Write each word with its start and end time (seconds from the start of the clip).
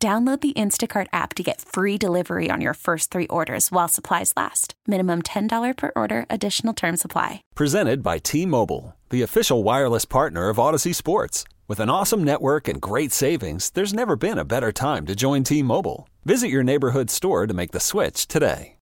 Download 0.00 0.40
the 0.40 0.52
Instacart 0.52 1.08
app 1.12 1.34
to 1.34 1.42
get 1.42 1.60
free 1.60 1.98
delivery 1.98 2.50
on 2.52 2.60
your 2.60 2.74
first 2.74 3.10
three 3.10 3.26
orders 3.26 3.72
while 3.72 3.88
supplies 3.88 4.32
last. 4.36 4.74
Minimum 4.86 5.22
$10 5.22 5.76
per 5.76 5.90
order, 5.96 6.24
additional 6.30 6.72
term 6.72 6.96
supply. 6.96 7.42
Presented 7.56 8.00
by 8.00 8.18
T 8.18 8.46
Mobile, 8.46 8.94
the 9.10 9.22
official 9.22 9.64
wireless 9.64 10.04
partner 10.04 10.50
of 10.50 10.58
Audacy 10.58 10.94
Sports. 10.94 11.42
With 11.68 11.80
an 11.80 11.90
awesome 11.90 12.24
network 12.24 12.66
and 12.66 12.80
great 12.80 13.12
savings, 13.12 13.68
there's 13.68 13.92
never 13.92 14.16
been 14.16 14.38
a 14.38 14.44
better 14.44 14.72
time 14.72 15.04
to 15.04 15.14
join 15.14 15.44
T 15.44 15.62
Mobile. 15.62 16.08
Visit 16.24 16.48
your 16.48 16.62
neighborhood 16.62 17.10
store 17.10 17.46
to 17.46 17.52
make 17.52 17.72
the 17.72 17.78
switch 17.78 18.26
today. 18.26 18.76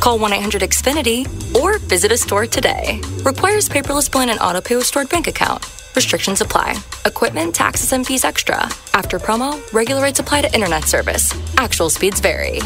Call 0.00 0.18
1 0.18 0.34
800 0.34 0.60
Xfinity 0.60 1.24
or 1.54 1.78
visit 1.78 2.12
a 2.12 2.18
store 2.18 2.44
today. 2.44 3.00
Requires 3.24 3.70
paperless 3.70 4.12
billing 4.12 4.28
and 4.28 4.38
auto 4.38 4.60
pay 4.60 4.76
with 4.76 4.84
stored 4.84 5.08
bank 5.08 5.28
account. 5.28 5.64
Restrictions 5.96 6.42
apply. 6.42 6.76
Equipment, 7.06 7.54
taxes, 7.54 7.94
and 7.94 8.06
fees 8.06 8.22
extra. 8.22 8.58
After 8.92 9.18
promo, 9.18 9.56
regular 9.72 10.02
rates 10.02 10.20
apply 10.20 10.42
to 10.42 10.54
internet 10.54 10.84
service. 10.84 11.32
Actual 11.56 11.88
speeds 11.88 12.20
vary. 12.20 12.60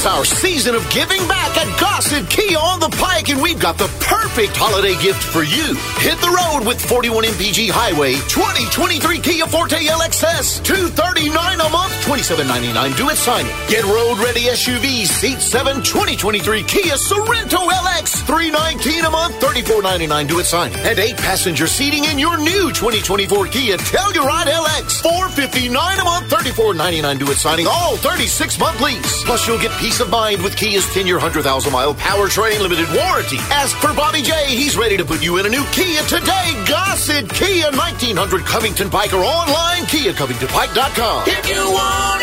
It's 0.00 0.06
our 0.06 0.24
season 0.24 0.74
of 0.74 0.88
giving 0.88 1.20
back 1.28 1.54
at 1.58 1.78
Gossett 1.78 2.30
Kia 2.30 2.56
on 2.56 2.80
the 2.80 2.88
Pike, 2.88 3.28
and 3.28 3.42
we've 3.42 3.60
got 3.60 3.76
the 3.76 3.84
perfect 4.00 4.56
holiday 4.56 4.96
gift 4.96 5.22
for 5.22 5.44
you. 5.44 5.76
Hit 6.00 6.16
the 6.24 6.32
road 6.32 6.64
with 6.66 6.80
41 6.80 7.24
MPG 7.36 7.68
Highway 7.68 8.14
2023 8.32 9.20
Kia 9.20 9.44
Forte 9.44 9.76
LXS, 9.76 10.64
239 10.64 11.36
a 11.36 11.68
month, 11.68 11.92
27.99 12.08 12.96
due 12.96 13.10
at 13.10 13.20
signing. 13.20 13.52
Get 13.68 13.84
road 13.84 14.16
ready 14.24 14.48
SUV 14.48 15.04
Seat 15.04 15.36
7 15.36 15.84
2023 15.84 16.62
Kia 16.64 16.96
Sorento 16.96 17.68
LX, 17.68 18.24
319 18.24 19.04
a 19.04 19.10
month, 19.10 19.36
34.99 19.36 20.28
due 20.28 20.40
at 20.40 20.46
signing. 20.46 20.80
And 20.80 20.98
eight 20.98 21.18
passenger 21.18 21.66
seating 21.66 22.04
in 22.08 22.18
your 22.18 22.38
new 22.40 22.72
2024 22.72 23.52
Kia 23.52 23.76
Telluride 23.76 24.48
LX, 24.48 25.02
459 25.04 25.76
a 25.76 26.04
month, 26.04 26.32
34.99 26.32 27.18
due 27.18 27.30
at 27.30 27.36
signing. 27.36 27.66
All 27.68 28.00
36 28.00 28.58
month 28.58 28.80
lease. 28.80 29.24
Plus, 29.24 29.46
you'll 29.46 29.60
get 29.60 29.76
peace 29.90 29.98
of 29.98 30.08
mind 30.08 30.40
with 30.40 30.54
Kia's 30.54 30.86
10 30.94 31.04
year, 31.04 31.16
100,000 31.16 31.72
mile 31.72 31.94
powertrain 31.94 32.60
limited 32.60 32.86
warranty. 32.94 33.38
Ask 33.50 33.76
for 33.78 33.92
Bobby 33.92 34.22
J. 34.22 34.54
He's 34.54 34.76
ready 34.76 34.96
to 34.96 35.04
put 35.04 35.20
you 35.20 35.38
in 35.38 35.46
a 35.46 35.48
new 35.48 35.64
Kia 35.72 36.02
today. 36.02 36.54
Gossett 36.68 37.28
Kia 37.28 37.72
1900 37.72 38.44
Covington 38.44 38.88
Pike 38.88 39.12
or 39.12 39.24
online 39.24 39.82
KiaCovingtonPike.com. 39.90 41.24
If 41.26 41.48
you 41.48 41.58
want 41.58 42.19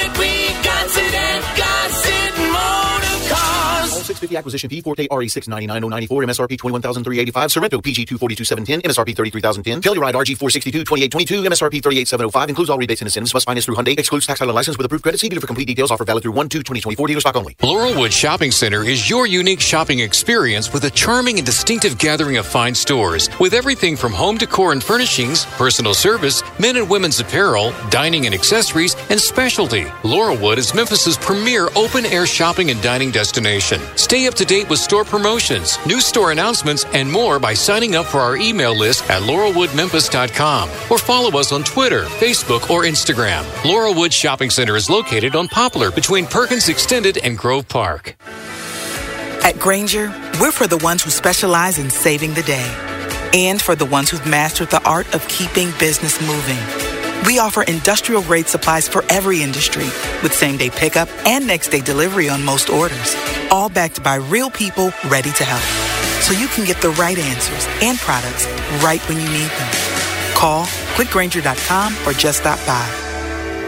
650 4.17 4.37
acquisition 4.37 4.67
oh 4.67 4.69
P 4.69 4.81
Forte 4.81 5.07
RE 5.11 5.27
699094 5.27 6.23
MSRP 6.23 6.57
21385 6.57 7.49
Sorento 7.51 7.83
PG 7.83 8.05
242710 8.05 8.81
MSRP 8.81 9.15
33010 9.15 9.81
Telluride 9.81 10.15
RG 10.17 10.37
462 10.37 10.83
2822 10.85 11.43
MSRP 11.43 11.83
38705 11.83 12.49
includes 12.49 12.69
all 12.69 12.77
rebates 12.77 13.01
and 13.01 13.07
incentives 13.07 13.33
must 13.33 13.45
finance 13.45 13.65
through 13.65 13.75
Hyundai 13.75 13.97
excludes 13.97 14.25
tax 14.25 14.39
title 14.39 14.53
license 14.53 14.77
with 14.77 14.85
approved 14.85 15.03
credit 15.03 15.19
see 15.19 15.29
dealer 15.29 15.41
for 15.41 15.47
complete 15.47 15.65
details 15.65 15.91
offer 15.91 16.03
valid 16.03 16.23
through 16.23 16.33
1 16.33 16.49
2 16.49 16.59
2024 16.59 17.07
dealer 17.07 17.21
stock 17.21 17.35
only. 17.35 17.53
Laurelwood 17.61 18.11
Shopping 18.11 18.51
Center 18.51 18.83
is 18.83 19.09
your 19.09 19.27
unique 19.27 19.61
shopping 19.61 20.00
experience 20.00 20.73
with 20.73 20.83
a 20.85 20.91
charming 20.91 21.38
and 21.38 21.45
distinctive 21.45 21.97
gathering 21.97 22.38
of 22.38 22.45
fine 22.45 22.73
stores 22.73 23.29
with 23.39 23.53
everything 23.53 23.95
from 23.95 24.11
home 24.11 24.38
decor 24.38 24.72
and 24.72 24.83
furnishings, 24.83 25.45
personal 25.57 25.94
service, 25.94 26.41
men 26.59 26.77
and 26.77 26.89
women's 26.89 27.19
apparel, 27.19 27.72
dining 27.89 28.25
and 28.25 28.33
accessories, 28.33 28.95
and 29.09 29.19
specialty. 29.19 29.85
Laurelwood 30.03 30.57
is 30.57 30.73
Memphis's 30.73 31.17
premier 31.17 31.69
open 31.75 32.06
air 32.06 32.25
shopping 32.25 32.72
and 32.72 32.81
dining 32.81 33.11
destination. 33.11 33.79
Stay 34.07 34.25
up 34.25 34.35
to 34.35 34.45
date 34.45 34.69
with 34.69 34.79
store 34.79 35.03
promotions, 35.03 35.78
new 35.85 36.00
store 36.00 36.31
announcements, 36.31 36.85
and 36.94 37.12
more 37.12 37.40
by 37.40 37.53
signing 37.53 37.97
up 37.97 38.06
for 38.06 38.19
our 38.19 38.38
email 38.38 38.73
list 38.73 39.03
at 39.09 39.22
laurelwoodmemphis.com 39.23 40.69
or 40.90 40.97
follow 40.97 41.38
us 41.38 41.51
on 41.51 41.62
Twitter, 41.66 42.03
Facebook, 42.03 42.69
or 42.69 42.84
Instagram. 42.84 43.44
Laurelwood 43.63 44.13
Shopping 44.13 44.50
Center 44.50 44.78
is 44.78 44.90
located 44.90 45.35
on 45.35 45.50
Poplar 45.50 45.91
between 45.91 46.25
Perkins 46.25 46.69
Extended 46.69 47.18
and 47.18 47.38
Grove 47.38 47.68
Park. 47.68 48.16
At 49.44 49.59
Grainger, 49.59 50.07
we're 50.39 50.53
for 50.53 50.68
the 50.68 50.78
ones 50.78 51.03
who 51.03 51.09
specialize 51.09 51.78
in 51.78 51.89
saving 51.89 52.34
the 52.34 52.44
day 52.44 52.74
and 53.34 53.62
for 53.62 53.75
the 53.75 53.84
ones 53.84 54.09
who've 54.09 54.25
mastered 54.25 54.69
the 54.69 54.81
art 54.88 55.13
of 55.13 55.28
keeping 55.28 55.72
business 55.79 56.22
moving. 56.22 56.87
We 57.25 57.39
offer 57.39 57.63
industrial 57.63 58.22
grade 58.22 58.47
supplies 58.47 58.88
for 58.88 59.03
every 59.09 59.41
industry 59.41 59.85
with 60.22 60.33
same 60.33 60.57
day 60.57 60.69
pickup 60.69 61.09
and 61.25 61.47
next 61.47 61.69
day 61.69 61.81
delivery 61.81 62.29
on 62.29 62.44
most 62.44 62.69
orders, 62.69 63.16
all 63.51 63.69
backed 63.69 64.03
by 64.03 64.16
real 64.16 64.50
people 64.50 64.91
ready 65.09 65.31
to 65.31 65.44
help. 65.44 65.63
So 66.23 66.33
you 66.33 66.47
can 66.47 66.66
get 66.66 66.81
the 66.81 66.89
right 66.91 67.17
answers 67.17 67.67
and 67.81 67.97
products 67.97 68.45
right 68.83 69.01
when 69.09 69.17
you 69.17 69.29
need 69.29 69.50
them. 69.50 69.72
Call 70.35 70.66
quickgranger.com 70.95 71.95
or 72.06 72.13
just 72.13 72.39
stop 72.39 72.59
by. 72.67 72.85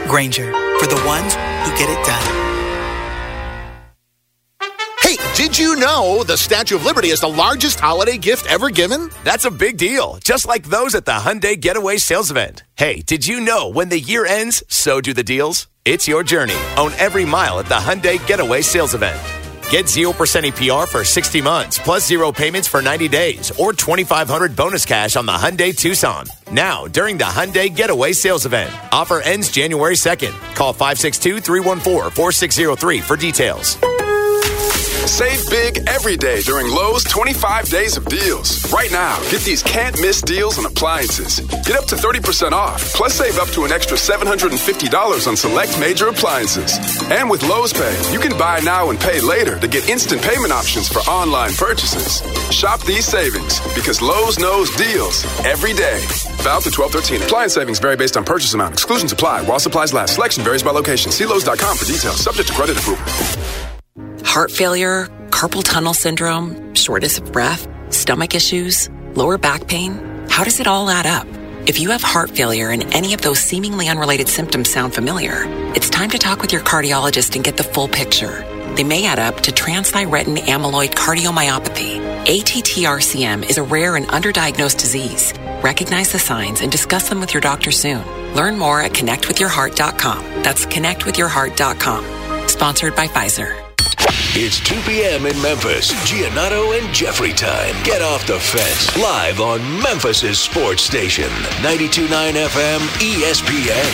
Grainger 0.07 0.51
for 0.79 0.87
the 0.87 1.01
ones 1.05 1.33
who 1.33 1.77
get 1.77 1.89
it 1.89 2.05
done. 2.05 2.38
Hey, 5.01 5.17
did 5.35 5.57
you 5.57 5.75
know 5.75 6.23
the 6.23 6.37
Statue 6.37 6.75
of 6.75 6.85
Liberty 6.85 7.09
is 7.09 7.21
the 7.21 7.27
largest 7.29 7.79
holiday 7.79 8.17
gift 8.17 8.45
ever 8.49 8.69
given? 8.69 9.09
That's 9.23 9.45
a 9.45 9.51
big 9.51 9.77
deal, 9.77 10.17
just 10.23 10.45
like 10.45 10.63
those 10.63 10.93
at 10.93 11.05
the 11.05 11.13
Hyundai 11.13 11.59
Getaway 11.59 11.97
Sales 11.97 12.29
Event. 12.31 12.63
Hey, 12.75 13.01
did 13.01 13.25
you 13.25 13.39
know 13.39 13.69
when 13.69 13.89
the 13.89 13.99
year 13.99 14.25
ends, 14.25 14.63
so 14.67 15.01
do 15.01 15.13
the 15.13 15.23
deals? 15.23 15.67
It's 15.85 16.07
your 16.07 16.21
journey. 16.23 16.57
Own 16.77 16.91
every 16.99 17.25
mile 17.25 17.59
at 17.59 17.65
the 17.67 17.75
Hyundai 17.75 18.25
Getaway 18.27 18.61
Sales 18.61 18.93
Event. 18.93 19.19
Get 19.69 19.85
0% 19.85 20.13
APR 20.13 20.87
for 20.87 21.03
60 21.03 21.41
months, 21.41 21.79
plus 21.79 22.05
zero 22.05 22.31
payments 22.31 22.67
for 22.67 22.81
90 22.81 23.07
days, 23.07 23.51
or 23.51 23.71
2500 23.71 24.55
bonus 24.55 24.85
cash 24.85 25.15
on 25.15 25.25
the 25.25 25.31
Hyundai 25.31 25.75
Tucson. 25.75 26.25
Now, 26.51 26.87
during 26.87 27.17
the 27.17 27.25
Hyundai 27.25 27.73
Getaway 27.73 28.13
Sales 28.13 28.45
Event. 28.45 28.73
Offer 28.91 29.21
ends 29.21 29.49
January 29.51 29.95
2nd. 29.95 30.33
Call 30.55 30.73
562 30.73 31.39
314 31.39 32.11
4603 32.11 33.01
for 33.01 33.15
details. 33.15 33.77
Save 35.07 35.49
big 35.49 35.87
every 35.87 36.17
day 36.17 36.41
during 36.41 36.67
Lowe's 36.67 37.03
25 37.03 37.69
days 37.69 37.97
of 37.97 38.05
deals. 38.05 38.71
Right 38.71 38.91
now, 38.91 39.19
get 39.29 39.41
these 39.41 39.63
can't 39.63 39.99
miss 39.99 40.21
deals 40.21 40.57
on 40.57 40.65
appliances. 40.65 41.39
Get 41.65 41.77
up 41.77 41.85
to 41.85 41.95
30% 41.95 42.51
off, 42.51 42.93
plus 42.93 43.15
save 43.15 43.37
up 43.39 43.49
to 43.49 43.65
an 43.65 43.71
extra 43.71 43.97
$750 43.97 45.27
on 45.27 45.35
select 45.35 45.79
major 45.79 46.07
appliances. 46.07 46.77
And 47.11 47.29
with 47.29 47.43
Lowe's 47.43 47.73
Pay, 47.73 47.95
you 48.11 48.19
can 48.19 48.37
buy 48.37 48.59
now 48.59 48.89
and 48.89 48.99
pay 48.99 49.19
later 49.21 49.59
to 49.59 49.67
get 49.67 49.89
instant 49.89 50.21
payment 50.21 50.51
options 50.51 50.87
for 50.87 50.99
online 51.09 51.53
purchases. 51.53 52.21
Shop 52.53 52.81
these 52.81 53.05
savings 53.05 53.59
because 53.75 54.01
Lowe's 54.01 54.39
knows 54.39 54.69
deals 54.75 55.25
every 55.45 55.73
day. 55.73 55.99
Valid 56.43 56.63
to 56.63 56.81
1213. 56.81 57.23
Appliance 57.23 57.53
savings 57.53 57.79
vary 57.79 57.97
based 57.97 58.17
on 58.17 58.23
purchase 58.23 58.53
amount. 58.53 58.73
Exclusions 58.73 59.11
apply 59.11 59.43
while 59.43 59.59
supplies 59.59 59.93
last. 59.93 60.15
Selection 60.15 60.43
varies 60.43 60.63
by 60.63 60.71
location. 60.71 61.11
See 61.11 61.25
Lowe's.com 61.25 61.77
for 61.77 61.85
details. 61.85 62.21
Subject 62.21 62.47
to 62.47 62.53
credit 62.53 62.77
approval. 62.77 63.68
Heart 64.23 64.51
failure, 64.51 65.07
carpal 65.29 65.63
tunnel 65.63 65.93
syndrome, 65.93 66.73
shortness 66.75 67.17
of 67.17 67.31
breath, 67.31 67.67
stomach 67.93 68.35
issues, 68.35 68.89
lower 69.15 69.37
back 69.37 69.67
pain. 69.67 70.27
How 70.29 70.43
does 70.43 70.59
it 70.59 70.67
all 70.67 70.89
add 70.89 71.05
up? 71.05 71.27
If 71.67 71.79
you 71.79 71.91
have 71.91 72.01
heart 72.01 72.31
failure 72.31 72.69
and 72.69 72.93
any 72.93 73.13
of 73.13 73.21
those 73.21 73.39
seemingly 73.39 73.87
unrelated 73.89 74.27
symptoms 74.27 74.71
sound 74.71 74.93
familiar, 74.93 75.43
it's 75.75 75.89
time 75.89 76.09
to 76.11 76.17
talk 76.17 76.41
with 76.41 76.51
your 76.51 76.61
cardiologist 76.61 77.35
and 77.35 77.43
get 77.43 77.57
the 77.57 77.63
full 77.63 77.87
picture. 77.87 78.45
They 78.75 78.83
may 78.83 79.05
add 79.05 79.19
up 79.19 79.41
to 79.41 79.51
transthyretin 79.51 80.37
amyloid 80.37 80.91
cardiomyopathy. 80.91 82.25
ATTRCM 82.25 83.49
is 83.49 83.57
a 83.57 83.63
rare 83.63 83.95
and 83.95 84.07
underdiagnosed 84.07 84.79
disease. 84.79 85.33
Recognize 85.63 86.11
the 86.11 86.19
signs 86.19 86.61
and 86.61 86.71
discuss 86.71 87.09
them 87.09 87.19
with 87.19 87.33
your 87.33 87.41
doctor 87.41 87.71
soon. 87.71 88.05
Learn 88.35 88.57
more 88.57 88.81
at 88.81 88.91
connectwithyourheart.com. 88.93 90.43
That's 90.43 90.65
connectwithyourheart.com. 90.65 92.47
Sponsored 92.47 92.95
by 92.95 93.07
Pfizer. 93.07 93.68
It's 94.33 94.59
2 94.59 94.79
p.m. 94.81 95.25
in 95.25 95.41
Memphis. 95.41 95.91
Giannotto 96.05 96.79
and 96.79 96.93
Jeffrey 96.93 97.33
time. 97.33 97.73
Get 97.83 98.03
off 98.03 98.27
the 98.27 98.39
fence. 98.39 98.95
Live 98.95 99.39
on 99.41 99.59
Memphis' 99.81 100.37
sports 100.37 100.83
station. 100.83 101.27
92.9 101.65 102.07
FM 102.33 102.79
ESPN. 103.01 103.89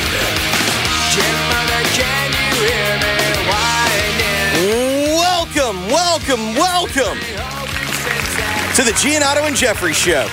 Welcome, 5.16 5.88
welcome, 5.88 6.54
welcome 6.56 7.18
to 8.76 8.84
the 8.84 8.92
Giannotto 8.92 9.48
and 9.48 9.56
Jeffrey 9.56 9.94
Show. 9.94 10.28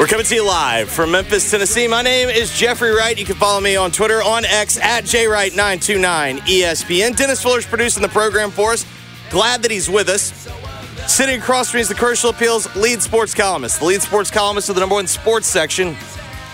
We're 0.00 0.08
coming 0.08 0.26
to 0.26 0.34
you 0.34 0.44
live 0.44 0.90
from 0.90 1.12
Memphis, 1.12 1.48
Tennessee. 1.48 1.86
My 1.86 2.02
name 2.02 2.28
is 2.28 2.52
Jeffrey 2.52 2.90
Wright. 2.90 3.16
You 3.16 3.24
can 3.24 3.36
follow 3.36 3.60
me 3.60 3.76
on 3.76 3.92
Twitter, 3.92 4.20
on 4.20 4.44
X, 4.44 4.78
at 4.78 5.04
JWright929 5.04 6.40
ESPN. 6.40 7.16
Dennis 7.16 7.40
Fuller's 7.40 7.64
producing 7.64 8.02
the 8.02 8.08
program 8.08 8.50
for 8.50 8.72
us. 8.72 8.84
Glad 9.30 9.62
that 9.62 9.70
he's 9.70 9.88
with 9.88 10.08
us. 10.08 10.32
Sitting 11.06 11.40
across 11.40 11.70
from 11.70 11.78
me 11.78 11.82
is 11.82 11.88
the 11.88 11.94
Commercial 11.94 12.30
Appeals 12.30 12.74
lead 12.74 13.00
sports 13.00 13.32
columnist, 13.32 13.78
the 13.78 13.84
lead 13.86 14.02
sports 14.02 14.28
columnist 14.28 14.70
of 14.70 14.74
the 14.74 14.80
number 14.80 14.96
one 14.96 15.06
sports 15.06 15.46
section 15.46 15.96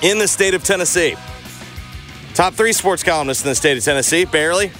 in 0.03 0.19
the 0.19 0.29
state 0.29 0.53
of 0.53 0.63
Tennessee. 0.63 1.17
Top 2.35 2.53
three 2.53 2.75
sports 2.75 3.03
columnists 3.03 3.43
in 3.43 3.49
the 3.49 3.55
state 3.55 3.79
of 3.79 3.85
Tennessee, 3.85 4.27
barely. 4.27 4.71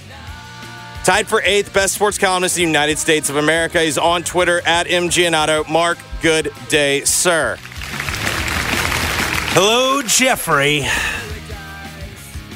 Tied 1.03 1.27
for 1.27 1.41
eighth 1.43 1.73
best 1.73 1.95
sports 1.95 2.19
columnist 2.19 2.57
in 2.57 2.65
the 2.65 2.67
United 2.67 2.99
States 2.99 3.31
of 3.31 3.37
America. 3.37 3.81
He's 3.81 3.97
on 3.97 4.21
Twitter 4.21 4.61
at 4.67 4.85
mgianato. 4.85 5.67
Mark, 5.67 5.97
good 6.21 6.51
day, 6.69 7.03
sir. 7.03 7.57
Hello, 9.57 10.01
Jeffrey. 10.01 10.81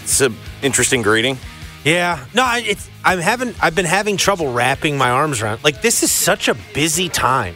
It's 0.04 0.20
an 0.20 0.36
interesting 0.62 1.02
greeting. 1.02 1.38
Yeah, 1.86 2.26
no, 2.34 2.46
it's 2.58 2.90
I'm 3.06 3.20
having 3.20 3.56
I've 3.62 3.74
been 3.74 3.86
having 3.86 4.18
trouble 4.18 4.52
wrapping 4.52 4.98
my 4.98 5.10
arms 5.10 5.42
around. 5.42 5.64
Like 5.64 5.82
this 5.82 6.04
is 6.04 6.12
such 6.12 6.50
a 6.50 6.56
busy 6.74 7.08
time 7.08 7.56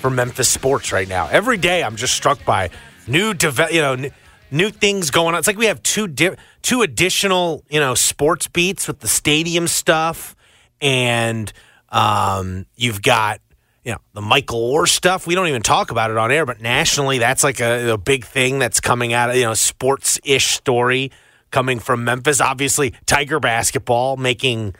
for 0.00 0.10
Memphis 0.10 0.48
sports 0.48 0.92
right 0.92 1.08
now. 1.08 1.26
Every 1.26 1.56
day 1.56 1.82
I'm 1.82 1.96
just 1.96 2.14
struck 2.14 2.44
by 2.44 2.70
new 3.08 3.34
deve- 3.34 3.72
you 3.72 3.80
know 3.80 3.94
n- 3.94 4.12
new 4.52 4.70
things 4.70 5.10
going 5.10 5.34
on. 5.34 5.40
It's 5.40 5.48
like 5.48 5.58
we 5.58 5.66
have 5.66 5.82
two 5.82 6.06
di- 6.06 6.36
two 6.62 6.82
additional 6.82 7.64
you 7.68 7.80
know 7.80 7.96
sports 7.96 8.46
beats 8.46 8.86
with 8.86 9.00
the 9.00 9.08
stadium 9.08 9.66
stuff, 9.66 10.36
and 10.80 11.52
um, 11.88 12.66
you've 12.76 13.02
got 13.02 13.40
you 13.84 13.92
know 13.92 13.98
the 14.14 14.20
Michael 14.20 14.60
Orr 14.60 14.86
stuff. 14.86 15.26
We 15.26 15.34
don't 15.34 15.48
even 15.48 15.62
talk 15.62 15.90
about 15.90 16.10
it 16.10 16.16
on 16.16 16.32
air, 16.32 16.46
but 16.46 16.60
nationally, 16.60 17.18
that's 17.18 17.44
like 17.44 17.60
a, 17.60 17.92
a 17.92 17.98
big 17.98 18.24
thing 18.24 18.58
that's 18.58 18.80
coming 18.80 19.12
out 19.12 19.30
of 19.30 19.36
you 19.36 19.44
know 19.44 19.54
sports 19.54 20.18
ish 20.24 20.54
story 20.54 21.12
coming 21.50 21.78
from 21.78 22.04
Memphis. 22.04 22.40
Obviously, 22.40 22.94
Tiger 23.06 23.38
basketball 23.38 24.16
making 24.16 24.74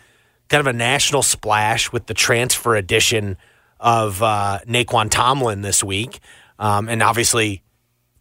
kind 0.49 0.61
of 0.61 0.67
a 0.67 0.73
national 0.73 1.23
splash 1.23 1.93
with 1.93 2.07
the 2.07 2.15
transfer 2.15 2.75
edition 2.75 3.37
of 3.79 4.23
uh, 4.23 4.61
Nae'Qwan 4.67 5.11
Tomlin 5.11 5.61
this 5.61 5.85
week, 5.85 6.21
um, 6.59 6.89
and 6.89 7.03
obviously 7.03 7.63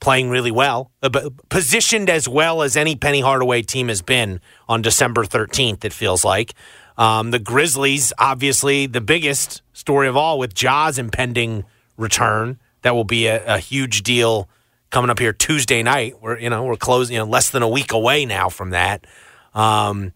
playing 0.04 0.30
really 0.30 0.52
well, 0.52 0.92
uh, 1.02 1.30
positioned 1.48 2.10
as 2.10 2.28
well 2.28 2.62
as 2.62 2.76
any 2.76 2.94
Penny 2.94 3.22
Hardaway 3.22 3.62
team 3.62 3.88
has 3.88 4.02
been 4.02 4.42
on 4.68 4.82
December 4.82 5.24
13th, 5.24 5.86
it 5.86 5.94
feels 5.94 6.26
like. 6.26 6.54
Um, 6.98 7.32
the 7.32 7.40
Grizzlies, 7.40 8.14
obviously, 8.18 8.86
the 8.86 9.02
biggest 9.02 9.62
story 9.74 10.08
of 10.08 10.16
all 10.16 10.38
with 10.38 10.54
Ja's 10.54 10.98
impending 10.98 11.66
return. 11.98 12.60
That 12.84 12.96
will 12.96 13.04
be 13.06 13.28
a, 13.28 13.56
a 13.56 13.58
huge 13.60 14.04
deal 14.04 14.50
coming 14.90 15.10
up 15.10 15.20
here 15.20 15.34
Tuesday 15.34 15.84
night. 15.84 16.22
We're 16.22 16.38
you 16.40 16.50
know 16.50 16.64
we're 16.64 16.76
closing 16.76 17.16
you 17.16 17.20
know 17.20 17.26
less 17.26 17.50
than 17.50 17.64
a 17.64 17.68
week 17.70 17.92
away 17.92 18.26
now 18.26 18.50
from 18.50 18.70
that. 18.70 19.06
Um, 19.54 20.14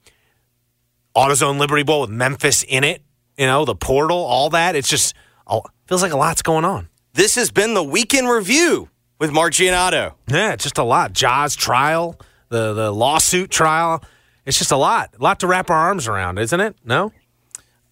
AutoZone 1.16 1.60
Liberty 1.60 1.84
Bowl 1.84 2.02
with 2.02 2.10
Memphis 2.10 2.64
in 2.64 2.84
it. 2.84 3.02
You 3.38 3.48
know 3.48 3.66
the 3.66 3.76
portal, 3.76 4.18
all 4.18 4.50
that. 4.52 4.76
It's 4.76 4.90
just 4.90 5.16
oh, 5.48 5.64
feels 5.88 6.02
like 6.02 6.12
a 6.12 6.18
lot's 6.18 6.42
going 6.42 6.66
on. 6.66 6.90
This 7.14 7.36
has 7.36 7.52
been 7.52 7.74
the 7.74 7.84
weekend 7.84 8.30
review 8.30 8.90
with 9.20 9.32
Mark 9.32 9.54
Giannotto. 9.54 10.14
Yeah, 10.28 10.54
it's 10.54 10.64
just 10.64 10.78
a 10.78 10.84
lot. 10.84 11.14
Ja's 11.14 11.56
trial, 11.56 12.20
the 12.50 12.74
the 12.74 12.92
lawsuit 12.92 13.50
trial. 13.50 14.04
It's 14.48 14.58
just 14.58 14.72
a 14.72 14.78
lot, 14.78 15.14
a 15.20 15.22
lot 15.22 15.42
to 15.42 15.48
wrap 15.48 15.70
our 15.70 15.76
arms 15.78 16.08
around, 16.08 16.40
isn't 16.40 16.60
it? 16.62 16.78
No. 16.86 17.12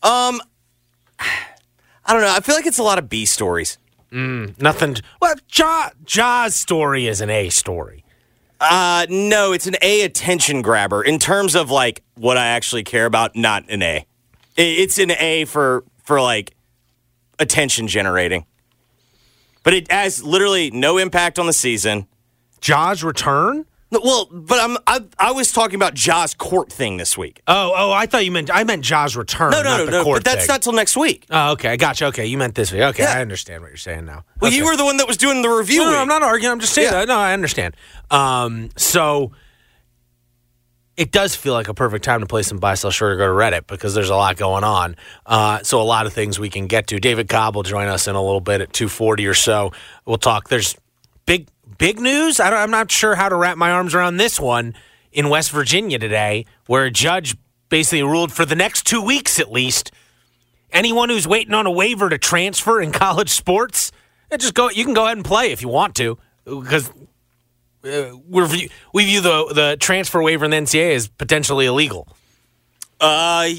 Um, 0.02 0.42
I 1.19 2.13
don't 2.13 2.22
know. 2.22 2.34
I 2.34 2.40
feel 2.40 2.56
like 2.56 2.66
it's 2.66 2.78
a 2.78 2.84
lot 2.84 2.98
of 2.98 3.10
B 3.10 3.25
stories. 3.25 3.78
Mm, 4.10 4.60
nothing. 4.62 4.96
Well, 5.22 5.36
Ja, 5.54 5.90
Ja's 6.06 6.56
story 6.56 7.07
is 7.07 7.19
an 7.19 7.30
A 7.30 7.50
story. 7.50 8.06
Uh, 8.62 9.06
no, 9.10 9.52
it's 9.52 9.68
an 9.68 9.75
A 9.81 10.04
attention 10.04 10.62
grabber 10.62 11.04
in 11.04 11.19
terms 11.19 11.56
of 11.56 11.69
like 11.72 12.04
what 12.16 12.38
I 12.38 12.48
actually 12.48 12.86
care 12.86 13.06
about. 13.06 13.36
Not 13.36 13.66
an 13.69 13.84
A. 13.84 14.06
It's 14.56 14.98
an 14.98 15.12
A 15.12 15.44
for 15.44 15.84
for 16.06 16.22
like 16.22 16.56
attention 17.38 17.90
generating, 17.90 18.46
but 19.63 19.74
it 19.74 19.92
has 19.92 20.24
literally 20.24 20.72
no 20.72 20.98
impact 20.98 21.38
on 21.38 21.48
the 21.48 21.54
season. 21.54 22.07
Ja's 22.62 23.04
return. 23.04 23.66
No, 23.91 23.99
Well, 24.03 24.27
but 24.31 24.59
I'm 24.59 24.77
I, 24.87 25.01
I 25.19 25.31
was 25.31 25.51
talking 25.51 25.75
about 25.75 25.93
Ja's 25.93 26.33
court 26.33 26.71
thing 26.71 26.97
this 26.97 27.17
week. 27.17 27.41
Oh, 27.47 27.73
oh, 27.75 27.91
I 27.91 28.07
thought 28.07 28.25
you 28.25 28.31
meant 28.31 28.49
I 28.53 28.63
meant 28.63 28.83
Ja's 28.83 29.15
return. 29.15 29.51
No, 29.51 29.61
no, 29.61 29.77
no, 29.77 29.85
the 29.85 29.91
no. 29.91 30.03
But 30.05 30.23
that's 30.23 30.45
thing. 30.47 30.53
not 30.53 30.61
till 30.63 30.73
next 30.73 30.97
week. 30.97 31.25
Oh, 31.29 31.51
okay, 31.51 31.69
I 31.69 31.75
got 31.77 32.01
you. 32.01 32.07
Okay, 32.07 32.25
you 32.25 32.37
meant 32.37 32.55
this 32.55 32.71
week. 32.71 32.81
Okay, 32.81 33.03
Yeah. 33.03 33.13
I 33.13 33.21
understand 33.21 33.61
what 33.61 33.69
you're 33.69 33.77
saying 33.77 34.05
now. 34.05 34.23
Well, 34.41 34.49
Okay. 34.49 34.57
you 34.57 34.65
were 34.65 34.75
the 34.75 34.85
one 34.85 34.97
that 34.97 35.07
was 35.07 35.17
doing 35.17 35.41
the 35.43 35.49
review. 35.49 35.79
No, 35.79 35.85
no, 35.85 35.91
week. 35.91 35.99
I'm 35.99 36.07
not 36.07 36.23
arguing. 36.23 36.51
I'm 36.51 36.59
just 36.59 36.73
saying 36.73 36.87
Yeah. 36.91 36.99
that. 36.99 37.07
No, 37.07 37.17
I 37.17 37.33
understand. 37.33 37.75
Um, 38.09 38.69
so 38.75 39.31
it 40.97 41.11
does 41.11 41.35
feel 41.35 41.53
like 41.53 41.67
a 41.67 41.73
perfect 41.73 42.05
time 42.05 42.21
to 42.21 42.25
play 42.25 42.41
some 42.41 42.57
buy, 42.57 42.73
sell, 42.73 42.89
short, 42.89 43.13
or 43.13 43.17
go 43.17 43.27
to 43.27 43.33
Reddit 43.33 43.67
because 43.67 43.93
there's 43.93 44.09
a 44.09 44.15
lot 44.15 44.37
going 44.37 44.63
on. 44.63 44.95
Uh, 45.25 45.59
so 45.61 45.81
a 45.81 45.83
lot 45.83 46.05
of 46.05 46.13
things 46.13 46.39
we 46.39 46.49
can 46.49 46.67
get 46.67 46.87
to. 46.87 46.99
David 46.99 47.27
Cobb 47.27 47.55
will 47.55 47.63
join 47.63 47.87
us 47.87 48.07
in 48.07 48.15
a 48.15 48.21
little 48.23 48.39
bit 48.41 48.61
at 48.61 48.71
2:40 48.73 49.27
or 49.27 49.33
so. 49.33 49.73
We'll 50.05 50.17
talk. 50.17 50.47
There's 50.47 50.75
big, 51.25 51.49
big 51.77 52.00
news. 52.00 52.39
I 52.39 52.50
I'm 52.51 52.71
not 52.71 52.91
sure 52.91 53.15
how 53.15 53.29
to 53.29 53.35
wrap 53.35 53.57
my 53.57 53.71
arms 53.71 53.94
around 53.94 54.17
this 54.17 54.39
one 54.39 54.73
in 55.12 55.29
West 55.29 55.51
Virginia 55.51 55.97
today, 56.00 56.45
where 56.67 56.85
a 56.85 56.91
judge 56.91 57.35
basically 57.69 58.03
ruled 58.03 58.31
for 58.31 58.45
the 58.45 58.56
next 58.56 58.85
two 58.85 59.01
weeks 59.01 59.39
at 59.39 59.51
least 59.51 59.91
anyone 60.71 61.09
who's 61.09 61.27
waiting 61.27 61.53
on 61.53 61.65
a 61.65 61.71
waiver 61.71 62.09
to 62.09 62.17
transfer 62.17 62.81
in 62.81 62.91
college 63.06 63.29
sports, 63.29 63.91
eh, 64.31 64.38
just 64.38 64.53
go. 64.53 64.69
You 64.69 64.83
can 64.83 64.94
go 64.94 65.06
ahead 65.06 65.17
and 65.17 65.25
play 65.25 65.51
if 65.51 65.62
you 65.62 65.69
want 65.69 65.95
to, 65.95 66.17
because 66.44 66.89
uh, 67.83 68.11
we're, 68.27 68.45
view- 68.45 68.69
we 68.94 69.06
view 69.06 69.21
the 69.21 69.51
the 69.53 69.77
transfer 69.79 70.21
waiver 70.21 70.45
in 70.45 70.51
the 70.51 70.57
NCAA 70.57 70.95
as 70.95 71.07
potentially 71.07 71.65
illegal. 71.65 72.07
Uh, 73.00 73.50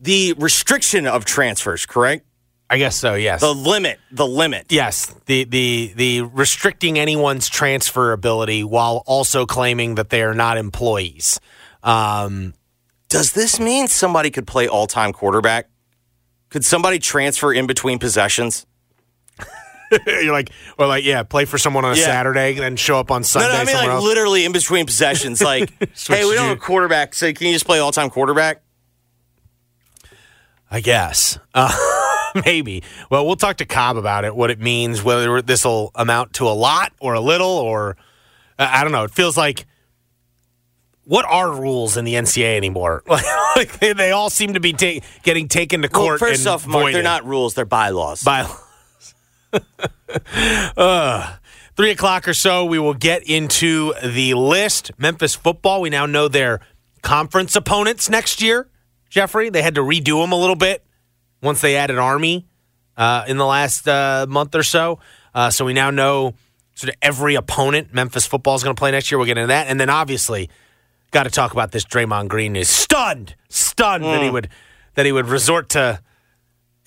the 0.00 0.34
restriction 0.34 1.06
of 1.06 1.24
transfers, 1.24 1.86
correct? 1.86 2.24
I 2.70 2.76
guess 2.78 2.96
so. 2.96 3.14
Yes. 3.14 3.40
The 3.40 3.54
limit, 3.54 3.98
the 4.10 4.26
limit. 4.26 4.66
Yes, 4.68 5.14
the 5.26 5.44
the 5.44 5.92
the 5.96 6.20
restricting 6.22 6.98
anyone's 6.98 7.48
transfer 7.48 8.12
ability 8.12 8.62
while 8.62 9.02
also 9.06 9.46
claiming 9.46 9.94
that 9.94 10.10
they 10.10 10.22
are 10.22 10.34
not 10.34 10.58
employees. 10.58 11.40
Um, 11.82 12.52
Does 13.08 13.32
this 13.32 13.58
mean 13.58 13.88
somebody 13.88 14.30
could 14.30 14.46
play 14.46 14.68
all 14.68 14.86
time 14.86 15.12
quarterback? 15.14 15.70
Could 16.50 16.64
somebody 16.64 16.98
transfer 16.98 17.52
in 17.52 17.66
between 17.66 17.98
possessions? 17.98 18.66
you're 20.06 20.32
like, 20.32 20.50
or 20.78 20.86
like, 20.86 21.04
yeah, 21.04 21.22
play 21.22 21.46
for 21.46 21.56
someone 21.56 21.84
on 21.86 21.92
a 21.94 21.96
Yeah. 21.96 22.04
Saturday, 22.04 22.52
then 22.54 22.76
show 22.76 22.98
up 22.98 23.10
on 23.10 23.24
Sunday 23.24 23.48
no, 23.48 23.54
no, 23.54 23.60
I 23.60 23.64
mean 23.64 23.76
like 23.76 23.88
else. 23.88 24.04
literally 24.04 24.44
in 24.44 24.52
between 24.52 24.84
possessions. 24.84 25.40
Like, 25.40 25.70
hey, 26.06 26.24
we 26.26 26.34
don't 26.34 26.48
have 26.48 26.56
a 26.58 26.60
quarterback, 26.60 27.14
so 27.14 27.32
can 27.32 27.46
you 27.46 27.54
just 27.54 27.64
play 27.64 27.78
all 27.78 27.92
time 27.92 28.10
quarterback? 28.10 28.62
I 30.70 30.80
guess. 30.80 31.38
Uh, 31.54 31.74
maybe. 32.44 32.82
Well, 33.10 33.26
we'll 33.26 33.36
talk 33.36 33.58
to 33.58 33.64
Cobb 33.64 33.96
about 33.96 34.24
it, 34.24 34.34
what 34.34 34.50
it 34.50 34.60
means, 34.60 35.02
whether 35.02 35.40
this 35.42 35.64
will 35.64 35.90
amount 35.94 36.34
to 36.34 36.46
a 36.46 36.50
lot 36.54 36.92
or 37.00 37.14
a 37.14 37.20
little, 37.20 37.48
or 37.48 37.96
uh, 38.58 38.68
I 38.70 38.82
don't 38.82 38.92
know. 38.92 39.04
It 39.04 39.10
feels 39.12 39.36
like 39.36 39.66
what 41.04 41.24
are 41.24 41.50
rules 41.50 41.96
in 41.96 42.04
the 42.04 42.14
NCAA 42.14 42.56
anymore? 42.56 43.02
like 43.56 43.78
they, 43.78 43.92
they 43.94 44.10
all 44.10 44.28
seem 44.30 44.54
to 44.54 44.60
be 44.60 44.72
ta- 44.72 45.00
getting 45.22 45.48
taken 45.48 45.82
to 45.82 45.88
Well, 45.92 46.02
court. 46.02 46.20
first 46.20 46.40
and 46.40 46.48
off, 46.48 46.66
Mark, 46.66 46.92
they're 46.92 47.02
not 47.02 47.24
rules; 47.24 47.54
they're 47.54 47.64
bylaws. 47.64 48.22
bylaws. 48.22 49.14
uh, 50.76 51.36
three 51.76 51.90
o'clock 51.90 52.28
or 52.28 52.34
so, 52.34 52.64
we 52.64 52.78
will 52.78 52.94
get 52.94 53.22
into 53.28 53.94
the 54.04 54.34
list. 54.34 54.90
Memphis 54.98 55.34
football. 55.34 55.80
We 55.80 55.90
now 55.90 56.06
know 56.06 56.28
their 56.28 56.60
conference 57.02 57.56
opponents 57.56 58.10
next 58.10 58.42
year. 58.42 58.68
Jeffrey, 59.08 59.48
they 59.48 59.62
had 59.62 59.74
to 59.76 59.80
redo 59.80 60.22
them 60.22 60.32
a 60.32 60.36
little 60.36 60.56
bit 60.56 60.84
once 61.42 61.60
they 61.60 61.76
added 61.76 61.98
Army 61.98 62.46
uh, 62.96 63.24
in 63.28 63.36
the 63.36 63.46
last 63.46 63.86
uh, 63.88 64.26
month 64.28 64.54
or 64.54 64.62
so. 64.62 64.98
Uh, 65.34 65.50
so 65.50 65.64
we 65.64 65.72
now 65.72 65.90
know 65.90 66.34
sort 66.74 66.90
of 66.90 66.96
every 67.02 67.34
opponent 67.34 67.92
Memphis 67.92 68.26
football 68.26 68.54
is 68.54 68.62
going 68.62 68.74
to 68.74 68.78
play 68.78 68.90
next 68.90 69.10
year. 69.10 69.18
We'll 69.18 69.26
get 69.26 69.38
into 69.38 69.48
that, 69.48 69.66
and 69.68 69.78
then 69.78 69.90
obviously 69.90 70.48
got 71.10 71.24
to 71.24 71.30
talk 71.30 71.52
about 71.52 71.72
this. 71.72 71.84
Draymond 71.84 72.28
Green 72.28 72.56
is 72.56 72.68
stunned, 72.68 73.34
stunned 73.48 74.04
that 74.04 74.22
he 74.22 74.30
would 74.30 74.48
that 74.94 75.06
he 75.06 75.12
would 75.12 75.26
resort 75.28 75.68
to 75.70 76.00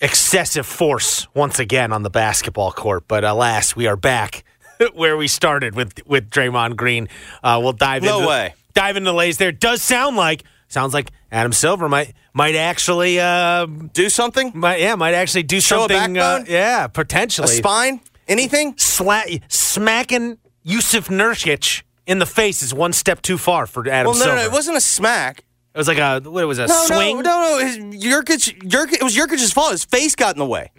excessive 0.00 0.66
force 0.66 1.26
once 1.34 1.58
again 1.58 1.92
on 1.92 2.02
the 2.02 2.10
basketball 2.10 2.72
court. 2.72 3.04
But 3.08 3.24
alas, 3.24 3.76
we 3.76 3.86
are 3.86 3.96
back 3.96 4.44
where 4.94 5.16
we 5.16 5.28
started 5.28 5.74
with 5.74 6.06
with 6.06 6.28
Draymond 6.30 6.76
Green. 6.76 7.08
Uh, 7.42 7.60
we'll 7.62 7.72
dive 7.72 8.02
No 8.02 8.16
into 8.18 8.28
way. 8.28 8.54
dive 8.74 8.96
into 8.96 9.10
the 9.10 9.14
lays 9.16 9.38
there. 9.38 9.52
Does 9.52 9.82
sound 9.82 10.16
like 10.16 10.42
sounds 10.68 10.92
like 10.94 11.10
Adam 11.32 11.52
Silver 11.52 11.88
might 11.88 12.12
might 12.34 12.54
actually 12.54 13.18
uh, 13.18 13.64
Do 13.66 14.08
something? 14.10 14.52
might 14.54 14.80
yeah 14.80 14.94
might 14.94 15.14
actually 15.14 15.42
do 15.42 15.60
Show 15.60 15.86
a 15.86 15.88
something. 15.88 16.18
Uh, 16.18 16.44
yeah, 16.46 16.86
potentially 16.86 17.46
A 17.46 17.48
spine? 17.48 18.00
Anything? 18.28 18.74
Sla- 18.74 19.40
smacking 19.50 20.38
Jusuf 20.66 21.08
Nurkic 21.08 21.82
in 22.06 22.18
the 22.18 22.26
face 22.26 22.62
is 22.62 22.72
one 22.74 22.92
step 22.92 23.22
too 23.22 23.38
far 23.38 23.66
for 23.66 23.80
Adam 23.88 24.10
Well, 24.10 24.14
no, 24.14 24.24
Silver. 24.24 24.36
no, 24.36 24.42
no, 24.42 24.46
it 24.48 24.52
wasn't 24.52 24.76
a 24.76 24.80
smack. 24.80 25.44
It 25.74 25.78
was 25.78 25.88
like 25.88 25.98
a 25.98 26.20
what 26.20 26.46
was 26.46 26.58
a 26.58 26.66
No, 26.66 26.84
swing. 26.86 27.16
no, 27.16 27.22
no, 27.22 27.58
no. 27.58 27.66
His, 27.66 27.78
Jurkic, 28.04 28.62
Jurkic, 28.68 28.92
it 28.94 29.02
was 29.02 29.16
Jurkic's 29.16 29.52
fault. 29.52 29.72
His 29.72 29.84
face 29.86 30.14
got 30.14 30.34
in 30.34 30.38
the 30.38 30.46
way. 30.46 30.70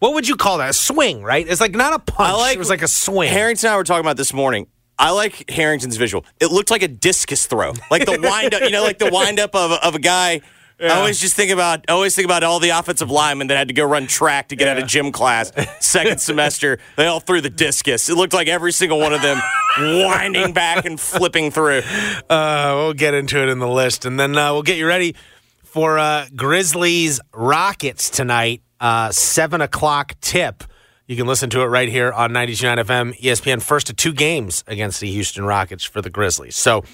what 0.00 0.12
would 0.14 0.26
you 0.28 0.34
call 0.34 0.58
that? 0.58 0.70
A 0.70 0.72
swing, 0.72 1.22
right? 1.22 1.46
It's 1.48 1.60
like 1.60 1.72
not 1.76 1.92
a 1.92 2.00
punch. 2.00 2.52
it 2.52 2.58
was 2.58 2.68
like 2.68 2.82
a 2.82 2.88
swing. 2.88 3.30
Harrington 3.30 3.68
and 3.68 3.74
I 3.74 3.76
were 3.76 3.84
talking 3.84 4.04
about 4.04 4.16
this 4.16 4.32
morning. 4.32 4.66
I 4.98 5.10
like 5.10 5.48
Harrington's 5.50 5.96
visual. 5.96 6.24
It 6.40 6.50
looked 6.50 6.70
like 6.70 6.82
a 6.82 6.88
discus 6.88 7.46
throw, 7.46 7.72
like 7.90 8.04
the 8.04 8.18
wind 8.20 8.54
up. 8.54 8.62
You 8.62 8.70
know, 8.70 8.82
like 8.82 8.98
the 8.98 9.10
wind 9.10 9.38
up 9.38 9.54
of, 9.54 9.72
of 9.72 9.94
a 9.94 9.98
guy. 9.98 10.40
I 10.80 10.90
always 10.90 11.18
just 11.18 11.34
think 11.34 11.50
about. 11.50 11.84
I 11.88 11.92
always 11.92 12.14
think 12.14 12.24
about 12.24 12.44
all 12.44 12.60
the 12.60 12.68
offensive 12.70 13.10
linemen 13.10 13.48
that 13.48 13.56
had 13.56 13.66
to 13.68 13.74
go 13.74 13.84
run 13.84 14.06
track 14.06 14.48
to 14.50 14.56
get 14.56 14.68
out 14.68 14.78
of 14.78 14.86
gym 14.86 15.10
class 15.10 15.50
second 15.80 16.20
semester. 16.20 16.78
They 16.96 17.06
all 17.06 17.18
threw 17.18 17.40
the 17.40 17.50
discus. 17.50 18.08
It 18.08 18.14
looked 18.16 18.32
like 18.32 18.46
every 18.46 18.72
single 18.72 19.00
one 19.00 19.12
of 19.12 19.20
them 19.20 19.40
winding 19.78 20.52
back 20.52 20.84
and 20.84 21.00
flipping 21.00 21.50
through. 21.50 21.82
Uh, 22.30 22.74
we'll 22.76 22.92
get 22.92 23.14
into 23.14 23.42
it 23.42 23.48
in 23.48 23.58
the 23.58 23.68
list, 23.68 24.04
and 24.04 24.20
then 24.20 24.36
uh, 24.36 24.52
we'll 24.52 24.62
get 24.62 24.76
you 24.76 24.86
ready 24.86 25.16
for 25.64 25.98
uh, 25.98 26.26
Grizzlies 26.36 27.20
Rockets 27.34 28.08
tonight. 28.08 28.62
Uh, 28.80 29.10
Seven 29.10 29.60
o'clock 29.60 30.14
tip. 30.20 30.62
You 31.08 31.16
can 31.16 31.26
listen 31.26 31.48
to 31.50 31.62
it 31.62 31.68
right 31.68 31.88
here 31.88 32.12
on 32.12 32.32
92.9 32.32 32.84
FM 32.84 33.18
ESPN. 33.18 33.62
First 33.62 33.88
of 33.88 33.96
two 33.96 34.12
games 34.12 34.62
against 34.66 35.00
the 35.00 35.10
Houston 35.10 35.46
Rockets 35.46 35.82
for 35.82 36.02
the 36.02 36.10
Grizzlies. 36.10 36.54
So 36.54 36.84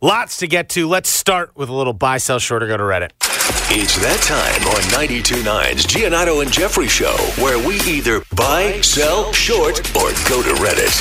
lots 0.00 0.38
to 0.38 0.48
get 0.48 0.68
to. 0.70 0.88
Let's 0.88 1.08
start 1.08 1.56
with 1.56 1.68
a 1.68 1.72
little 1.72 1.92
buy, 1.92 2.18
sell, 2.18 2.40
short, 2.40 2.64
or 2.64 2.66
go 2.66 2.76
to 2.76 2.82
Reddit. 2.82 3.12
It's 3.70 3.96
that 4.00 4.18
time 4.22 4.66
on 4.66 5.06
92.9's 5.06 5.86
Giannotto 5.86 6.42
and 6.42 6.50
Jeffrey 6.50 6.88
Show, 6.88 7.14
where 7.40 7.56
we 7.64 7.76
either 7.82 8.22
buy, 8.34 8.80
sell, 8.80 9.32
short, 9.32 9.78
or 9.94 10.10
go 10.28 10.42
to 10.42 10.54
Reddit. 10.60 10.98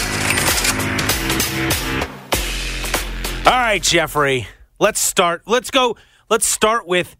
All 3.47 3.53
right, 3.53 3.81
Jeffrey. 3.81 4.47
Let's 4.77 4.99
start. 4.99 5.41
Let's 5.47 5.71
go. 5.71 5.97
Let's 6.29 6.45
start 6.45 6.87
with 6.87 7.15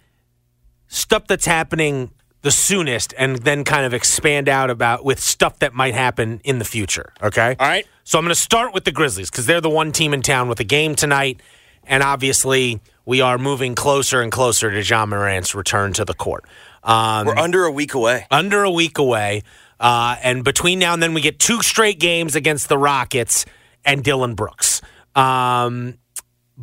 stuff 0.88 1.26
that's 1.26 1.48
happening 1.48 2.12
the 2.42 2.52
soonest, 2.52 3.14
and 3.18 3.38
then 3.38 3.64
kind 3.64 3.86
of 3.86 3.94
expand 3.94 4.50
out 4.50 4.70
about 4.70 5.06
with 5.06 5.20
stuff 5.20 5.60
that 5.60 5.74
might 5.74 5.94
happen 5.94 6.42
in 6.44 6.60
the 6.60 6.66
future. 6.66 7.14
Okay. 7.22 7.56
All 7.60 7.68
right. 7.68 7.86
So 8.04 8.18
I'm 8.18 8.26
going 8.26 8.34
to 8.34 8.40
start 8.42 8.74
with 8.74 8.84
the 8.84 8.92
Grizzlies 8.92 9.30
because 9.30 9.46
they're 9.46 9.62
the 9.62 9.70
one 9.70 9.92
team 9.92 10.14
in 10.14 10.22
town 10.22 10.50
with 10.50 10.60
a 10.60 10.64
game 10.64 10.96
tonight, 10.96 11.40
and 11.84 12.02
obviously 12.02 12.82
we 13.06 13.22
are 13.22 13.38
moving 13.38 13.76
closer 13.76 14.22
and 14.22 14.32
closer 14.32 14.72
to 14.72 14.82
Ja 14.84 15.06
Morant's 15.06 15.54
return 15.54 15.94
to 15.94 16.06
the 16.06 16.14
court. 16.14 16.46
Um, 16.84 17.28
We're 17.28 17.38
under 17.38 17.66
a 17.66 17.72
week 17.72 17.94
away. 17.94 18.26
under 18.32 18.64
a 18.64 18.72
week 18.72 18.98
away. 18.98 19.44
Uh, 19.80 20.16
and 20.22 20.44
between 20.44 20.80
now 20.80 20.94
and 20.94 21.02
then, 21.02 21.14
we 21.14 21.22
get 21.22 21.40
two 21.40 21.62
straight 21.62 22.00
games 22.00 22.36
against 22.36 22.70
the 22.70 22.78
Rockets 22.78 23.46
and 23.84 24.04
Dillon 24.04 24.36
Brooks. 24.36 24.82
Um, 25.16 25.98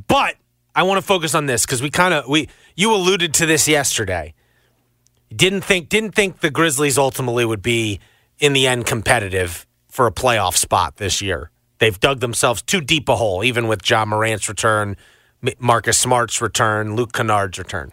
but 0.07 0.37
I 0.75 0.85
want 0.85 0.99
to 1.01 1.07
focus 1.07 1.35
on 1.35 1.47
this 1.47 1.67
because 1.67 1.83
we 1.83 1.91
kind 1.91 2.15
of 2.15 2.29
we 2.29 2.49
you 2.77 2.95
alluded 2.95 3.35
to 3.35 3.47
this 3.47 3.67
yesterday. 3.67 4.35
Didn't 5.35 5.63
think 5.63 5.89
didn't 5.89 6.13
think 6.13 6.41
the 6.41 6.51
Grizzlies 6.51 6.97
ultimately 6.97 7.45
would 7.45 7.63
be 7.63 8.01
in 8.39 8.53
the 8.53 8.67
end 8.67 8.87
competitive 8.87 9.67
for 9.89 10.07
a 10.07 10.13
playoff 10.13 10.55
spot 10.57 10.97
this 10.97 11.21
year. 11.21 11.51
They've 11.79 11.99
dug 11.99 12.21
themselves 12.21 12.63
too 12.63 12.81
deep 12.81 13.09
a 13.09 13.17
hole, 13.17 13.45
even 13.45 13.69
with 13.69 13.89
Ja 13.89 14.05
Morant's 14.05 14.49
return, 14.49 14.97
Marcus 15.59 15.99
Smart's 15.99 16.41
return, 16.41 16.97
Luke 16.97 17.13
Kennard's 17.13 17.59
return. 17.59 17.93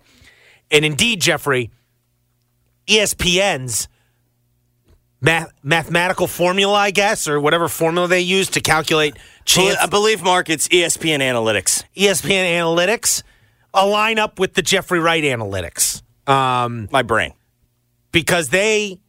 And 0.72 0.84
indeed, 0.84 1.22
Jeffrey, 1.22 1.70
ESPN's 2.88 3.88
math, 5.22 5.52
mathematical 5.62 6.28
formula, 6.28 6.74
I 6.74 6.92
guess, 6.92 7.28
or 7.28 7.40
whatever 7.40 7.68
formula 7.68 8.08
they 8.08 8.22
use 8.22 8.50
to 8.52 8.62
calculate 8.62 9.18
chance. 9.44 9.78
I 9.78 9.88
believe, 9.88 10.24
Mark, 10.24 10.50
it's 10.50 10.68
ESPN 10.70 11.20
Analytics. 11.20 11.84
ESPN 11.96 12.46
analytics 12.46 13.24
align 13.74 14.18
up 14.18 14.40
with 14.40 14.54
the 14.54 14.62
Jeffrey 14.62 15.00
Wright 15.00 15.24
analytics. 15.24 16.02
Um, 16.28 16.88
My 16.92 17.02
brain. 17.04 17.34
because 18.12 18.50
they 18.50 19.00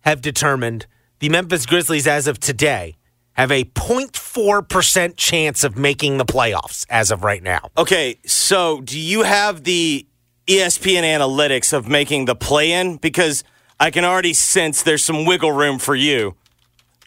have 0.00 0.20
determined 0.20 0.86
the 1.18 1.28
Memphis 1.28 1.66
Grizzlies, 1.66 2.06
as 2.06 2.26
of 2.26 2.38
today, 2.38 2.96
have 3.32 3.50
a 3.50 3.64
0.4% 3.64 5.14
chance 5.16 5.64
of 5.64 5.76
making 5.76 6.18
the 6.18 6.24
playoffs 6.24 6.86
as 6.90 7.10
of 7.10 7.24
right 7.24 7.42
now. 7.42 7.70
Okay, 7.76 8.18
so 8.26 8.80
do 8.82 8.98
you 8.98 9.22
have 9.22 9.64
the 9.64 10.06
ESPN 10.46 11.02
analytics 11.02 11.72
of 11.72 11.88
making 11.88 12.26
the 12.26 12.34
play 12.34 12.72
in? 12.72 12.96
Because 12.96 13.44
I 13.80 13.90
can 13.90 14.04
already 14.04 14.32
sense 14.34 14.82
there's 14.82 15.04
some 15.04 15.24
wiggle 15.26 15.52
room 15.52 15.78
for 15.78 15.94
you. 15.94 16.34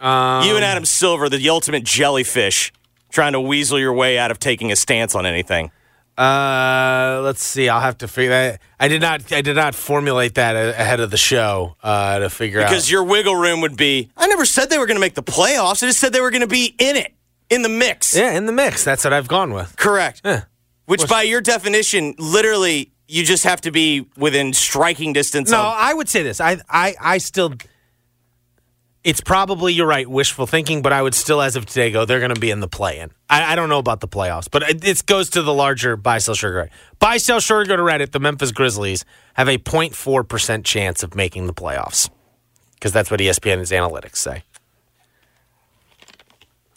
Um, 0.02 0.44
you 0.46 0.56
and 0.56 0.64
Adam 0.64 0.86
Silver, 0.86 1.30
the 1.30 1.50
ultimate 1.50 1.84
jellyfish, 1.84 2.72
trying 3.12 3.34
to 3.34 3.40
weasel 3.42 3.80
your 3.80 3.94
way 3.94 4.18
out 4.18 4.32
of 4.32 4.40
taking 4.40 4.72
a 4.72 4.76
stance 4.76 5.16
on 5.16 5.26
anything. 5.26 5.72
Uh, 6.20 7.22
let's 7.24 7.42
see. 7.42 7.70
I'll 7.70 7.80
have 7.80 8.00
to 8.00 8.08
figure 8.08 8.32
that. 8.32 8.62
I 8.78 8.90
did 8.90 9.02
not. 9.02 9.32
I 9.32 9.42
did 9.42 9.56
not 9.56 9.74
formulate 9.74 10.36
that 10.36 10.56
ahead 10.56 11.00
of 11.00 11.12
the 11.12 11.18
show 11.18 11.78
uh, 11.82 12.20
to 12.20 12.30
figure 12.30 12.60
out. 12.60 12.68
Because 12.70 12.92
your 12.92 13.06
wiggle 13.06 13.38
room 13.38 13.62
would 13.62 13.78
be 13.78 14.10
I 14.18 14.28
never 14.28 14.44
said 14.46 14.70
they 14.70 14.78
were 14.78 14.86
going 14.86 14.98
to 14.98 15.02
make 15.02 15.16
the 15.16 15.24
playoffs. 15.24 15.82
I 15.82 15.88
just 15.88 16.00
said 16.00 16.12
they 16.12 16.20
were 16.20 16.32
going 16.32 16.42
to 16.42 16.48
be 16.48 16.76
in 16.78 16.98
it, 16.98 17.14
in 17.50 17.62
the 17.62 17.70
mix. 17.70 18.16
Yeah, 18.16 18.34
in 18.34 18.48
the 18.48 18.52
mix. 18.52 18.84
That's 18.84 19.06
what 19.06 19.14
I've 19.14 19.30
gone 19.30 19.54
with. 19.54 19.78
Correct. 19.78 20.22
Yeah. 20.26 20.44
Which, 20.88 21.08
by 21.08 21.22
your 21.22 21.40
definition, 21.40 22.16
literally, 22.18 22.92
you 23.08 23.24
just 23.24 23.44
have 23.44 23.62
to 23.62 23.72
be 23.72 24.08
within 24.18 24.54
striking 24.54 25.14
distance 25.14 25.52
No, 25.52 25.60
of. 25.60 25.74
I 25.78 25.94
would 25.94 26.10
say 26.10 26.24
this. 26.24 26.42
I, 26.42 26.58
I, 26.70 26.96
I 27.00 27.18
still. 27.20 27.54
It's 29.10 29.22
probably 29.22 29.74
you're 29.74 29.88
right, 29.88 30.08
wishful 30.08 30.46
thinking, 30.46 30.84
but 30.84 30.94
I 30.94 31.02
would 31.02 31.16
still, 31.16 31.42
as 31.42 31.56
of 31.56 31.66
today, 31.66 31.90
go. 31.90 32.06
They're 32.06 32.20
going 32.20 32.32
to 32.32 32.40
be 32.40 32.52
in 32.52 32.60
the 32.60 32.68
play-in. 32.68 33.10
I, 33.28 33.54
I 33.54 33.56
don't 33.56 33.68
know 33.68 33.80
about 33.80 34.02
the 34.02 34.08
playoffs, 34.08 34.48
but 34.52 34.62
it, 34.62 34.88
it 34.88 35.04
goes 35.08 35.32
to 35.32 35.42
the 35.42 35.52
larger 35.52 35.96
buy 35.96 36.20
sell 36.20 36.36
sugar. 36.36 36.70
Buy 37.00 37.18
sell 37.18 37.40
sugar. 37.40 37.66
Go 37.66 37.76
to 37.76 37.82
Reddit. 37.82 38.12
The 38.12 38.20
Memphis 38.20 38.52
Grizzlies 38.52 39.06
have 39.34 39.48
a 39.48 39.58
0.4 39.58 40.28
percent 40.28 40.64
chance 40.64 41.02
of 41.02 41.16
making 41.16 41.48
the 41.48 41.56
playoffs 41.56 42.12
because 42.76 42.92
that's 42.92 43.10
what 43.10 43.20
ESPN's 43.20 43.72
analytics 43.72 44.18
say. 44.18 44.44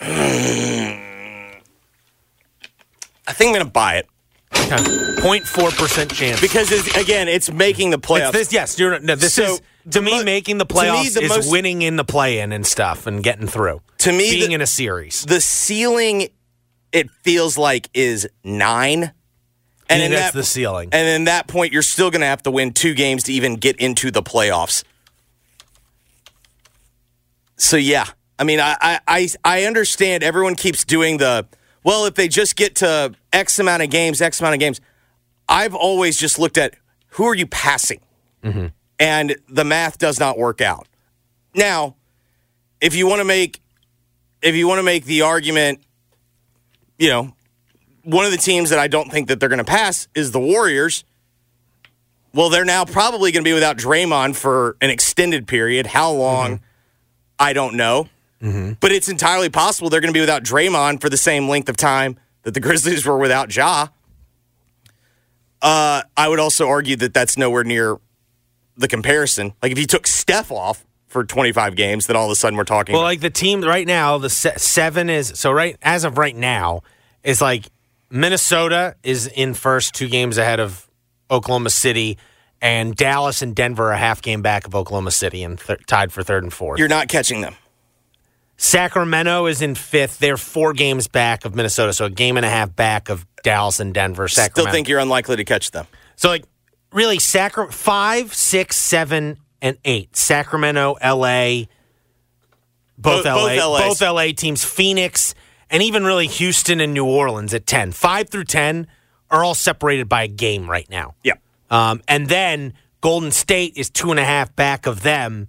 I 0.01 1.61
think 3.35 3.49
I'm 3.49 3.55
going 3.57 3.67
to 3.67 3.71
buy 3.71 3.97
it. 3.97 4.09
0.4 4.81 5.77
percent 5.79 6.13
chance 6.15 6.41
Because, 6.41 6.71
it's, 6.73 6.97
again, 6.97 7.29
it's 7.29 7.51
making 7.51 7.91
the 7.91 7.99
playoffs. 7.99 8.29
It's 8.29 8.39
this, 8.39 8.53
yes, 8.53 8.79
you're, 8.79 8.99
no, 9.01 9.15
this 9.15 9.35
So, 9.35 9.45
is 9.55 9.63
to 9.91 10.01
me 10.01 10.23
making 10.25 10.59
the 10.59 10.65
to 10.65 10.75
me, 10.75 10.81
playoffs 10.81 11.15
the 11.15 11.23
is 11.23 11.29
most- 11.29 11.51
winning 11.51 11.83
in 11.83 11.97
the 11.97 12.05
play-in 12.05 12.53
and 12.53 12.67
stuff 12.67 13.07
and 13.07 13.23
getting 13.23 13.47
through. 13.49 13.81
To 13.99 14.13
me, 14.13 14.31
being 14.31 14.49
the- 14.51 14.55
in 14.57 14.61
a 14.61 14.67
series. 14.67 15.25
the 15.27 15.41
ceiling, 15.41 16.29
it 16.93 17.11
feels 17.23 17.57
like, 17.59 17.89
is 17.95 18.29
nine. 18.45 19.13
And 19.89 20.03
in 20.03 20.11
that's 20.13 20.33
that- 20.33 20.39
the 20.39 20.45
ceiling. 20.45 20.89
And 20.93 21.07
in 21.09 21.25
that 21.25 21.49
point, 21.49 21.73
you're 21.73 21.83
still 21.83 22.11
going 22.11 22.21
to 22.23 22.27
have 22.27 22.43
to 22.45 22.51
win 22.51 22.73
two 22.73 22.95
games 22.95 23.25
to 23.25 23.33
even 23.33 23.57
get 23.57 23.77
into 23.77 24.11
the 24.11 24.23
playoffs. 24.23 24.85
So 27.57 27.77
yeah, 27.77 28.07
I 28.39 28.45
mean, 28.45 28.59
I 28.61 28.77
I 28.81 29.01
I, 29.07 29.29
I 29.45 29.65
understand 29.65 30.23
everyone 30.25 30.55
keeps 30.57 30.85
doing 30.85 31.19
the 31.19 31.47
well. 31.85 32.07
If 32.07 32.15
they 32.15 32.29
just 32.29 32.57
get 32.57 32.77
to 32.77 33.15
X 33.33 33.59
amount 33.59 33.83
of 33.83 33.91
games, 33.91 34.21
X 34.21 34.41
amount 34.41 34.55
of 34.55 34.61
games. 34.61 34.81
I've 35.49 35.75
always 35.75 36.19
just 36.19 36.39
looked 36.39 36.57
at 36.57 36.75
who 37.09 37.25
are 37.25 37.35
you 37.35 37.47
passing, 37.47 38.01
mm-hmm. 38.43 38.67
and 38.99 39.37
the 39.49 39.65
math 39.65 39.99
does 39.99 40.19
not 40.19 40.39
work 40.39 40.61
out. 40.61 40.87
Now, 41.55 41.97
if 42.81 42.95
you 42.95 43.07
want 43.07 43.21
to 43.21 43.25
make 43.25 43.61
if 44.43 44.55
you 44.55 44.67
want 44.67 44.79
to 44.79 44.83
make 44.83 45.05
the 45.05 45.23
argument, 45.23 45.81
you 46.99 47.09
know, 47.09 47.35
one 48.03 48.25
of 48.25 48.33
the 48.33 48.39
teams 48.39 48.71
that 48.71 48.79
I 48.79 48.89
don't 48.89 49.11
think 49.11 49.29
that 49.29 49.41
they're 49.41 49.49
going 49.49 49.59
to 49.59 49.65
pass 49.65 50.09
is 50.15 50.33
the 50.33 50.41
Warriors. 50.41 51.05
Well, 52.35 52.49
they're 52.49 52.65
now 52.65 52.85
probably 52.85 53.31
going 53.31 53.45
to 53.45 53.49
be 53.49 53.55
without 53.55 53.77
Draymond 53.77 54.37
for 54.37 54.77
an 54.81 54.91
extended 54.91 55.47
period. 55.47 55.87
How 55.87 56.11
long? 56.11 56.57
Mm-hmm. 56.57 56.65
I 57.39 57.53
don't 57.53 57.75
know. 57.75 58.09
But 58.81 58.91
it's 58.91 59.09
entirely 59.09 59.49
possible 59.49 59.89
they're 59.89 60.01
going 60.01 60.13
to 60.13 60.17
be 60.17 60.21
without 60.21 60.43
Draymond 60.43 61.01
for 61.01 61.09
the 61.09 61.17
same 61.17 61.49
length 61.49 61.69
of 61.69 61.77
time 61.77 62.19
that 62.43 62.55
the 62.55 62.61
Grizzlies 62.67 63.07
were 63.07 63.17
without 63.17 63.55
Ja. 63.55 63.89
Uh, 65.61 66.03
I 66.17 66.29
would 66.29 66.41
also 66.41 66.69
argue 66.69 66.97
that 66.97 67.15
that's 67.15 67.37
nowhere 67.39 67.63
near 67.65 67.99
the 68.77 68.89
comparison. 68.89 69.53
Like 69.63 69.71
if 69.73 69.79
you 69.79 69.87
took 69.87 70.07
Steph 70.09 70.51
off 70.51 70.85
for 71.07 71.23
25 71.25 71.77
games, 71.77 72.07
then 72.07 72.17
all 72.17 72.25
of 72.27 72.33
a 72.33 72.35
sudden 72.35 72.57
we're 72.57 72.65
talking. 72.65 72.95
Well, 72.95 73.03
like 73.05 73.21
the 73.21 73.31
team 73.31 73.61
right 73.63 73.87
now, 73.87 74.19
the 74.19 74.31
se- 74.31 74.55
seven 74.57 75.09
is 75.09 75.33
so 75.37 75.53
right 75.53 75.77
as 75.83 76.03
of 76.05 76.19
right 76.19 76.35
now 76.35 76.83
is 77.23 77.41
like 77.41 77.67
Minnesota 78.11 78.97
is 79.05 79.29
in 79.29 79.55
first, 79.55 79.95
two 79.95 80.09
games 80.09 80.37
ahead 80.37 80.59
of 80.59 80.89
Oklahoma 81.31 81.71
City, 81.71 82.19
and 82.61 82.97
Dallas 82.97 83.41
and 83.41 83.55
Denver 83.55 83.91
are 83.91 83.93
a 83.93 83.99
half 83.99 84.21
game 84.21 84.43
back 84.43 84.67
of 84.67 84.75
Oklahoma 84.75 85.11
City 85.13 85.45
and 85.45 85.61
th- 85.61 85.81
tied 85.87 86.13
for 86.13 86.23
third 86.23 86.43
and 86.43 86.53
fourth. 86.53 86.79
you're 86.81 86.89
not 86.89 87.09
catching 87.09 87.41
them. 87.41 87.55
Sacramento 88.63 89.47
is 89.47 89.61
in 89.61 89.75
fifth; 89.75 90.21
they're 90.21 90.37
four 90.37 90.73
games 90.73 91.09
back 91.09 91.45
of 91.45 91.57
Minnesota, 91.57 91.93
so 91.93 92.05
a 92.05 92.11
game 92.11 92.37
and 92.37 92.47
a 92.47 92.49
half 92.49 92.75
back 92.77 93.09
of 93.09 93.27
Dallas 93.43 93.81
and 93.81 93.93
Denver. 93.93 94.29
Sacramento. 94.29 94.61
Still 94.61 94.73
think 94.73 94.89
you're 94.89 95.01
unlikely 95.01 95.35
to 95.35 95.45
catch 95.45 95.73
them. 95.73 95.89
So 96.15 96.29
like 96.29 96.45
really 96.93 97.19
Sacra- 97.19 97.73
five, 97.73 98.33
six, 98.33 98.77
seven, 98.77 99.39
and 99.61 99.79
eight. 99.85 100.15
Sacramento, 100.17 100.97
LA, 101.03 101.65
both, 102.97 103.25
Both- 103.25 103.27
LA, 103.27 103.57
both 103.57 103.99
both 103.99 104.01
LA 104.01 104.27
teams, 104.31 104.65
Phoenix, 104.65 105.35
and 105.69 105.83
even 105.83 106.05
really 106.05 106.29
Houston 106.29 106.81
and 106.81 106.95
New 106.95 107.07
Orleans 107.07 107.53
at 107.55 107.67
ten. 107.67 107.91
Five 107.91 108.29
through 108.29 108.45
ten 108.45 108.87
are 109.29 109.43
all 109.43 109.57
separated 109.57 110.09
by 110.09 110.23
a 110.23 110.29
game 110.29 110.71
right 110.71 110.89
now. 110.89 111.17
Yeah. 111.25 111.33
Um, 111.69 112.01
and 112.07 112.29
then 112.29 112.75
Golden 113.01 113.33
State 113.33 113.73
is 113.75 113.91
two 113.91 114.13
and 114.13 114.21
a 114.21 114.25
half 114.25 114.55
back 114.55 114.87
of 114.87 115.03
them 115.03 115.49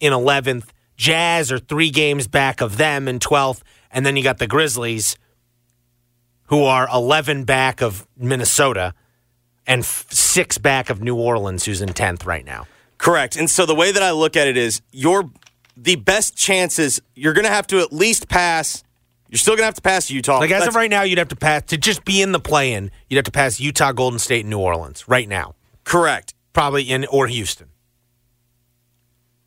in 0.00 0.14
11th. 0.14 0.68
Jazz 0.96 1.50
are 1.50 1.58
three 1.58 1.90
games 1.90 2.26
back 2.28 2.60
of 2.60 2.76
them 2.76 3.08
in 3.08 3.18
12th. 3.18 3.62
And 3.90 4.04
then 4.04 4.16
you 4.16 4.22
got 4.22 4.38
the 4.38 4.46
Grizzlies, 4.46 5.16
who 6.46 6.64
are 6.64 6.88
11 6.92 7.44
back 7.44 7.80
of 7.80 8.06
Minnesota 8.16 8.94
and 9.66 9.80
f- 9.80 10.06
six 10.10 10.58
back 10.58 10.90
of 10.90 11.00
New 11.02 11.16
Orleans, 11.16 11.64
who's 11.64 11.80
in 11.80 11.90
10th 11.90 12.26
right 12.26 12.44
now. 12.44 12.66
Correct. 12.98 13.36
And 13.36 13.50
so 13.50 13.66
the 13.66 13.74
way 13.74 13.92
that 13.92 14.02
I 14.02 14.12
look 14.12 14.36
at 14.36 14.46
it 14.48 14.56
is 14.56 14.82
your 14.92 15.30
the 15.76 15.96
best 15.96 16.36
chances 16.36 17.00
you're 17.16 17.32
going 17.32 17.44
to 17.46 17.50
have 17.50 17.66
to 17.68 17.80
at 17.80 17.92
least 17.92 18.28
pass. 18.28 18.84
You're 19.28 19.38
still 19.38 19.54
going 19.54 19.62
to 19.62 19.66
have 19.66 19.74
to 19.74 19.82
pass 19.82 20.10
Utah. 20.10 20.38
Like 20.38 20.50
as 20.50 20.60
That's- 20.60 20.68
of 20.68 20.76
right 20.76 20.90
now, 20.90 21.02
you'd 21.02 21.18
have 21.18 21.28
to 21.28 21.36
pass 21.36 21.62
to 21.64 21.76
just 21.76 22.04
be 22.04 22.22
in 22.22 22.30
the 22.32 22.38
play-in. 22.38 22.90
You'd 23.08 23.16
have 23.16 23.24
to 23.24 23.32
pass 23.32 23.58
Utah, 23.58 23.90
Golden 23.92 24.18
State, 24.20 24.40
and 24.40 24.50
New 24.50 24.58
Orleans 24.60 25.08
right 25.08 25.28
now. 25.28 25.54
Correct. 25.82 26.34
Probably 26.52 26.84
in 26.84 27.04
or 27.06 27.26
Houston. 27.26 27.68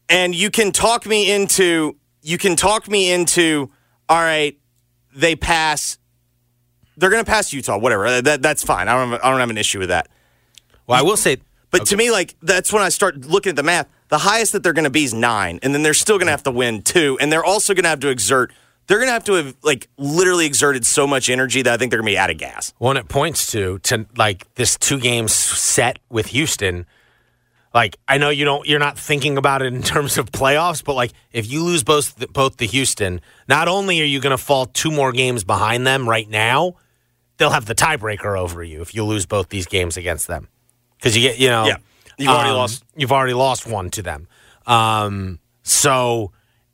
And 0.09 0.33
you 0.35 0.49
can 0.49 0.71
talk 0.71 1.05
me 1.05 1.31
into 1.31 1.95
you 2.21 2.37
can 2.37 2.55
talk 2.55 2.87
me 2.89 3.11
into 3.11 3.69
all 4.09 4.21
right 4.21 4.57
they 5.15 5.35
pass 5.35 5.97
they're 6.97 7.09
going 7.09 7.23
to 7.23 7.29
pass 7.29 7.53
utah 7.53 7.77
whatever 7.77 8.05
uh, 8.05 8.21
that, 8.21 8.41
that's 8.41 8.63
fine 8.63 8.87
I 8.87 8.93
don't, 8.93 9.11
have, 9.11 9.21
I 9.23 9.29
don't 9.29 9.39
have 9.39 9.49
an 9.49 9.57
issue 9.57 9.79
with 9.79 9.89
that 9.89 10.07
well 10.85 10.99
i 10.99 11.01
will 11.01 11.17
say 11.17 11.37
but 11.71 11.85
to 11.87 11.97
me 11.97 12.11
like 12.11 12.35
that's 12.41 12.71
when 12.71 12.81
i 12.81 12.89
start 12.89 13.25
looking 13.25 13.51
at 13.51 13.55
the 13.55 13.63
math 13.63 13.87
the 14.09 14.19
highest 14.19 14.53
that 14.53 14.63
they're 14.63 14.73
going 14.73 14.83
to 14.85 14.89
be 14.89 15.03
is 15.03 15.13
nine 15.13 15.59
and 15.63 15.73
then 15.73 15.83
they're 15.83 15.93
still 15.93 16.17
going 16.17 16.27
to 16.27 16.31
have 16.31 16.43
to 16.43 16.51
win 16.51 16.81
two 16.81 17.17
and 17.19 17.31
they're 17.31 17.45
also 17.45 17.73
going 17.73 17.83
to 17.83 17.89
have 17.89 17.99
to 17.99 18.09
exert 18.09 18.51
they're 18.87 18.99
going 18.99 19.09
to 19.09 19.13
have 19.13 19.25
to 19.25 19.33
have 19.33 19.55
like 19.63 19.89
literally 19.97 20.45
exerted 20.45 20.85
so 20.85 21.05
much 21.05 21.29
energy 21.29 21.61
that 21.61 21.73
i 21.73 21.77
think 21.77 21.91
they're 21.91 21.99
going 21.99 22.07
to 22.07 22.13
be 22.13 22.17
out 22.17 22.29
of 22.29 22.37
gas 22.37 22.73
One 22.77 22.95
it 22.97 23.09
points 23.09 23.51
to 23.51 23.79
to 23.79 24.05
like 24.15 24.53
this 24.55 24.77
two 24.77 24.99
games 24.99 25.33
set 25.33 25.99
with 26.09 26.27
Houston. 26.27 26.85
Like 27.77 27.95
I 28.07 28.17
know 28.17 28.31
you 28.31 28.43
don't 28.43 28.67
you're 28.67 28.79
not 28.79 28.97
thinking 28.97 29.37
about 29.37 29.61
it 29.61 29.71
in 29.71 29.83
terms 29.93 30.17
of 30.17 30.31
playoffs, 30.31 30.83
but 30.83 30.95
like 30.95 31.11
if 31.31 31.47
you 31.47 31.63
lose 31.63 31.83
both 31.83 32.15
the, 32.15 32.27
both 32.27 32.57
the 32.57 32.65
Houston, 32.65 33.21
not 33.47 33.67
only 33.67 34.01
are 34.01 34.05
you 34.05 34.19
going 34.19 34.35
to 34.35 34.43
fall 34.43 34.65
two 34.65 34.89
more 34.89 35.11
games 35.11 35.43
behind 35.43 35.85
them 35.85 36.09
right 36.09 36.27
now, 36.27 36.73
they'll 37.37 37.51
have 37.51 37.67
the 37.67 37.75
tiebreaker 37.75 38.35
over 38.35 38.63
you 38.63 38.81
if 38.81 38.95
you 38.95 39.03
lose 39.03 39.27
both 39.27 39.49
these 39.49 39.67
games 39.67 39.95
against 39.95 40.25
them. 40.25 40.47
Cuz 41.03 41.15
you 41.15 41.21
get, 41.21 41.37
you 41.37 41.49
know, 41.49 41.67
Yeah. 41.67 41.77
You've 42.17 42.29
already 42.29 42.49
um, 42.49 42.55
lost. 42.57 42.83
You've 42.95 43.11
already 43.11 43.35
lost 43.35 43.67
one 43.67 43.91
to 43.91 44.01
them. 44.01 44.27
Um 44.65 45.37
so 45.61 46.31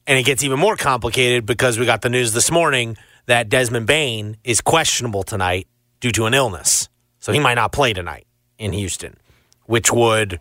and 0.08 0.18
it 0.18 0.24
gets 0.24 0.42
even 0.42 0.58
more 0.58 0.78
complicated 0.78 1.46
because 1.46 1.78
we 1.78 1.86
got 1.86 2.02
the 2.02 2.10
news 2.10 2.32
this 2.32 2.50
morning 2.50 2.96
that 3.26 3.50
Desmond 3.50 3.88
Bane 3.88 4.38
is 4.46 4.62
questionable 4.62 5.24
tonight 5.24 5.68
due 6.00 6.12
to 6.12 6.28
an 6.28 6.34
illness. 6.34 6.88
So 7.20 7.34
he 7.34 7.40
might 7.40 7.56
not 7.56 7.74
play 7.74 7.92
tonight 7.92 8.26
in 8.58 8.72
Houston, 8.72 9.18
which 9.66 9.92
would 9.92 10.40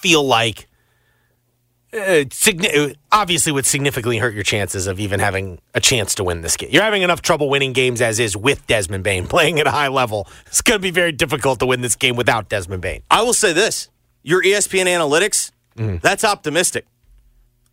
feel 0.00 0.22
like 0.24 0.66
uh, 1.92 2.24
signi- 2.30 2.94
obviously 3.10 3.50
would 3.52 3.66
significantly 3.66 4.18
hurt 4.18 4.32
your 4.34 4.44
chances 4.44 4.86
of 4.86 5.00
even 5.00 5.18
having 5.18 5.58
a 5.74 5.80
chance 5.80 6.14
to 6.14 6.22
win 6.24 6.40
this 6.42 6.56
game. 6.56 6.70
You're 6.72 6.84
having 6.84 7.02
enough 7.02 7.20
trouble 7.20 7.48
winning 7.50 7.72
games 7.72 8.00
as 8.00 8.20
is 8.20 8.36
with 8.36 8.64
Desmond 8.68 9.02
Bane 9.04 9.26
playing 9.34 9.58
at 9.58 9.66
a 9.66 9.70
high 9.72 9.88
level. 9.88 10.28
It's 10.46 10.60
going 10.62 10.78
to 10.78 10.82
be 10.82 10.92
very 10.92 11.10
difficult 11.12 11.58
to 11.60 11.66
win 11.66 11.80
this 11.80 11.96
game 11.96 12.14
without 12.16 12.48
Desmond 12.48 12.82
Bane. 12.82 13.02
i 13.10 13.22
will 13.22 13.32
say 13.34 13.52
this 13.52 13.88
your 14.22 14.42
espn 14.42 14.84
analytics 14.86 15.50
that's 16.02 16.24
optimistic 16.24 16.84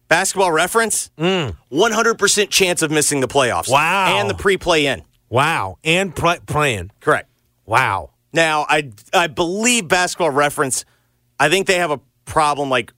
basketball 0.08 0.52
reference 0.52 1.12
100% 1.18 2.50
chance 2.50 2.82
of 2.82 2.90
missing 2.90 3.20
the 3.20 3.28
playoffs 3.28 3.70
Wow. 3.70 4.18
and 4.20 4.30
the 4.30 4.34
pre-play 4.34 4.86
in 4.88 5.04
Wow. 5.30 5.78
And 5.84 6.16
pl- 6.16 6.38
playing. 6.46 6.92
correct 7.02 7.30
Wow. 7.66 8.12
Now, 8.34 8.66
I 8.70 8.92
I 9.14 9.28
believe 9.28 9.88
Basketball 9.90 10.30
Reference. 10.32 10.86
I 11.40 11.50
think 11.50 11.68
they 11.68 11.76
have 11.80 11.92
a 11.92 12.00
problem 12.28 12.70
like 12.70 12.94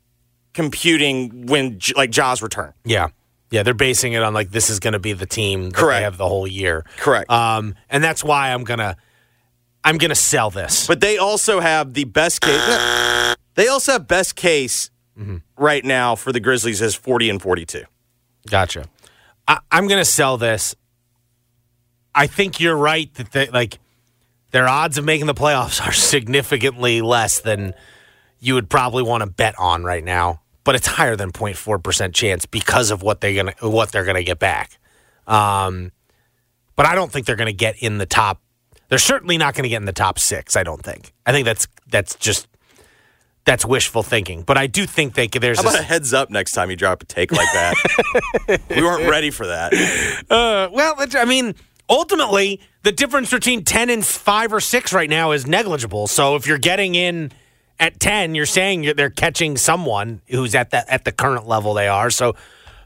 computing 0.53 1.45
when 1.45 1.79
like 1.95 2.11
Ja's 2.11 2.41
return. 2.41 2.73
Yeah. 2.83 3.07
Yeah, 3.51 3.63
they're 3.63 3.73
basing 3.73 4.13
it 4.13 4.21
on 4.21 4.33
like 4.33 4.51
this 4.51 4.69
is 4.69 4.79
going 4.79 4.93
to 4.93 4.99
be 4.99 5.13
the 5.13 5.25
team 5.25 5.69
that 5.69 5.73
Correct. 5.73 5.99
they 5.99 6.03
have 6.03 6.17
the 6.17 6.27
whole 6.27 6.45
year. 6.45 6.85
Correct. 6.97 7.31
Um, 7.31 7.75
and 7.89 8.03
that's 8.03 8.23
why 8.23 8.53
I'm 8.53 8.63
gonna 8.63 8.95
I'm 9.83 9.97
gonna 9.97 10.13
sell 10.13 10.51
this. 10.51 10.85
But 10.85 10.99
they 10.99 11.17
also 11.17 11.59
have 11.59 11.93
the 11.93 12.03
best 12.03 12.41
case. 12.41 13.35
They 13.55 13.67
also 13.67 13.93
have 13.93 14.07
best 14.07 14.35
case 14.35 14.91
right 15.57 15.83
now 15.83 16.15
for 16.15 16.31
the 16.31 16.39
Grizzlies 16.39 16.81
as 16.81 16.93
forty 16.93 17.27
and 17.29 17.41
forty 17.41 17.65
two. 17.65 17.83
Gotcha. 18.47 18.85
I, 19.47 19.59
I'm 19.71 19.87
gonna 19.87 20.05
sell 20.05 20.37
this. 20.37 20.75
I 22.13 22.27
think 22.27 22.59
you're 22.59 22.77
right 22.77 23.11
that 23.15 23.31
they 23.31 23.47
like 23.49 23.79
their 24.51 24.67
odds 24.67 24.99
of 24.99 25.05
making 25.05 25.25
the 25.25 25.33
playoffs 25.33 25.85
are 25.85 25.91
significantly 26.13 27.01
less 27.01 27.39
than 27.39 27.73
you 28.39 28.53
would 28.55 28.69
probably 28.69 29.03
want 29.03 29.21
to 29.23 29.29
bet 29.29 29.57
on 29.57 29.83
right 29.83 30.03
now. 30.03 30.41
But 30.63 30.75
it's 30.75 30.87
higher 30.87 31.15
than 31.15 31.31
0.4 31.31 31.81
percent 31.81 32.13
chance 32.13 32.45
because 32.45 32.91
of 32.91 33.01
what 33.01 33.21
they're 33.21 33.33
gonna 33.35 33.53
what 33.61 33.91
they're 33.91 34.05
gonna 34.05 34.23
get 34.23 34.39
back. 34.39 34.77
Um, 35.25 35.91
but 36.75 36.85
I 36.85 36.95
don't 36.95 37.11
think 37.11 37.25
they're 37.25 37.35
gonna 37.35 37.51
get 37.53 37.81
in 37.81 37.97
the 37.97 38.05
top. 38.05 38.41
They're 38.89 38.97
certainly 38.99 39.37
not 39.37 39.55
gonna 39.55 39.69
get 39.69 39.77
in 39.77 39.85
the 39.85 39.93
top 39.93 40.19
six. 40.19 40.55
I 40.55 40.63
don't 40.63 40.83
think. 40.83 41.13
I 41.25 41.31
think 41.31 41.45
that's 41.45 41.67
that's 41.87 42.15
just 42.15 42.47
that's 43.45 43.65
wishful 43.65 44.03
thinking. 44.03 44.43
But 44.43 44.57
I 44.57 44.67
do 44.67 44.85
think 44.85 45.15
they 45.15 45.27
could. 45.27 45.41
There's 45.41 45.57
How 45.57 45.63
about 45.63 45.71
this- 45.71 45.81
a 45.81 45.83
heads 45.85 46.13
up 46.13 46.29
next 46.29 46.51
time 46.51 46.69
you 46.69 46.75
drop 46.75 47.01
a 47.01 47.05
take 47.05 47.31
like 47.31 47.47
that? 47.53 48.61
we 48.69 48.83
weren't 48.83 49.09
ready 49.09 49.31
for 49.31 49.47
that. 49.47 49.73
Uh, 50.29 50.69
well, 50.71 50.95
I 51.15 51.25
mean, 51.25 51.55
ultimately, 51.89 52.61
the 52.83 52.91
difference 52.91 53.31
between 53.31 53.63
10 53.63 53.89
and 53.89 54.05
5 54.05 54.53
or 54.53 54.59
6 54.59 54.93
right 54.93 55.09
now 55.09 55.31
is 55.31 55.47
negligible. 55.47 56.05
So 56.07 56.35
if 56.35 56.45
you're 56.45 56.59
getting 56.59 56.93
in 56.95 57.31
at 57.79 57.99
10, 57.99 58.35
you're 58.35 58.45
saying 58.45 58.93
they're 58.95 59.09
catching 59.09 59.57
someone 59.57 60.21
who's 60.27 60.55
at 60.55 60.71
the, 60.71 60.91
at 60.91 61.05
the 61.05 61.11
current 61.11 61.47
level 61.47 61.73
they 61.73 61.87
are. 61.87 62.09
So 62.09 62.35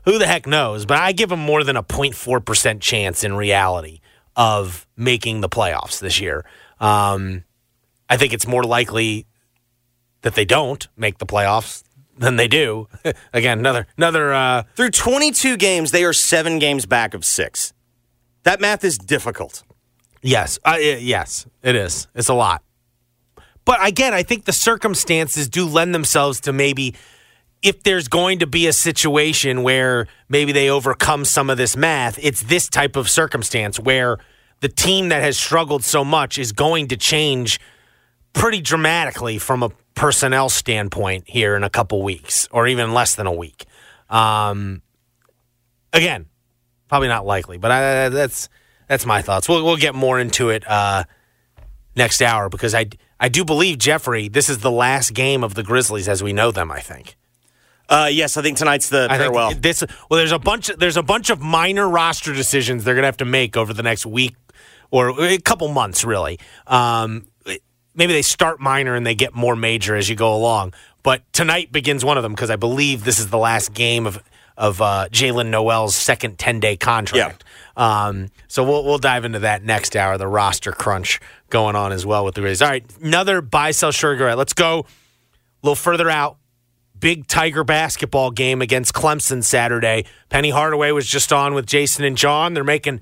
who 0.06 0.20
the 0.20 0.28
heck 0.28 0.46
knows? 0.46 0.86
But 0.86 0.98
I 0.98 1.12
give 1.12 1.30
them 1.30 1.40
more 1.40 1.64
than 1.64 1.78
a 1.78 1.84
0.4% 1.84 2.80
chance 2.82 3.24
in 3.24 3.36
reality 3.36 4.00
of 4.36 4.88
making 4.96 5.42
the 5.42 5.50
playoffs 5.50 6.00
this 6.00 6.20
year. 6.20 6.46
Um, 6.80 7.44
I 8.10 8.18
think 8.18 8.34
it's 8.34 8.48
more 8.48 8.64
likely 8.64 9.26
that 10.22 10.36
they 10.36 10.46
don't 10.46 10.88
make 10.96 11.18
the 11.18 11.26
playoffs 11.26 11.84
than 12.18 12.36
they 12.36 12.48
do. 12.48 12.88
Again, 13.34 13.60
another 13.60 13.88
another 13.98 14.34
uh, 14.34 14.64
Through 14.76 14.92
twenty 14.92 15.32
two 15.32 15.58
games, 15.58 15.92
they 15.92 16.04
are 16.04 16.14
seven 16.14 16.60
games 16.60 16.86
back 16.86 17.14
of 17.14 17.24
six. 17.26 17.74
That 18.44 18.60
math 18.60 18.84
is 18.84 18.98
difficult. 18.98 19.64
Yes, 20.22 20.60
uh, 20.64 20.78
yes, 20.80 21.46
it 21.62 21.76
is. 21.76 22.08
It's 22.16 22.30
a 22.30 22.34
lot. 22.34 22.62
But 23.66 23.86
again, 23.86 24.14
I 24.14 24.24
think 24.24 24.46
the 24.46 24.54
circumstances 24.54 25.48
do 25.48 25.66
lend 25.66 25.96
themselves 25.96 26.42
to 26.42 26.54
maybe 26.54 26.96
if 27.62 27.84
there's 27.84 28.10
going 28.10 28.40
to 28.40 28.48
be 28.48 28.68
a 28.68 28.74
situation 28.74 29.64
where 29.64 30.08
maybe 30.28 30.52
they 30.52 30.70
overcome 30.70 31.24
some 31.24 31.50
of 31.50 31.58
this 31.58 31.78
math, 31.78 32.20
it's 32.22 32.44
this 32.44 32.68
type 32.68 32.98
of 32.98 33.10
circumstance 33.10 33.80
where 33.80 34.18
the 34.60 34.68
team 34.68 35.10
that 35.10 35.24
has 35.24 35.38
struggled 35.38 35.84
so 35.84 36.04
much 36.04 36.38
is 36.38 36.52
going 36.52 36.90
to 36.90 36.98
change 36.98 37.60
pretty 38.34 38.60
dramatically 38.60 39.38
from 39.38 39.64
a 39.64 39.70
personnel 39.96 40.50
standpoint 40.50 41.24
here 41.28 41.56
in 41.56 41.64
a 41.64 41.70
couple 41.70 42.02
weeks 42.02 42.50
or 42.52 42.68
even 42.68 42.94
less 42.94 43.16
than 43.16 43.28
a 43.28 43.32
week. 43.32 43.66
Um, 44.10 44.82
again, 45.94 46.26
probably 46.90 47.08
not 47.08 47.26
likely, 47.26 47.58
but 47.58 47.72
I, 47.72 48.10
that's 48.10 48.50
that's 48.88 49.06
my 49.06 49.22
thoughts. 49.22 49.48
We'll 49.48 49.64
we'll 49.64 49.78
get 49.78 49.96
more 49.96 50.20
into 50.20 50.50
it 50.50 50.64
uh, 50.68 51.06
next 51.96 52.22
hour 52.22 52.50
because 52.50 52.74
I 52.74 52.88
I 53.20 53.30
do 53.30 53.46
believe 53.46 53.78
Jeffrey. 53.78 54.28
This 54.28 54.50
is 54.50 54.60
the 54.60 54.72
last 54.72 55.14
game 55.14 55.44
of 55.44 55.56
the 55.56 55.64
Grizzlies 55.64 56.08
as 56.08 56.24
we 56.24 56.34
know 56.34 56.52
them. 56.52 56.72
I 56.72 56.80
think. 56.80 57.16
Uh, 57.90 58.10
yes, 58.12 58.38
I 58.38 58.42
think 58.42 58.58
tonight's 58.58 58.90
the 58.90 59.08
I 59.10 59.18
farewell. 59.18 59.54
this 59.54 59.84
well, 60.10 60.18
there's 60.18 60.32
a 60.32 60.40
bunch. 60.40 60.68
There's 60.68 60.98
a 60.98 61.04
bunch 61.04 61.30
of 61.30 61.42
minor 61.42 61.88
roster 61.88 62.34
decisions 62.34 62.84
they're 62.84 62.96
gonna 62.96 63.08
have 63.08 63.18
to 63.18 63.26
make 63.26 63.58
over 63.58 63.74
the 63.74 63.84
next 63.84 64.06
week 64.06 64.36
or 64.90 65.20
a 65.22 65.38
couple 65.38 65.68
months, 65.68 66.06
really. 66.06 66.40
Um, 66.68 67.28
maybe 67.96 68.14
they 68.14 68.22
start 68.22 68.60
minor 68.60 68.96
and 68.96 69.06
they 69.06 69.16
get 69.16 69.34
more 69.36 69.56
major 69.56 69.96
as 69.96 70.10
you 70.10 70.16
go 70.16 70.34
along. 70.34 70.74
But 71.02 71.22
tonight 71.34 71.72
begins 71.72 72.06
one 72.06 72.18
of 72.18 72.24
them 72.24 72.34
because 72.34 72.50
I 72.50 72.56
believe 72.56 73.04
this 73.04 73.20
is 73.20 73.30
the 73.30 73.38
last 73.38 73.74
game 73.74 74.08
of 74.08 74.22
of 74.56 74.82
uh, 74.82 75.08
Jaylen 75.12 75.48
Nowell's 75.48 75.96
second 75.96 76.38
ten 76.38 76.60
day 76.60 76.78
contract. 76.78 77.44
Um, 77.76 78.30
so 78.48 78.64
we'll 78.64 78.84
we'll 78.86 79.00
dive 79.00 79.26
into 79.26 79.40
that 79.40 79.64
next 79.64 79.96
hour. 79.96 80.18
The 80.18 80.28
roster 80.28 80.72
crunch 80.72 81.20
going 81.50 81.76
on 81.76 81.92
as 81.92 82.06
well 82.06 82.24
with 82.26 82.36
the 82.36 82.42
Rays. 82.42 82.62
All 82.62 82.70
right, 82.70 82.86
another 83.02 83.42
buy 83.42 83.72
sell 83.72 83.92
sugar. 83.92 84.36
Let's 84.36 84.54
go 84.54 84.80
a 84.80 84.86
little 85.64 85.76
further 85.76 86.10
out 86.10 86.38
big 87.00 87.28
Tiger 87.28 87.66
basketball 87.66 88.32
game 88.32 88.62
against 88.62 88.94
Clemson 88.94 89.44
Saturday. 89.44 90.06
Penny 90.30 90.52
Hardaway 90.52 90.92
was 90.92 91.06
just 91.06 91.34
on 91.34 91.54
with 91.54 91.66
Jason 91.66 92.06
and 92.06 92.16
John. 92.16 92.54
They're 92.54 92.64
making, 92.64 93.02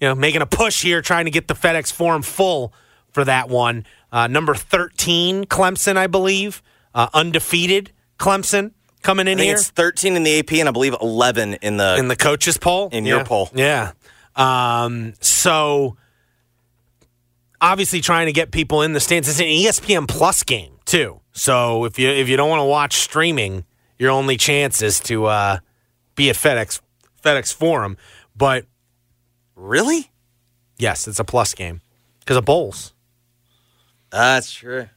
you 0.00 0.08
know, 0.08 0.14
making 0.14 0.42
a 0.42 0.46
push 0.46 0.82
here, 0.82 1.00
trying 1.00 1.24
to 1.24 1.30
get 1.30 1.48
the 1.48 1.54
FedEx 1.54 1.90
Forum 1.90 2.20
full 2.20 2.74
for 3.10 3.24
that 3.24 3.48
one. 3.48 3.86
Uh, 4.12 4.26
number 4.26 4.54
thirteen, 4.54 5.44
Clemson, 5.44 5.96
I 5.96 6.08
believe, 6.08 6.62
uh, 6.94 7.08
undefeated 7.14 7.92
Clemson 8.18 8.72
coming 9.02 9.28
in 9.28 9.38
here 9.38 9.54
it's 9.54 9.70
thirteen 9.70 10.16
in 10.16 10.22
the 10.22 10.38
AP 10.38 10.52
and 10.54 10.68
I 10.68 10.72
believe 10.72 10.94
eleven 11.00 11.54
in 11.54 11.76
the 11.76 11.96
in 11.98 12.08
the 12.08 12.16
coaches 12.16 12.58
poll. 12.58 12.88
in 12.92 13.04
your 13.04 13.24
poll. 13.24 13.50
Yeah. 13.54 13.92
Um, 14.36 15.14
so 15.20 15.96
obviously 17.60 18.00
trying 18.00 18.26
to 18.26 18.32
get 18.32 18.50
people 18.50 18.82
in 18.82 18.92
the 18.92 19.00
stands. 19.00 19.28
It's 19.28 19.40
an 19.40 19.46
ESPN 19.46 20.08
Plus 20.08 20.42
game 20.42 20.78
too. 20.84 21.20
So 21.32 21.84
if 21.84 21.98
you 21.98 22.08
if 22.08 22.28
you 22.28 22.36
don't 22.36 22.48
want 22.48 22.60
to 22.60 22.64
watch 22.64 22.94
streaming, 22.94 23.64
your 23.98 24.10
only 24.10 24.36
chance 24.36 24.82
is 24.82 25.00
to 25.00 25.26
uh, 25.26 25.58
be 26.14 26.30
at 26.30 26.36
FedEx 26.36 26.80
FedEx 27.22 27.52
Forum. 27.52 27.96
But 28.36 28.66
really, 29.54 30.10
yes, 30.78 31.08
it's 31.08 31.18
a 31.18 31.24
plus 31.24 31.54
game 31.54 31.80
because 32.20 32.36
of 32.36 32.44
bowls. 32.44 32.94
That's 34.10 34.52
true. 34.52 34.88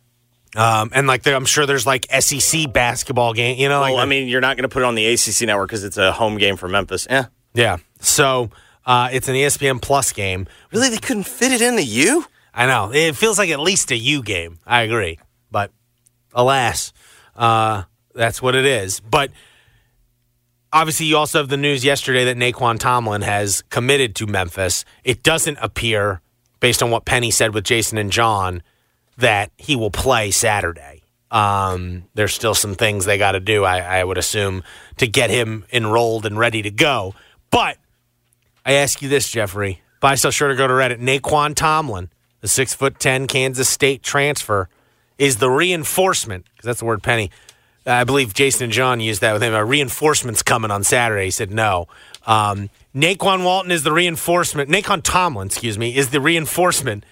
Um, 0.56 0.92
and 0.94 1.08
like, 1.08 1.26
I'm 1.28 1.46
sure 1.46 1.66
there's 1.66 1.86
like 1.88 2.06
SEC 2.20 2.72
basketball 2.74 3.34
game. 3.34 3.58
You 3.58 3.70
know, 3.70 3.82
Well, 3.82 3.94
like, 3.96 4.04
I 4.04 4.06
mean, 4.06 4.28
you're 4.28 4.42
not 4.42 4.58
going 4.58 4.64
to 4.64 4.74
put 4.74 4.82
it 4.84 4.86
on 4.86 4.96
the 4.96 5.06
ACC 5.06 5.42
network 5.48 5.70
because 5.70 5.84
it's 5.84 5.98
a 5.98 6.12
home 6.12 6.38
game 6.38 6.58
for 6.58 6.68
Memphis. 6.68 7.08
Yeah. 7.10 7.26
yeah. 7.54 7.78
So 8.00 8.50
uh, 8.86 9.10
it's 9.12 9.28
an 9.28 9.36
ESPN 9.36 9.82
Plus 9.82 10.12
game. 10.12 10.48
Really, 10.74 10.90
they 10.90 10.98
couldn't 10.98 11.24
fit 11.24 11.52
it 11.52 11.62
into 11.62 11.84
you. 11.84 12.26
I 12.54 12.68
know 12.68 12.92
it 12.94 13.16
feels 13.16 13.38
like 13.38 13.50
at 13.50 13.60
least 13.62 13.92
a 13.92 13.96
U 13.98 14.22
game. 14.22 14.60
I 14.66 14.82
agree, 14.82 15.20
but 15.50 15.72
alas, 16.34 16.92
uh, 17.36 17.84
that's 18.14 18.42
what 18.42 18.56
it 18.56 18.66
is. 18.66 19.00
But 19.00 19.32
obviously, 20.74 21.06
you 21.06 21.16
also 21.16 21.40
have 21.40 21.48
the 21.48 21.56
news 21.56 21.86
yesterday 21.86 22.26
that 22.26 22.36
Nae'Qwan 22.36 22.78
Tomlin 22.78 23.22
has 23.22 23.62
committed 23.70 24.16
to 24.18 24.28
Memphis. 24.28 24.84
It 25.06 25.24
doesn't 25.24 25.60
appear, 25.62 26.20
based 26.60 26.84
on 26.84 26.92
what 26.92 27.06
Penny 27.06 27.32
said 27.32 27.54
with 27.54 27.64
Jason 27.64 27.98
and 27.98 28.12
John, 28.12 28.64
that 29.18 29.52
he 29.58 29.76
will 29.76 29.92
play 29.92 30.32
Saturday. 30.32 31.02
Um, 31.30 32.04
there's 32.14 32.34
still 32.34 32.56
some 32.56 32.76
things 32.76 33.06
they 33.06 33.18
got 33.18 33.34
to 33.34 33.40
do, 33.40 33.64
I, 33.64 34.00
I 34.00 34.04
would 34.04 34.18
assume, 34.18 34.64
to 34.98 35.08
get 35.08 35.30
him 35.30 35.66
enrolled 35.72 36.26
and 36.26 36.38
ready 36.38 36.62
to 36.62 36.72
go. 36.72 37.16
But 37.52 37.78
I 38.66 38.74
ask 38.74 39.02
you 39.02 39.10
this, 39.10 39.30
Jeffrey. 39.30 39.82
Buy, 40.02 40.16
sell, 40.16 40.32
sure 40.32 40.50
to 40.50 40.56
go 40.56 40.68
to 40.68 40.74
Reddit. 40.74 41.00
Nae'Qwan 41.00 41.56
Tomlin, 41.56 42.10
the 42.42 42.48
six 42.48 42.74
foot 42.74 43.00
ten 43.00 43.28
Kansas 43.28 43.70
State 43.70 44.04
transfer, 44.04 44.68
is 45.18 45.38
the 45.38 45.50
reinforcement 45.50 46.46
because 46.52 46.66
that's 46.66 46.80
the 46.80 46.86
word 46.86 47.04
Penny. 47.04 47.32
I 47.86 48.04
believe 48.04 48.34
Jason 48.34 48.66
and 48.66 48.74
John 48.74 49.00
used 49.00 49.22
that 49.22 49.34
with 49.34 49.42
him. 49.42 49.54
A 49.54 49.64
reinforcement's 49.64 50.44
coming 50.44 50.70
on 50.70 50.84
Saturday. 50.84 51.26
He 51.26 51.32
said 51.32 51.52
no. 51.52 51.88
Um, 52.26 52.70
Nae'Qwan 52.94 53.44
Walton 53.44 53.72
is 53.72 53.84
the 53.84 53.92
reinforcement. 53.92 54.70
Nae'Qwan 54.70 55.02
Tomlin, 55.02 55.48
excuse 55.48 55.78
me, 55.78 55.96
is 55.96 56.10
the 56.10 56.20
reinforcement 56.20 57.06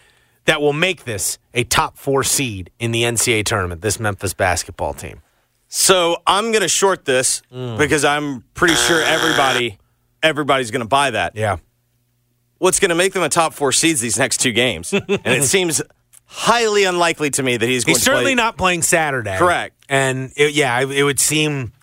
that 0.50 0.62
will 0.62 0.74
make 0.74 1.04
this 1.04 1.38
a 1.54 1.64
top 1.64 1.96
four 1.96 2.24
seed 2.24 2.72
in 2.80 2.90
the 2.90 3.04
NCAA 3.04 3.46
tournament. 3.46 3.82
This 3.84 4.00
Memphis 4.00 4.34
basketball 4.34 4.96
team. 4.96 5.22
So 5.68 6.18
I'm 6.26 6.46
going 6.52 6.64
to 6.64 6.68
short 6.68 7.06
this 7.06 7.44
Mm. 7.54 7.78
because 7.78 8.04
I'm 8.04 8.44
pretty 8.56 8.74
sure 8.74 9.00
everybody, 9.04 9.78
everybody's 10.24 10.72
going 10.72 10.82
to 10.82 10.88
buy 10.88 11.12
that. 11.12 11.36
Yeah. 11.36 11.58
What's 12.58 12.80
going 12.80 12.90
to 12.90 12.96
make 12.96 13.14
them 13.14 13.22
a 13.22 13.30
top 13.30 13.54
four 13.54 13.72
seeds 13.72 14.02
these 14.02 14.18
next 14.18 14.38
two 14.42 14.52
games? 14.52 14.92
and 14.94 15.04
it 15.28 15.44
seems 15.44 15.84
highly 16.26 16.84
unlikely 16.84 17.30
to 17.32 17.44
me 17.44 17.56
that 17.58 17.68
he's 17.70 17.86
going 17.86 17.96
He's 17.96 18.04
to 18.04 18.10
play. 18.10 18.16
certainly 18.16 18.36
not 18.36 18.58
playing 18.58 18.82
Saturday. 18.82 19.38
Correct. 19.38 19.76
And 19.88 20.34
it, 20.36 20.54
yeah, 20.54 20.82
it, 20.82 20.90
it 20.90 21.04
would 21.04 21.20
seem 21.20 21.74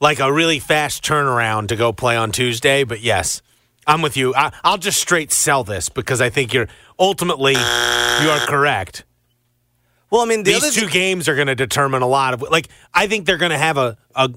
like 0.00 0.20
a 0.20 0.30
really 0.30 0.58
fast 0.58 1.02
turnaround 1.02 1.68
to 1.68 1.76
go 1.76 1.94
play 1.94 2.16
on 2.16 2.30
Tuesday. 2.30 2.84
But 2.84 3.00
yes, 3.00 3.40
I'm 3.86 4.02
with 4.02 4.16
you. 4.16 4.34
I, 4.34 4.52
I'll 4.62 4.78
just 4.78 5.00
straight 5.00 5.32
sell 5.32 5.64
this 5.64 5.88
because 5.88 6.20
I 6.20 6.30
think 6.30 6.52
you're 6.52 6.68
ultimately 6.98 7.52
you 7.52 7.58
are 8.30 8.46
correct. 8.46 9.04
Well, 10.10 10.22
I 10.22 10.26
mean, 10.26 10.44
the 10.44 10.52
these 10.52 10.74
two 10.74 10.88
games 10.88 11.28
are 11.28 11.34
going 11.34 11.48
to 11.48 11.54
determine 11.54 12.02
a 12.02 12.06
lot 12.06 12.34
of 12.34 12.42
like. 12.42 12.68
I 12.92 13.06
think 13.06 13.26
they're 13.26 13.36
going 13.36 13.50
to 13.50 13.58
have 13.58 13.76
a, 13.76 13.96
a 14.14 14.30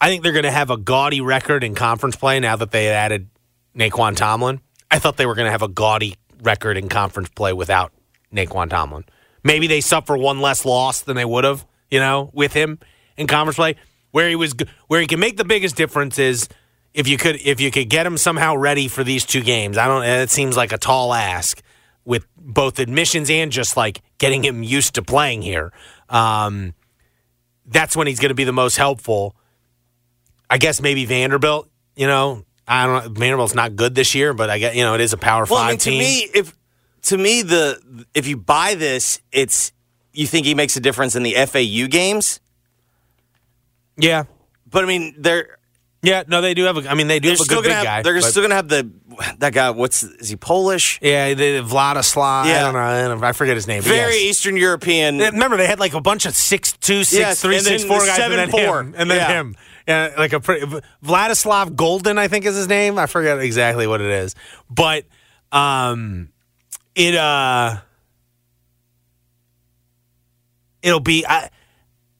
I 0.00 0.08
think 0.08 0.22
they're 0.22 0.32
going 0.32 0.44
to 0.44 0.50
have 0.50 0.70
a 0.70 0.76
gaudy 0.76 1.20
record 1.20 1.62
in 1.62 1.74
conference 1.74 2.16
play 2.16 2.40
now 2.40 2.56
that 2.56 2.72
they 2.72 2.88
added 2.88 3.28
Nae'Qwan 3.76 4.16
Tomlin. 4.16 4.60
I 4.90 4.98
thought 4.98 5.16
they 5.16 5.26
were 5.26 5.34
going 5.34 5.46
to 5.46 5.52
have 5.52 5.62
a 5.62 5.68
gaudy 5.68 6.16
record 6.42 6.76
in 6.76 6.88
conference 6.88 7.28
play 7.30 7.52
without 7.52 7.92
Nae'Qwan 8.32 8.70
Tomlin. 8.70 9.04
Maybe 9.42 9.66
they 9.66 9.80
suffer 9.80 10.16
one 10.16 10.40
less 10.40 10.64
loss 10.64 11.02
than 11.02 11.16
they 11.16 11.24
would 11.24 11.44
have, 11.44 11.66
you 11.90 12.00
know, 12.00 12.30
with 12.32 12.52
him 12.52 12.78
in 13.16 13.26
conference 13.26 13.56
play. 13.56 13.76
Where 14.10 14.28
he 14.28 14.36
was, 14.36 14.54
where 14.88 15.00
he 15.00 15.06
can 15.06 15.18
make 15.20 15.36
the 15.36 15.44
biggest 15.44 15.74
difference 15.74 16.18
is 16.18 16.48
if 16.94 17.08
you 17.08 17.16
could, 17.16 17.36
if 17.44 17.60
you 17.60 17.70
could 17.70 17.90
get 17.90 18.06
him 18.06 18.16
somehow 18.16 18.56
ready 18.56 18.86
for 18.88 19.02
these 19.02 19.26
two 19.26 19.42
games. 19.42 19.76
I 19.76 19.86
don't. 19.88 20.04
It 20.04 20.30
seems 20.30 20.56
like 20.56 20.72
a 20.72 20.78
tall 20.78 21.12
ask 21.12 21.60
with 22.04 22.26
both 22.36 22.78
admissions 22.78 23.28
and 23.28 23.50
just 23.50 23.76
like 23.76 24.00
getting 24.18 24.44
him 24.44 24.62
used 24.62 24.94
to 24.94 25.02
playing 25.02 25.42
here. 25.42 25.72
Um, 26.08 26.74
that's 27.66 27.96
when 27.96 28.06
he's 28.06 28.20
going 28.20 28.28
to 28.28 28.34
be 28.34 28.44
the 28.44 28.52
most 28.52 28.76
helpful. 28.76 29.34
I 30.48 30.58
guess 30.58 30.80
maybe 30.80 31.04
Vanderbilt. 31.04 31.68
You 31.96 32.06
know, 32.06 32.44
I 32.68 32.86
don't. 32.86 33.04
know. 33.04 33.20
Vanderbilt's 33.20 33.54
not 33.54 33.74
good 33.74 33.94
this 33.94 34.14
year, 34.14 34.32
but 34.32 34.48
I 34.48 34.58
get 34.58 34.76
you 34.76 34.84
know 34.84 34.94
it 34.94 35.00
is 35.00 35.12
a 35.12 35.18
Power 35.18 35.46
well, 35.50 35.60
Five 35.60 35.66
I 35.66 35.70
mean, 35.70 35.78
to 35.78 35.90
team. 35.90 35.98
me, 35.98 36.30
if 36.32 36.56
to 37.02 37.18
me 37.18 37.42
the 37.42 38.06
if 38.14 38.28
you 38.28 38.36
buy 38.36 38.76
this, 38.76 39.20
it's 39.32 39.72
you 40.12 40.28
think 40.28 40.46
he 40.46 40.54
makes 40.54 40.76
a 40.76 40.80
difference 40.80 41.16
in 41.16 41.24
the 41.24 41.34
FAU 41.34 41.88
games. 41.88 42.38
Yeah, 43.96 44.24
but 44.68 44.84
I 44.84 44.86
mean, 44.86 45.14
they're 45.18 45.58
yeah, 46.04 46.22
no, 46.28 46.40
they 46.40 46.54
do 46.54 46.64
have. 46.64 46.76
a 46.76 46.88
I 46.88 46.94
mean, 46.94 47.06
they 47.08 47.18
do 47.18 47.28
they're 47.28 47.32
have 47.34 47.40
a 47.40 47.44
still 47.44 47.62
good 47.62 47.68
big 47.68 47.72
have, 47.76 47.84
guy. 47.84 48.02
They're 48.02 48.14
but- 48.14 48.24
still 48.24 48.42
gonna 48.42 48.54
have 48.54 48.68
the 48.68 48.90
that 49.38 49.52
guy. 49.52 49.70
What's 49.70 50.02
is 50.02 50.28
he 50.28 50.36
Polish? 50.36 50.98
Yeah, 51.02 51.34
the 51.34 51.62
Vladislav. 51.62 52.46
Yeah. 52.46 52.56
I 52.56 52.60
don't 52.60 52.74
know. 52.74 52.80
I, 52.80 53.02
don't 53.08 53.20
know. 53.20 53.26
I 53.26 53.32
forget 53.32 53.56
his 53.56 53.66
name. 53.66 53.82
Very 53.82 54.14
yes. 54.14 54.22
Eastern 54.22 54.56
European. 54.56 55.18
Remember, 55.18 55.56
they 55.56 55.66
had 55.66 55.80
like 55.80 55.94
a 55.94 56.00
bunch 56.00 56.26
of 56.26 56.34
six 56.34 56.72
two, 56.72 57.04
six 57.04 57.18
Yes, 57.18 57.42
three, 57.42 57.56
and 57.56 57.66
then 57.66 57.88
guys, 57.88 58.16
seven, 58.16 58.38
and 58.38 58.52
then 58.52 58.66
four. 58.66 58.80
him, 58.80 58.94
and 58.96 59.10
then 59.10 59.16
Yeah. 59.18 59.32
him. 59.40 59.56
Yeah, 59.86 60.14
like 60.16 60.32
a 60.32 60.40
pretty, 60.40 60.66
Vladislav 61.04 61.74
Goldin, 61.74 62.16
I 62.16 62.28
think 62.28 62.46
is 62.46 62.56
his 62.56 62.68
name. 62.68 62.98
I 62.98 63.06
forget 63.06 63.38
exactly 63.40 63.86
what 63.86 64.00
it 64.00 64.10
is, 64.10 64.34
but 64.70 65.04
um, 65.52 66.30
it 66.94 67.14
uh, 67.14 67.76
it'll 70.82 71.00
be. 71.00 71.26
I, 71.26 71.50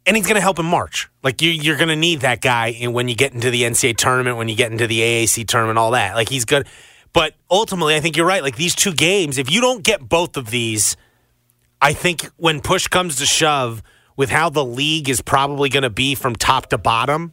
and 0.07 0.17
he's 0.17 0.27
going 0.27 0.37
to 0.37 0.41
help 0.41 0.59
in 0.59 0.67
March. 0.67 1.09
Like 1.23 1.41
you, 1.43 1.51
you're 1.51 1.77
going 1.77 1.89
to 1.89 1.97
need 1.97 2.21
that 2.21 2.41
guy 2.41 2.73
when 2.85 3.09
you 3.09 3.15
get 3.15 3.33
into 3.33 3.51
the 3.51 3.63
NCAA 3.63 3.97
tournament, 3.97 4.37
when 4.37 4.49
you 4.49 4.57
get 4.57 4.71
into 4.71 4.87
the 4.87 5.01
AAC 5.01 5.47
tournament, 5.47 5.79
all 5.79 5.93
that. 5.93 6.15
Like 6.15 6.29
he's 6.29 6.45
good. 6.45 6.67
But 7.13 7.35
ultimately, 7.51 7.95
I 7.95 8.01
think 8.01 8.17
you're 8.17 8.27
right. 8.27 8.43
Like 8.43 8.57
these 8.57 8.75
two 8.75 8.93
games, 8.93 9.39
if 9.39 9.51
you 9.51 9.61
don't 9.61 9.83
get 9.83 10.09
both 10.09 10.37
of 10.37 10.51
these, 10.51 10.97
I 11.81 11.93
think 11.93 12.29
when 12.37 12.61
push 12.61 12.89
comes 12.89 13.17
to 13.17 13.27
shove, 13.27 13.83
with 14.17 14.31
how 14.31 14.49
the 14.49 14.65
league 14.65 15.09
is 15.09 15.21
probably 15.21 15.69
going 15.69 15.83
to 15.83 15.91
be 15.91 16.15
from 16.15 16.37
top 16.37 16.67
to 16.67 16.79
bottom, 16.79 17.33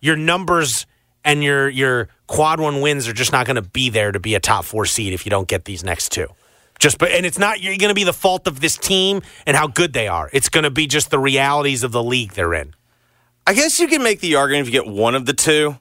your 0.00 0.16
numbers 0.16 0.86
and 1.24 1.42
your 1.42 1.68
your 1.68 2.08
quad 2.26 2.60
one 2.60 2.80
wins 2.80 3.08
are 3.08 3.12
just 3.12 3.32
not 3.32 3.46
going 3.46 3.56
to 3.56 3.62
be 3.62 3.90
there 3.90 4.12
to 4.12 4.20
be 4.20 4.34
a 4.34 4.40
top 4.40 4.64
four 4.64 4.86
seed 4.86 5.12
if 5.12 5.26
you 5.26 5.30
don't 5.30 5.48
get 5.48 5.64
these 5.64 5.84
next 5.84 6.10
two. 6.10 6.26
Just 6.78 6.98
but 6.98 7.10
and 7.10 7.26
it's 7.26 7.38
not 7.38 7.60
you're 7.60 7.76
going 7.76 7.88
to 7.88 7.94
be 7.94 8.04
the 8.04 8.12
fault 8.12 8.46
of 8.46 8.60
this 8.60 8.76
team 8.76 9.22
and 9.46 9.56
how 9.56 9.66
good 9.66 9.92
they 9.92 10.08
are. 10.08 10.30
It's 10.32 10.48
going 10.48 10.64
to 10.64 10.70
be 10.70 10.86
just 10.86 11.10
the 11.10 11.18
realities 11.18 11.82
of 11.82 11.92
the 11.92 12.02
league 12.02 12.32
they're 12.32 12.54
in. 12.54 12.74
I 13.46 13.54
guess 13.54 13.80
you 13.80 13.88
can 13.88 14.02
make 14.02 14.20
the 14.20 14.36
argument 14.36 14.68
if 14.68 14.74
you 14.74 14.80
get 14.80 14.90
one 14.90 15.14
of 15.14 15.26
the 15.26 15.32
two, 15.32 15.76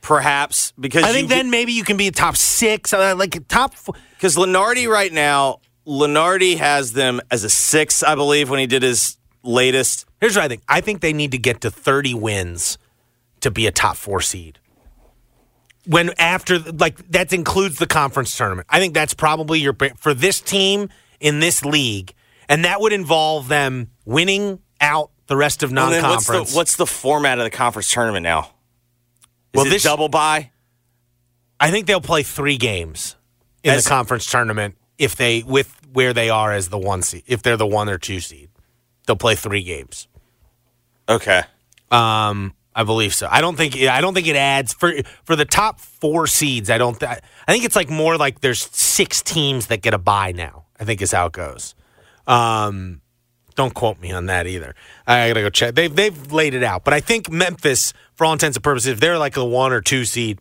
perhaps 0.00 0.72
because 0.78 1.04
I 1.04 1.12
think 1.12 1.28
then 1.28 1.48
maybe 1.50 1.72
you 1.72 1.84
can 1.84 1.96
be 1.96 2.08
a 2.08 2.12
top 2.12 2.36
six, 2.36 2.92
uh, 2.92 3.14
like 3.16 3.46
top. 3.48 3.74
Because 4.16 4.36
Lunardi 4.36 4.88
right 4.88 5.12
now, 5.12 5.60
Lunardi 5.86 6.58
has 6.58 6.92
them 6.92 7.20
as 7.30 7.44
a 7.44 7.50
six, 7.50 8.02
I 8.02 8.14
believe, 8.14 8.50
when 8.50 8.60
he 8.60 8.66
did 8.66 8.82
his 8.82 9.16
latest. 9.42 10.06
Here's 10.20 10.36
what 10.36 10.44
I 10.44 10.48
think. 10.48 10.62
I 10.68 10.80
think 10.80 11.00
they 11.00 11.12
need 11.12 11.30
to 11.32 11.38
get 11.38 11.62
to 11.62 11.70
30 11.70 12.14
wins 12.14 12.78
to 13.40 13.50
be 13.50 13.66
a 13.66 13.72
top 13.72 13.96
four 13.96 14.20
seed. 14.20 14.58
When 15.86 16.10
after 16.18 16.58
like 16.58 16.96
that 17.10 17.32
includes 17.32 17.78
the 17.78 17.86
conference 17.86 18.36
tournament. 18.36 18.68
I 18.70 18.78
think 18.78 18.94
that's 18.94 19.14
probably 19.14 19.60
your 19.60 19.76
for 19.96 20.14
this 20.14 20.40
team 20.40 20.88
in 21.18 21.40
this 21.40 21.64
league, 21.64 22.14
and 22.48 22.64
that 22.64 22.80
would 22.80 22.92
involve 22.92 23.48
them 23.48 23.90
winning 24.04 24.60
out 24.80 25.10
the 25.26 25.36
rest 25.36 25.62
of 25.62 25.72
non-conference. 25.72 26.28
What's 26.28 26.52
the, 26.52 26.56
what's 26.56 26.76
the 26.76 26.86
format 26.86 27.38
of 27.38 27.44
the 27.44 27.50
conference 27.50 27.90
tournament 27.90 28.22
now? 28.24 28.40
Is 28.42 28.46
Well, 29.54 29.66
it 29.66 29.70
this- 29.70 29.82
double 29.82 30.08
bye? 30.08 30.50
I 31.58 31.70
think 31.70 31.86
they'll 31.86 32.00
play 32.00 32.22
three 32.22 32.56
games 32.56 33.16
in 33.62 33.74
As- 33.74 33.84
the 33.84 33.90
conference 33.90 34.26
tournament 34.30 34.76
if 34.98 35.16
they 35.16 35.42
with 35.42 35.74
where 35.92 36.12
they 36.12 36.30
are 36.30 36.52
as 36.52 36.68
the 36.68 36.78
one 36.78 37.02
seed. 37.02 37.22
If 37.26 37.42
they're 37.42 37.56
the 37.56 37.66
one 37.66 37.88
or 37.88 37.98
two 37.98 38.20
seed, 38.20 38.50
they'll 39.06 39.16
play 39.16 39.34
three 39.34 39.62
games. 39.62 40.06
Okay. 41.08 41.42
Um, 41.90 42.54
I 42.74 42.84
believe 42.84 43.14
so. 43.14 43.28
I 43.30 43.40
don't 43.40 43.56
think 43.56 43.76
I 43.76 44.00
don't 44.00 44.14
think 44.14 44.26
it 44.26 44.36
adds 44.36 44.72
for 44.72 44.92
for 45.24 45.36
the 45.36 45.44
top 45.44 45.78
four 45.78 46.26
seeds. 46.26 46.70
I 46.70 46.78
don't. 46.78 46.98
Th- 46.98 47.18
I 47.46 47.52
think 47.52 47.64
it's 47.64 47.76
like 47.76 47.90
more 47.90 48.16
like 48.16 48.40
there's 48.40 48.62
six 48.74 49.22
teams 49.22 49.66
that 49.66 49.82
get 49.82 49.92
a 49.94 49.98
buy 49.98 50.32
now. 50.32 50.64
I 50.80 50.84
think 50.84 51.02
is 51.02 51.12
how 51.12 51.26
it 51.26 51.32
goes. 51.32 51.74
Um, 52.26 53.02
don't 53.54 53.74
quote 53.74 54.00
me 54.00 54.10
on 54.12 54.26
that 54.26 54.46
either. 54.46 54.74
I 55.06 55.28
gotta 55.28 55.42
go 55.42 55.50
check. 55.50 55.74
They've 55.74 55.94
they've 55.94 56.32
laid 56.32 56.54
it 56.54 56.62
out, 56.62 56.84
but 56.84 56.94
I 56.94 57.00
think 57.00 57.30
Memphis, 57.30 57.92
for 58.14 58.24
all 58.24 58.32
intents 58.32 58.56
and 58.56 58.64
purposes, 58.64 58.88
if 58.88 59.00
they're 59.00 59.18
like 59.18 59.36
a 59.36 59.44
one 59.44 59.72
or 59.72 59.80
two 59.80 60.04
seed 60.04 60.38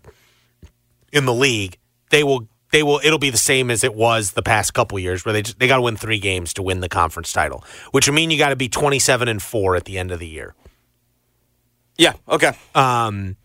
in 1.11 1.25
the 1.25 1.33
league, 1.33 1.77
they 2.09 2.23
will 2.23 2.47
they 2.71 2.83
will 2.83 3.01
it'll 3.03 3.19
be 3.19 3.29
the 3.29 3.37
same 3.37 3.69
as 3.69 3.83
it 3.83 3.93
was 3.93 4.31
the 4.31 4.41
past 4.41 4.73
couple 4.73 4.97
years, 4.97 5.25
where 5.25 5.33
they 5.33 5.41
just, 5.41 5.59
they 5.59 5.67
got 5.67 5.75
to 5.75 5.81
win 5.81 5.97
three 5.97 6.19
games 6.19 6.53
to 6.53 6.63
win 6.63 6.79
the 6.79 6.89
conference 6.89 7.33
title, 7.33 7.63
which 7.91 8.07
would 8.07 8.15
mean 8.15 8.31
you 8.31 8.37
got 8.37 8.49
to 8.49 8.55
be 8.55 8.69
twenty 8.69 8.99
seven 8.99 9.27
and 9.27 9.41
four 9.41 9.75
at 9.75 9.83
the 9.83 9.97
end 9.97 10.11
of 10.11 10.19
the 10.19 10.27
year. 10.27 10.55
Yeah. 12.01 12.13
Okay. 12.27 12.51
Um, 12.75 13.35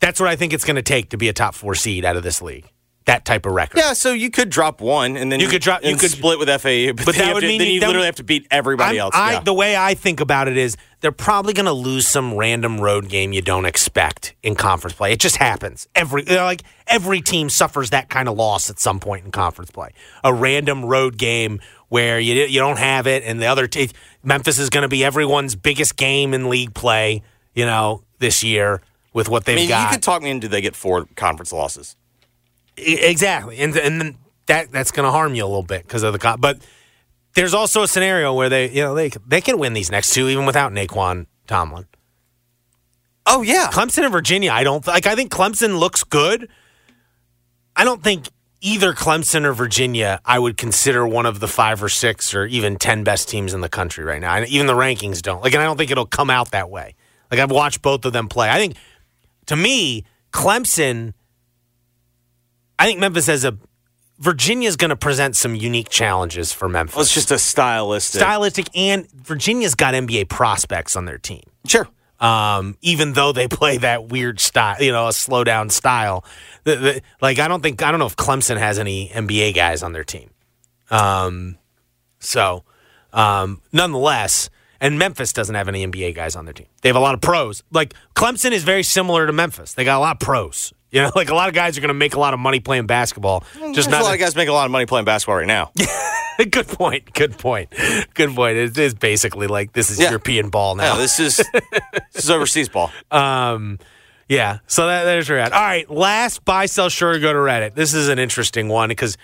that's 0.00 0.18
what 0.18 0.28
I 0.30 0.36
think 0.36 0.52
it's 0.54 0.64
going 0.64 0.76
to 0.76 0.82
take 0.82 1.10
to 1.10 1.16
be 1.18 1.28
a 1.28 1.32
top 1.32 1.54
four 1.54 1.74
seed 1.74 2.04
out 2.04 2.16
of 2.16 2.22
this 2.22 2.40
league. 2.42 2.64
that 3.04 3.24
type 3.24 3.46
of 3.46 3.52
record. 3.52 3.78
Yeah, 3.78 3.92
so 3.92 4.12
you 4.12 4.30
could 4.32 4.50
drop 4.50 4.80
one, 4.80 5.16
and 5.16 5.30
then 5.30 5.38
You 5.38 5.46
could 5.46 5.62
drop- 5.62 5.84
you 5.84 5.94
could- 5.96 6.10
split 6.10 6.40
with 6.40 6.48
FAU, 6.48 6.92
but, 6.92 7.06
But 7.06 7.14
that 7.14 7.34
would 7.34 7.42
to- 7.42 7.46
mean 7.46 7.58
then 7.60 7.68
you- 7.68 7.78
literally 7.78 7.98
would- 7.98 8.04
have 8.06 8.16
to 8.16 8.24
beat 8.24 8.48
everybody 8.50 8.98
I'm- 8.98 9.04
else. 9.04 9.14
I, 9.14 9.32
yeah. 9.34 9.40
The 9.44 9.54
way 9.54 9.76
I 9.76 9.94
think 9.94 10.18
about 10.18 10.48
it 10.48 10.56
is 10.56 10.76
they're 11.02 11.12
probably 11.12 11.52
going 11.52 11.66
to 11.66 11.72
lose 11.72 12.08
some 12.08 12.34
random 12.34 12.80
road 12.80 13.08
game 13.08 13.32
you 13.32 13.42
don't 13.42 13.64
expect 13.64 14.34
in 14.42 14.56
conference 14.56 14.96
play. 14.96 15.12
It 15.12 15.20
just 15.20 15.36
happens. 15.36 15.86
Every 15.94 16.24
you 16.26 16.34
know, 16.34 16.44
like 16.46 16.62
every 16.88 17.20
team 17.20 17.48
suffers 17.48 17.90
that 17.90 18.08
kind 18.10 18.28
of 18.28 18.36
loss 18.36 18.70
at 18.70 18.80
some 18.80 18.98
point 18.98 19.24
in 19.24 19.30
conference 19.30 19.70
play. 19.70 19.90
A 20.24 20.34
random 20.34 20.84
road 20.84 21.16
game 21.16 21.60
where 21.88 22.18
you 22.18 22.34
you 22.46 22.58
don't 22.58 22.80
have 22.80 23.06
it, 23.06 23.22
and 23.24 23.40
the 23.40 23.46
other 23.46 23.68
te- 23.68 23.90
Memphis 24.24 24.58
is 24.58 24.68
going 24.68 24.82
to 24.82 24.88
be 24.88 25.04
everyone's 25.04 25.54
biggest 25.54 25.94
game 25.94 26.34
in 26.34 26.48
league 26.50 26.74
play. 26.74 27.22
You 27.54 27.66
know 27.66 28.02
this 28.18 28.42
year 28.44 28.80
with 29.12 29.28
what 29.28 29.44
they've 29.44 29.56
mean, 29.56 29.68
got. 29.68 29.90
you 29.90 29.96
could 29.96 30.02
talk 30.02 30.22
me 30.22 30.30
into 30.30 30.48
they 30.48 30.60
get 30.60 30.76
four 30.76 31.06
conference 31.16 31.52
losses. 31.52 31.96
E- 32.78 32.98
Exactly, 33.00 33.58
and 33.58 33.76
and 33.76 34.00
then 34.00 34.18
that 34.46 34.70
that's 34.70 34.90
going 34.92 35.04
to 35.06 35.10
harm 35.10 35.34
you 35.34 35.44
a 35.44 35.46
little 35.46 35.62
bit 35.62 35.82
because 35.82 36.02
of 36.02 36.12
the 36.12 36.18
con- 36.18 36.40
but 36.40 36.58
there's 37.34 37.54
also 37.54 37.82
a 37.82 37.88
scenario 37.88 38.34
where 38.34 38.48
they 38.48 38.70
you 38.70 38.82
know 38.82 38.94
they 38.94 39.10
they 39.26 39.40
can 39.40 39.58
win 39.58 39.72
these 39.72 39.90
next 39.90 40.12
two 40.12 40.28
even 40.28 40.46
without 40.46 40.72
Nae'Qwan 40.72 41.26
Tomlin. 41.46 41.86
Oh 43.26 43.42
yeah, 43.42 43.68
Clemson 43.72 44.04
and 44.04 44.12
Virginia. 44.12 44.52
I 44.52 44.62
don't 44.64 44.86
like. 44.86 45.06
I 45.06 45.14
think 45.14 45.32
Clemson 45.32 45.78
looks 45.78 46.04
good. 46.04 46.48
I 47.74 47.84
don't 47.84 48.02
think 48.02 48.28
either 48.60 48.92
Clemson 48.92 49.44
or 49.44 49.52
Virginia 49.52 50.20
I 50.24 50.38
would 50.38 50.56
consider 50.56 51.06
one 51.06 51.26
of 51.26 51.40
the 51.40 51.48
five 51.48 51.82
or 51.82 51.88
six 51.88 52.34
or 52.34 52.46
even 52.46 52.76
ten 52.76 53.04
best 53.04 53.28
teams 53.28 53.52
in 53.52 53.60
the 53.60 53.68
country 53.68 54.04
right 54.04 54.20
now. 54.20 54.34
And 54.36 54.46
even 54.48 54.66
the 54.66 54.74
rankings 54.74 55.20
don't 55.22 55.42
like, 55.42 55.54
and 55.54 55.62
I 55.62 55.66
don't 55.66 55.76
think 55.76 55.90
it'll 55.90 56.06
come 56.06 56.30
out 56.30 56.52
that 56.52 56.70
way. 56.70 56.94
Like 57.30 57.40
I've 57.40 57.50
watched 57.50 57.82
both 57.82 58.04
of 58.04 58.12
them 58.12 58.28
play. 58.28 58.48
I 58.48 58.58
think 58.58 58.76
to 59.46 59.56
me, 59.56 60.04
Clemson. 60.32 61.14
I 62.78 62.84
think 62.84 63.00
Memphis 63.00 63.26
has 63.26 63.44
a 63.44 63.56
Virginia's 64.18 64.76
going 64.76 64.90
to 64.90 64.96
present 64.96 65.36
some 65.36 65.54
unique 65.54 65.88
challenges 65.90 66.52
for 66.52 66.68
Memphis. 66.68 66.96
Well, 66.96 67.02
it's 67.02 67.14
just 67.14 67.30
a 67.30 67.38
stylistic. 67.38 68.20
stylistic, 68.20 68.68
and 68.74 69.10
Virginia's 69.12 69.74
got 69.74 69.94
NBA 69.94 70.28
prospects 70.28 70.96
on 70.96 71.04
their 71.04 71.18
team. 71.18 71.42
Sure. 71.66 71.86
Um, 72.18 72.78
even 72.80 73.12
though 73.12 73.32
they 73.32 73.46
play 73.46 73.76
that 73.78 74.08
weird 74.08 74.40
style, 74.40 74.82
you 74.82 74.90
know, 74.90 75.08
a 75.08 75.12
slow 75.12 75.44
down 75.44 75.68
style. 75.68 76.24
The, 76.64 76.76
the, 76.76 77.02
like, 77.20 77.38
I 77.38 77.46
don't 77.46 77.62
think 77.62 77.82
I 77.82 77.90
don't 77.90 78.00
know 78.00 78.06
if 78.06 78.16
Clemson 78.16 78.56
has 78.56 78.78
any 78.78 79.08
NBA 79.08 79.54
guys 79.54 79.82
on 79.82 79.92
their 79.92 80.04
team. 80.04 80.30
Um, 80.90 81.58
so, 82.18 82.64
um, 83.12 83.60
nonetheless, 83.72 84.48
and 84.80 84.98
Memphis 84.98 85.32
doesn't 85.32 85.54
have 85.54 85.68
any 85.68 85.86
NBA 85.86 86.14
guys 86.14 86.36
on 86.36 86.44
their 86.44 86.54
team. 86.54 86.66
They 86.82 86.88
have 86.88 86.96
a 86.96 87.00
lot 87.00 87.14
of 87.14 87.20
pros. 87.20 87.62
Like 87.72 87.94
Clemson 88.14 88.52
is 88.52 88.64
very 88.64 88.82
similar 88.82 89.26
to 89.26 89.32
Memphis. 89.32 89.74
They 89.74 89.84
got 89.84 89.98
a 89.98 90.00
lot 90.00 90.16
of 90.16 90.20
pros. 90.20 90.72
You 90.90 91.02
know, 91.02 91.10
like 91.16 91.28
a 91.30 91.34
lot 91.34 91.48
of 91.48 91.54
guys 91.54 91.76
are 91.76 91.80
going 91.80 91.88
to 91.88 91.94
make 91.94 92.14
a 92.14 92.20
lot 92.20 92.34
of 92.34 92.40
money 92.40 92.60
playing 92.60 92.86
basketball. 92.86 93.44
Just 93.54 93.74
Just 93.74 93.90
not 93.90 94.00
a 94.02 94.04
lot 94.04 94.14
of 94.14 94.20
guys 94.20 94.36
making 94.36 94.50
a 94.50 94.54
lot 94.54 94.66
of 94.66 94.70
money 94.70 94.86
playing 94.86 95.04
basketball 95.04 95.36
right 95.36 95.46
now. 95.46 95.70
good 96.50 96.68
point. 96.68 97.12
Good 97.14 97.38
point. 97.38 97.72
Good 98.14 98.34
point. 98.34 98.56
It 98.56 98.78
is 98.78 98.94
basically 98.94 99.46
like 99.46 99.72
this 99.72 99.90
is 99.90 99.98
Yeah. 99.98 100.10
European 100.10 100.48
ball 100.50 100.74
now. 100.76 100.94
No, 100.94 101.00
this 101.00 101.18
is 101.18 101.36
this 102.12 102.24
is 102.24 102.30
overseas 102.30 102.68
ball. 102.68 102.90
Um, 103.10 103.78
yeah. 104.28 104.58
So 104.66 104.86
that, 104.86 105.04
there's 105.04 105.28
where 105.28 105.38
we're. 105.38 105.44
All 105.44 105.60
right. 105.60 105.90
Last 105.90 106.44
buy, 106.44 106.66
sell, 106.66 106.88
sure, 106.88 107.18
go 107.18 107.32
to 107.32 107.38
Reddit. 107.38 107.74
This 107.74 107.94
is 107.94 108.08
an 108.08 108.18
interesting 108.18 108.68
one 108.68 108.88
because 108.88 109.16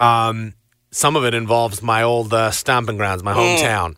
um, 0.00 0.54
some 0.90 1.16
of 1.16 1.24
it 1.24 1.34
involves 1.34 1.82
my 1.82 2.02
old 2.02 2.32
uh, 2.34 2.50
stomping 2.50 2.96
grounds, 2.96 3.22
my 3.22 3.34
hometown. 3.34 3.96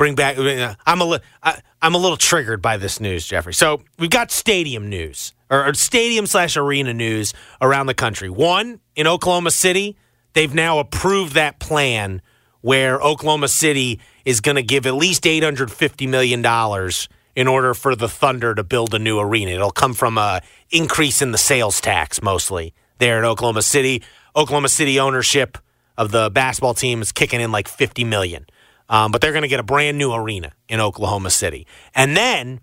Bring 0.00 0.14
back. 0.14 0.38
I'm 0.86 1.02
a 1.02 1.04
li- 1.04 1.18
I, 1.42 1.60
I'm 1.82 1.94
a 1.94 1.98
little 1.98 2.16
triggered 2.16 2.62
by 2.62 2.78
this 2.78 3.00
news, 3.00 3.26
Jeffrey. 3.26 3.52
So 3.52 3.82
we've 3.98 4.08
got 4.08 4.30
stadium 4.30 4.88
news 4.88 5.34
or, 5.50 5.66
or 5.68 5.74
stadium 5.74 6.24
slash 6.24 6.56
arena 6.56 6.94
news 6.94 7.34
around 7.60 7.84
the 7.84 7.92
country. 7.92 8.30
One 8.30 8.80
in 8.96 9.06
Oklahoma 9.06 9.50
City, 9.50 9.98
they've 10.32 10.54
now 10.54 10.78
approved 10.78 11.34
that 11.34 11.58
plan 11.60 12.22
where 12.62 12.98
Oklahoma 12.98 13.48
City 13.48 14.00
is 14.24 14.40
going 14.40 14.56
to 14.56 14.62
give 14.62 14.86
at 14.86 14.94
least 14.94 15.26
850 15.26 16.06
million 16.06 16.40
dollars 16.40 17.06
in 17.36 17.46
order 17.46 17.74
for 17.74 17.94
the 17.94 18.08
Thunder 18.08 18.54
to 18.54 18.64
build 18.64 18.94
a 18.94 18.98
new 18.98 19.18
arena. 19.18 19.50
It'll 19.50 19.70
come 19.70 19.92
from 19.92 20.16
a 20.16 20.40
increase 20.70 21.20
in 21.20 21.32
the 21.32 21.36
sales 21.36 21.78
tax 21.78 22.22
mostly 22.22 22.72
there 23.00 23.18
in 23.18 23.26
Oklahoma 23.26 23.60
City. 23.60 24.02
Oklahoma 24.34 24.70
City 24.70 24.98
ownership 24.98 25.58
of 25.98 26.10
the 26.10 26.30
basketball 26.30 26.72
team 26.72 27.02
is 27.02 27.12
kicking 27.12 27.42
in 27.42 27.52
like 27.52 27.68
50 27.68 28.04
million. 28.04 28.46
Um, 28.90 29.12
but 29.12 29.20
they're 29.20 29.32
going 29.32 29.42
to 29.42 29.48
get 29.48 29.60
a 29.60 29.64
brand 29.64 29.96
new 29.96 30.12
arena 30.12 30.52
in 30.68 30.80
Oklahoma 30.80 31.30
City. 31.30 31.66
And 31.94 32.16
then 32.16 32.60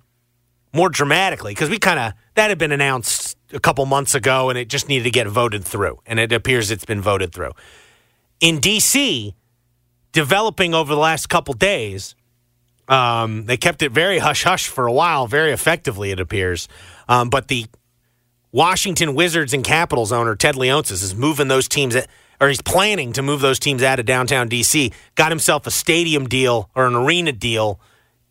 more 0.74 0.90
dramatically, 0.90 1.54
because 1.54 1.70
we 1.70 1.80
kind 1.80 2.00
of 2.00 2.14
that 2.36 2.50
had 2.50 2.60
been 2.60 2.74
announced 2.74 3.38
a 3.54 3.60
couple 3.60 3.86
months 3.86 4.14
ago 4.14 4.50
and 4.50 4.60
it 4.60 4.68
just 4.68 4.90
needed 4.90 5.06
to 5.06 5.10
get 5.10 5.26
voted 5.28 5.64
through. 5.64 6.00
And 6.06 6.20
it 6.20 6.34
appears 6.34 6.70
it's 6.70 6.86
been 6.86 7.02
voted 7.02 7.34
through. 7.34 7.52
In 8.42 8.60
DC, 8.60 9.34
developing 10.12 10.74
over 10.74 10.94
the 10.94 11.00
last 11.00 11.30
couple 11.30 11.54
days, 11.54 12.14
um, 12.90 13.46
they 13.46 13.58
kept 13.58 13.82
it 13.82 13.92
very 13.92 14.20
hush 14.20 14.44
hush 14.44 14.68
for 14.68 14.86
a 14.86 14.94
while, 14.94 15.28
very 15.28 15.52
effectively, 15.52 16.12
it 16.12 16.20
appears. 16.20 16.68
Um, 17.08 17.30
but 17.30 17.48
the 17.48 17.68
Washington 18.52 19.16
Wizards 19.16 19.54
and 19.54 19.64
Capitals 19.64 20.12
owner 20.12 20.36
Ted 20.36 20.56
Leonsis 20.56 21.04
is 21.04 21.16
moving 21.16 21.48
those 21.48 21.68
teams, 21.68 21.96
at, 21.96 22.10
or 22.40 22.48
he's 22.50 22.62
planning 22.62 23.14
to 23.14 23.22
move 23.22 23.42
those 23.42 23.60
teams 23.60 23.82
out 23.84 24.00
of 24.00 24.06
downtown 24.06 24.50
DC. 24.50 24.94
Got 25.16 25.32
himself 25.32 25.66
a 25.68 25.72
stadium 25.72 26.28
deal 26.28 26.70
or 26.76 26.86
an 26.88 26.96
arena 26.96 27.32
deal 27.32 27.80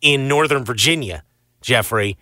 in 0.01 0.27
Northern 0.27 0.63
Virginia. 0.63 1.23
Jeffrey, 1.61 2.17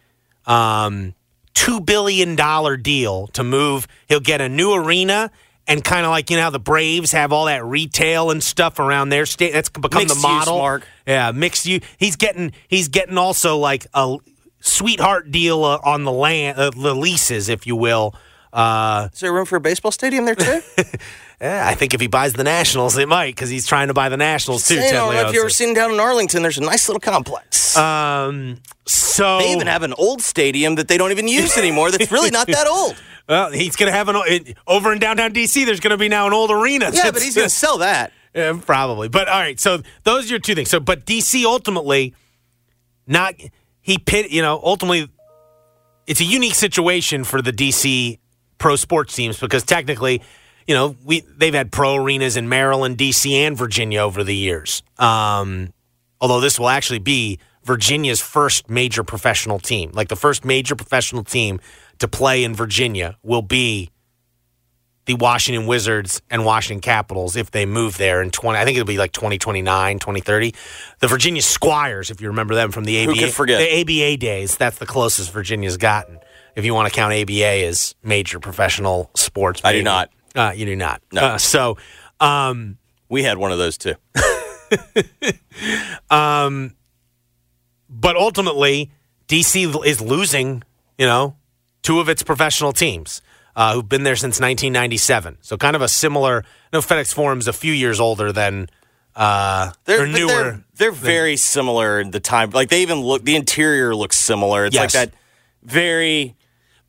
um, 0.45 1.13
two 1.54 1.80
billion 1.82 2.36
dollar 2.36 2.78
deal 2.78 3.28
to 3.28 3.43
move. 3.43 3.88
He'll 4.08 4.19
get 4.19 4.41
a 4.41 4.50
new 4.50 4.74
arena. 4.74 5.32
And 5.67 5.84
kind 5.84 6.06
of 6.06 6.12
like 6.12 6.30
you 6.30 6.38
know 6.38 6.43
how 6.43 6.50
the 6.52 6.60
Braves 6.60 7.12
have 7.13 7.34
all 7.34 7.45
that 7.45 7.65
retail 7.65 8.30
and 8.30 8.43
stuff 8.43 8.78
around 8.78 9.10
their 9.10 9.26
state. 9.26 9.52
That's 9.52 9.67
become 9.69 10.04
Mixed 10.04 10.10
the 10.10 10.15
use, 10.15 10.21
model. 10.21 10.60
Mark. 10.60 10.88
Yeah, 11.08 11.32
mixed 11.32 11.65
use. 11.65 11.82
He's 11.98 12.15
getting 12.17 12.52
he's 12.67 12.88
getting 12.88 13.17
also 13.17 13.58
like 13.58 13.88
a 13.95 14.17
sweetheart 14.60 15.32
deal 15.32 15.63
uh, 15.63 15.80
on 15.84 16.04
the 16.04 16.12
land, 16.12 16.60
uh, 16.60 16.69
the 16.69 16.93
leases, 16.95 17.50
if 17.50 17.65
you 17.65 17.76
will. 17.76 18.13
Uh, 18.54 19.10
Is 19.12 19.21
there 19.21 19.34
room 19.34 19.48
for 19.48 19.56
a 19.56 19.60
baseball 19.60 19.91
stadium 19.91 20.26
there 20.26 20.36
too? 20.36 20.62
yeah, 21.41 21.67
I 21.67 21.76
think 21.76 21.93
if 21.93 22.02
he 22.02 22.08
buys 22.08 22.34
the 22.34 22.43
Nationals, 22.43 22.98
it 22.98 23.08
might 23.10 23.36
because 23.36 23.50
he's 23.50 23.67
trying 23.67 23.89
to 23.89 23.93
buy 23.93 24.10
the 24.10 24.17
Nationals 24.17 24.67
too. 24.67 24.76
Saying, 24.76 24.88
I 24.88 24.91
Ted 24.91 24.93
don't 24.93 25.13
know 25.13 25.30
if 25.30 25.34
you 25.34 25.41
ever 25.41 25.50
seen 25.50 25.74
down 25.74 25.91
in 25.91 26.00
Arlington. 26.00 26.41
There's 26.41 26.58
a 26.58 26.62
nice 26.62 26.88
little 26.88 27.02
complex. 27.02 27.76
Um, 27.78 28.58
so 28.86 29.39
they 29.39 29.52
even 29.52 29.67
have 29.67 29.84
an 29.84 29.93
old 29.93 30.21
stadium 30.21 30.76
that 30.76 30.88
they 30.88 30.98
don't 30.98 31.12
even 31.12 31.28
use 31.28 31.58
anymore. 31.58 31.91
That's 31.91 32.12
really 32.12 32.32
not 32.32 32.48
that 32.48 32.67
old. 32.67 32.95
Well, 33.28 33.52
he's 33.52 33.76
going 33.76 33.91
to 33.91 33.98
have 33.98 34.08
an 34.08 34.17
it, 34.28 34.56
over 34.67 34.93
in 34.93 35.00
downtown 35.00 35.34
DC. 35.34 35.65
There's 35.65 35.80
going 35.80 35.89
to 35.89 35.98
be 35.98 36.10
now 36.10 36.28
an 36.28 36.34
old 36.34 36.52
arena. 36.52 36.91
Yeah, 36.93 37.10
but 37.10 37.24
he's 37.24 37.34
going 37.34 37.50
to 37.50 37.56
sell 37.56 37.80
that. 37.80 38.13
Yeah, 38.36 38.60
probably. 38.63 39.08
But 39.08 39.28
all 39.28 39.39
right, 39.39 39.60
so 39.60 39.82
those 40.04 40.26
are 40.26 40.30
your 40.30 40.39
two 40.39 40.54
things. 40.54 40.69
So, 40.69 40.80
but 40.80 41.06
DC 41.06 41.43
ultimately, 41.43 42.13
not 43.08 43.34
he 43.82 43.98
pit. 43.98 44.30
You 44.30 44.41
know, 44.41 44.62
ultimately, 44.63 45.10
it's 46.06 46.21
a 46.21 46.26
unique 46.26 46.54
situation 46.54 47.24
for 47.24 47.41
the 47.41 47.52
DC 47.52 48.19
pro 48.60 48.76
sports 48.76 49.15
teams 49.15 49.39
because 49.39 49.63
technically, 49.63 50.21
you 50.67 50.73
know, 50.73 50.95
we 51.04 51.21
they've 51.38 51.54
had 51.54 51.71
pro 51.71 51.95
arenas 51.95 52.38
in 52.38 52.49
Maryland, 52.49 52.97
DC, 52.97 53.32
and 53.32 53.58
Virginia 53.58 53.99
over 53.99 54.23
the 54.23 54.36
years. 54.36 54.84
Um, 54.97 55.73
although 56.19 56.39
this 56.39 56.60
will 56.60 56.69
actually 56.69 56.99
be 56.99 57.39
Virginia's 57.63 58.21
first 58.21 58.69
major 58.69 59.04
professional 59.04 59.60
team, 59.60 59.91
like 59.93 60.08
the 60.08 60.15
first 60.15 60.45
major 60.45 60.75
professional 60.75 61.23
team 61.23 61.60
to 61.99 62.08
play 62.08 62.43
in 62.43 62.54
Virginia 62.54 63.17
will 63.23 63.41
be 63.41 63.91
the 65.06 65.13
Washington 65.15 65.67
Wizards 65.67 66.21
and 66.30 66.45
Washington 66.45 66.82
Capitals 66.82 67.36
if 67.36 67.51
they 67.51 67.65
move 67.65 67.97
there 67.97 68.21
in 68.21 68.32
20 68.32 68.58
I 68.58 68.65
think 68.65 68.78
it'll 68.78 68.88
be 68.88 68.97
like 68.97 69.12
2029, 69.12 69.99
2030. 69.99 70.54
The 70.99 71.08
Virginia 71.08 71.41
Squires 71.41 72.10
if 72.10 72.21
you 72.21 72.28
remember 72.28 72.56
them 72.56 72.71
from 72.71 72.86
the 72.86 73.04
Who 73.04 73.12
ABA 73.12 73.19
could 73.19 73.34
forget? 73.34 73.60
the 73.60 73.82
ABA 73.82 74.17
days, 74.17 74.58
that's 74.58 74.78
the 74.80 74.86
closest 74.86 75.32
Virginia's 75.32 75.78
gotten. 75.78 76.19
If 76.56 76.65
you 76.65 76.73
want 76.73 76.91
to 76.91 76.95
count 76.95 77.13
ABA 77.13 77.65
as 77.65 77.95
major 78.01 78.39
professional 78.39 79.12
sports. 79.13 79.62
I 79.63 79.73
do 79.73 79.84
not. 79.84 80.10
Uh, 80.36 80.52
you 80.56 80.65
do 80.65 80.76
not. 80.76 81.02
No. 81.12 81.21
Uh, 81.21 81.38
so 81.38 81.78
um 82.19 82.78
We 83.10 83.24
had 83.24 83.38
one 83.38 83.52
of 83.52 83.58
those 83.58 83.78
too. 83.78 83.95
um 86.10 86.76
but 87.89 88.15
ultimately 88.15 88.91
DC 89.28 89.86
is 89.86 90.02
losing, 90.02 90.63
you 90.98 91.06
know, 91.06 91.36
two 91.82 92.00
of 92.00 92.10
its 92.10 92.24
professional 92.24 92.74
teams. 92.74 93.21
Uh, 93.58 93.74
who've 93.76 93.88
been 93.88 94.04
there 94.04 94.17
since 94.17 94.41
1997. 94.41 95.38
So 95.39 95.56
kind 95.56 95.78
of 95.78 95.82
a 95.82 95.88
similar. 95.88 96.43
No, 96.74 96.80
FedEx 96.82 97.13
Forum's 97.13 97.48
a 97.48 97.54
few 97.54 97.71
years 97.71 98.02
older 98.02 98.34
than 98.34 98.67
uh, 99.15 99.71
They're 99.86 100.06
newer. 100.06 100.28
They're, 100.28 100.63
they're 100.76 100.91
very 100.91 101.38
similar 101.38 102.02
in 102.02 102.12
the 102.12 102.19
time. 102.19 102.50
Like 102.50 102.67
they 102.67 102.82
even 102.82 103.00
look. 103.00 103.24
The 103.24 103.38
interior 103.38 103.95
looks 103.95 104.17
similar. 104.19 104.65
It's 104.65 104.76
Yes. 104.76 104.93
like 104.93 105.10
that 105.12 105.17
very 105.63 106.36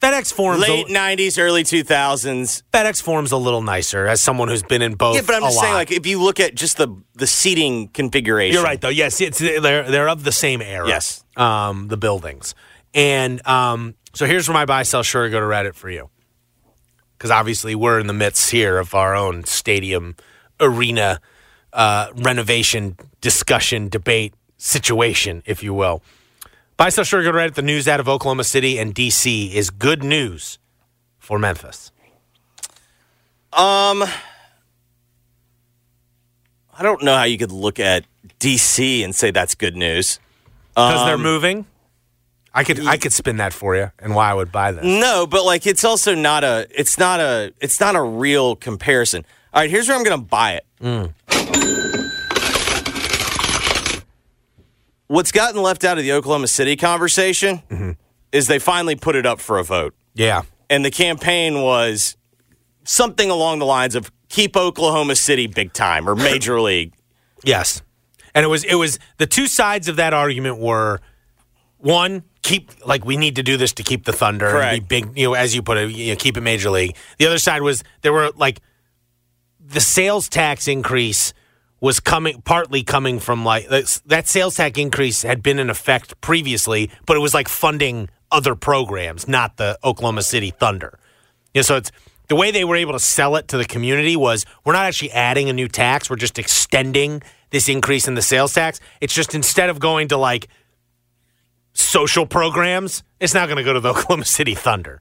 FedEx 0.01 0.33
Forum's 0.33 0.61
late 0.61 0.89
a, 0.89 0.93
'90s, 0.93 1.39
early 1.39 1.65
2000s. 1.65 2.63
FedEx 2.73 3.03
Forum's 3.03 3.33
a 3.33 3.37
little 3.37 3.63
nicer 3.63 4.07
as 4.07 4.21
someone 4.21 4.49
who's 4.49 4.63
been 4.63 4.83
in 4.83 4.95
both. 4.95 5.17
Yeah, 5.17 5.23
but 5.27 5.35
I'm 5.37 5.43
just 5.43 5.59
saying, 5.59 5.75
like 5.75 5.91
if 5.91 6.07
you 6.07 6.23
look 6.23 6.39
at 6.39 6.55
just 6.55 6.77
the 6.77 6.89
the 7.15 7.27
seating 7.27 7.89
configuration, 7.89 8.55
You're 8.55 8.65
right, 8.65 8.81
though. 8.81 8.89
Yes, 8.91 9.21
it's 9.21 9.39
they're 9.39 9.61
they're 9.91 10.09
of 10.09 10.23
the 10.25 10.33
same 10.33 10.61
era. 10.61 10.87
Yes. 10.87 11.25
um, 11.37 11.89
the 11.89 11.97
buildings, 11.97 12.55
and 12.95 13.47
um, 13.47 13.95
so 14.15 14.27
here's 14.27 14.49
where 14.49 14.55
my 14.55 14.65
buy, 14.67 14.83
sell, 14.83 15.03
sure 15.03 15.29
go 15.31 15.41
to 15.41 15.47
Reddit 15.47 15.75
for 15.75 15.91
you. 15.91 16.11
because 17.17 17.31
obviously 17.31 17.75
we're 17.75 17.99
in 17.99 18.07
the 18.07 18.13
midst 18.13 18.51
here 18.51 18.79
of 18.79 18.95
our 18.95 19.15
own 19.15 19.45
stadium 19.45 20.15
arena 20.61 21.21
uh, 21.73 22.09
renovation 22.17 22.97
discussion 23.21 23.89
debate 23.89 24.35
situation, 24.59 25.43
if 25.47 25.63
you 25.63 25.75
will. 25.75 26.03
Buy 26.77 26.91
Stuff 26.91 27.07
Sugar 27.07 27.33
Reddit, 27.33 27.55
the 27.55 27.63
news 27.63 27.89
out 27.89 28.01
of 28.01 28.09
Oklahoma 28.09 28.45
City 28.45 28.79
and 28.79 28.95
DC 28.95 29.51
is 29.53 29.71
good 29.71 30.03
news 30.05 30.59
for 31.19 31.39
Memphis. 31.39 31.91
Um, 33.53 34.03
I 36.79 36.83
don't 36.83 37.03
know 37.03 37.17
how 37.17 37.23
you 37.25 37.39
could 37.39 37.53
look 37.53 37.81
at 37.81 38.05
DC 38.39 39.03
and 39.03 39.15
say 39.15 39.31
that's 39.31 39.55
good 39.55 39.75
news. 39.77 40.21
Because 40.75 41.07
they're 41.07 41.15
Um, 41.15 41.23
moving? 41.23 41.65
I 42.53 42.65
could 42.65 42.87
I 42.87 42.97
could 42.97 43.13
spin 43.13 43.37
that 43.39 43.53
for 43.53 43.77
you 43.77 43.91
and 43.99 44.15
why 44.15 44.31
I 44.31 44.35
would 44.35 44.51
buy 44.51 44.73
this. 44.73 44.83
No, 44.85 45.27
but 45.27 45.45
like 45.45 45.67
it's 45.67 45.85
also 45.85 46.15
not 46.15 46.43
a 46.43 46.67
it's 46.71 46.99
not 46.99 47.21
a 47.21 47.53
it's 47.61 47.81
not 47.81 47.95
a 47.97 48.03
real 48.03 48.57
comparison. 48.57 49.25
All 49.53 49.61
right, 49.61 49.71
here's 49.71 49.89
where 49.89 49.97
I'm 49.97 50.03
going 50.05 50.19
to 50.19 50.25
buy 50.27 50.53
it. 50.55 50.65
Mm. 50.83 51.13
What's 55.09 55.31
gotten 55.33 55.63
left 55.63 55.85
out 55.85 55.99
of 55.99 56.05
the 56.05 56.13
Oklahoma 56.13 56.49
City 56.49 56.77
conversation 56.77 57.63
Mm-hmm. 57.71 57.91
is 58.33 58.47
they 58.49 58.59
finally 58.59 58.97
put 58.97 59.15
it 59.17 59.25
up 59.27 59.41
for 59.41 59.59
a 59.59 59.65
vote. 59.65 59.95
Yeah. 60.15 60.43
And 60.69 60.85
the 60.85 60.91
campaign 60.91 61.63
was 61.63 62.17
something 62.85 63.31
along 63.31 63.61
the 63.61 63.67
lines 63.67 63.95
of 63.95 64.11
keep 64.29 64.57
Oklahoma 64.57 65.15
City 65.15 65.47
big 65.47 65.73
time 65.73 66.09
or 66.09 66.17
major 66.17 66.61
league. 66.71 66.93
Yes. 67.45 67.83
And 68.35 68.45
it 68.45 68.49
was 68.49 68.65
it 68.65 68.75
was 68.75 68.99
the 69.19 69.27
two 69.27 69.47
sides 69.47 69.89
of 69.89 69.97
that 69.97 70.13
argument 70.13 70.59
were 70.59 71.01
one, 71.79 72.25
keep 72.43 72.71
like 72.87 73.05
we 73.05 73.17
need 73.17 73.37
to 73.37 73.43
do 73.43 73.57
this 73.57 73.73
to 73.75 73.83
keep 73.83 74.05
the 74.05 74.13
Thunder 74.13 74.47
and 74.47 74.53
Correct. 74.55 74.89
be 74.89 75.01
big, 75.03 75.17
you 75.19 75.29
know, 75.29 75.35
as 75.35 75.55
you 75.55 75.63
put 75.63 75.79
it, 75.79 75.91
you 75.93 76.13
know, 76.13 76.17
keep 76.17 76.37
it 76.37 76.41
major 76.41 76.71
league. 76.71 76.97
The 77.19 77.27
other 77.27 77.39
side 77.39 77.63
was 77.63 77.85
there 78.03 78.13
were 78.13 78.31
like 78.37 78.61
the 79.61 79.81
sales 79.81 80.29
tax 80.29 80.67
increase 80.69 81.33
was 81.81 82.01
coming 82.01 82.41
partly 82.43 82.83
coming 82.83 83.19
from 83.21 83.45
like 83.45 83.69
that 83.69 84.29
sales 84.29 84.57
tax 84.57 84.79
increase 84.79 85.23
had 85.23 85.43
been 85.43 85.59
in 85.59 85.71
effect 85.71 86.21
previously, 86.21 86.91
but 87.07 87.17
it 87.17 87.21
was 87.21 87.35
like 87.35 87.49
funding 87.49 88.09
other 88.31 88.55
programs, 88.55 89.29
not 89.29 89.57
the 89.57 89.79
Oklahoma 89.85 90.23
City 90.23 90.51
Thunder. 90.51 90.99
You 91.55 91.61
know, 91.61 91.63
so 91.63 91.77
it's 91.77 91.93
the 92.29 92.37
way 92.37 92.51
they 92.51 92.65
were 92.65 92.77
able 92.77 92.93
to 92.93 92.99
sell 92.99 93.37
it 93.37 93.49
to 93.49 93.57
the 93.57 93.65
community 93.65 94.17
was 94.17 94.45
we're 94.65 94.73
not 94.73 94.87
actually 94.87 95.13
adding 95.13 95.49
a 95.49 95.53
new 95.53 95.69
tax, 95.69 96.11
we're 96.11 96.17
just 96.17 96.39
extending 96.39 97.23
this 97.51 97.69
increase 97.69 98.09
in 98.09 98.15
the 98.15 98.23
sales 98.23 98.53
tax. 98.53 98.81
It's 99.01 99.15
just 99.15 99.35
instead 99.35 99.71
of 99.71 99.79
going 99.79 100.09
to 100.09 100.17
like 100.17 100.49
social 101.73 102.27
programs, 102.27 103.03
it's 103.21 103.35
not 103.35 103.47
going 103.47 103.59
to 103.59 103.63
go 103.63 103.73
to 103.73 103.81
the 103.81 103.89
Oklahoma 103.91 104.25
City 104.25 104.55
Thunder. 104.55 105.01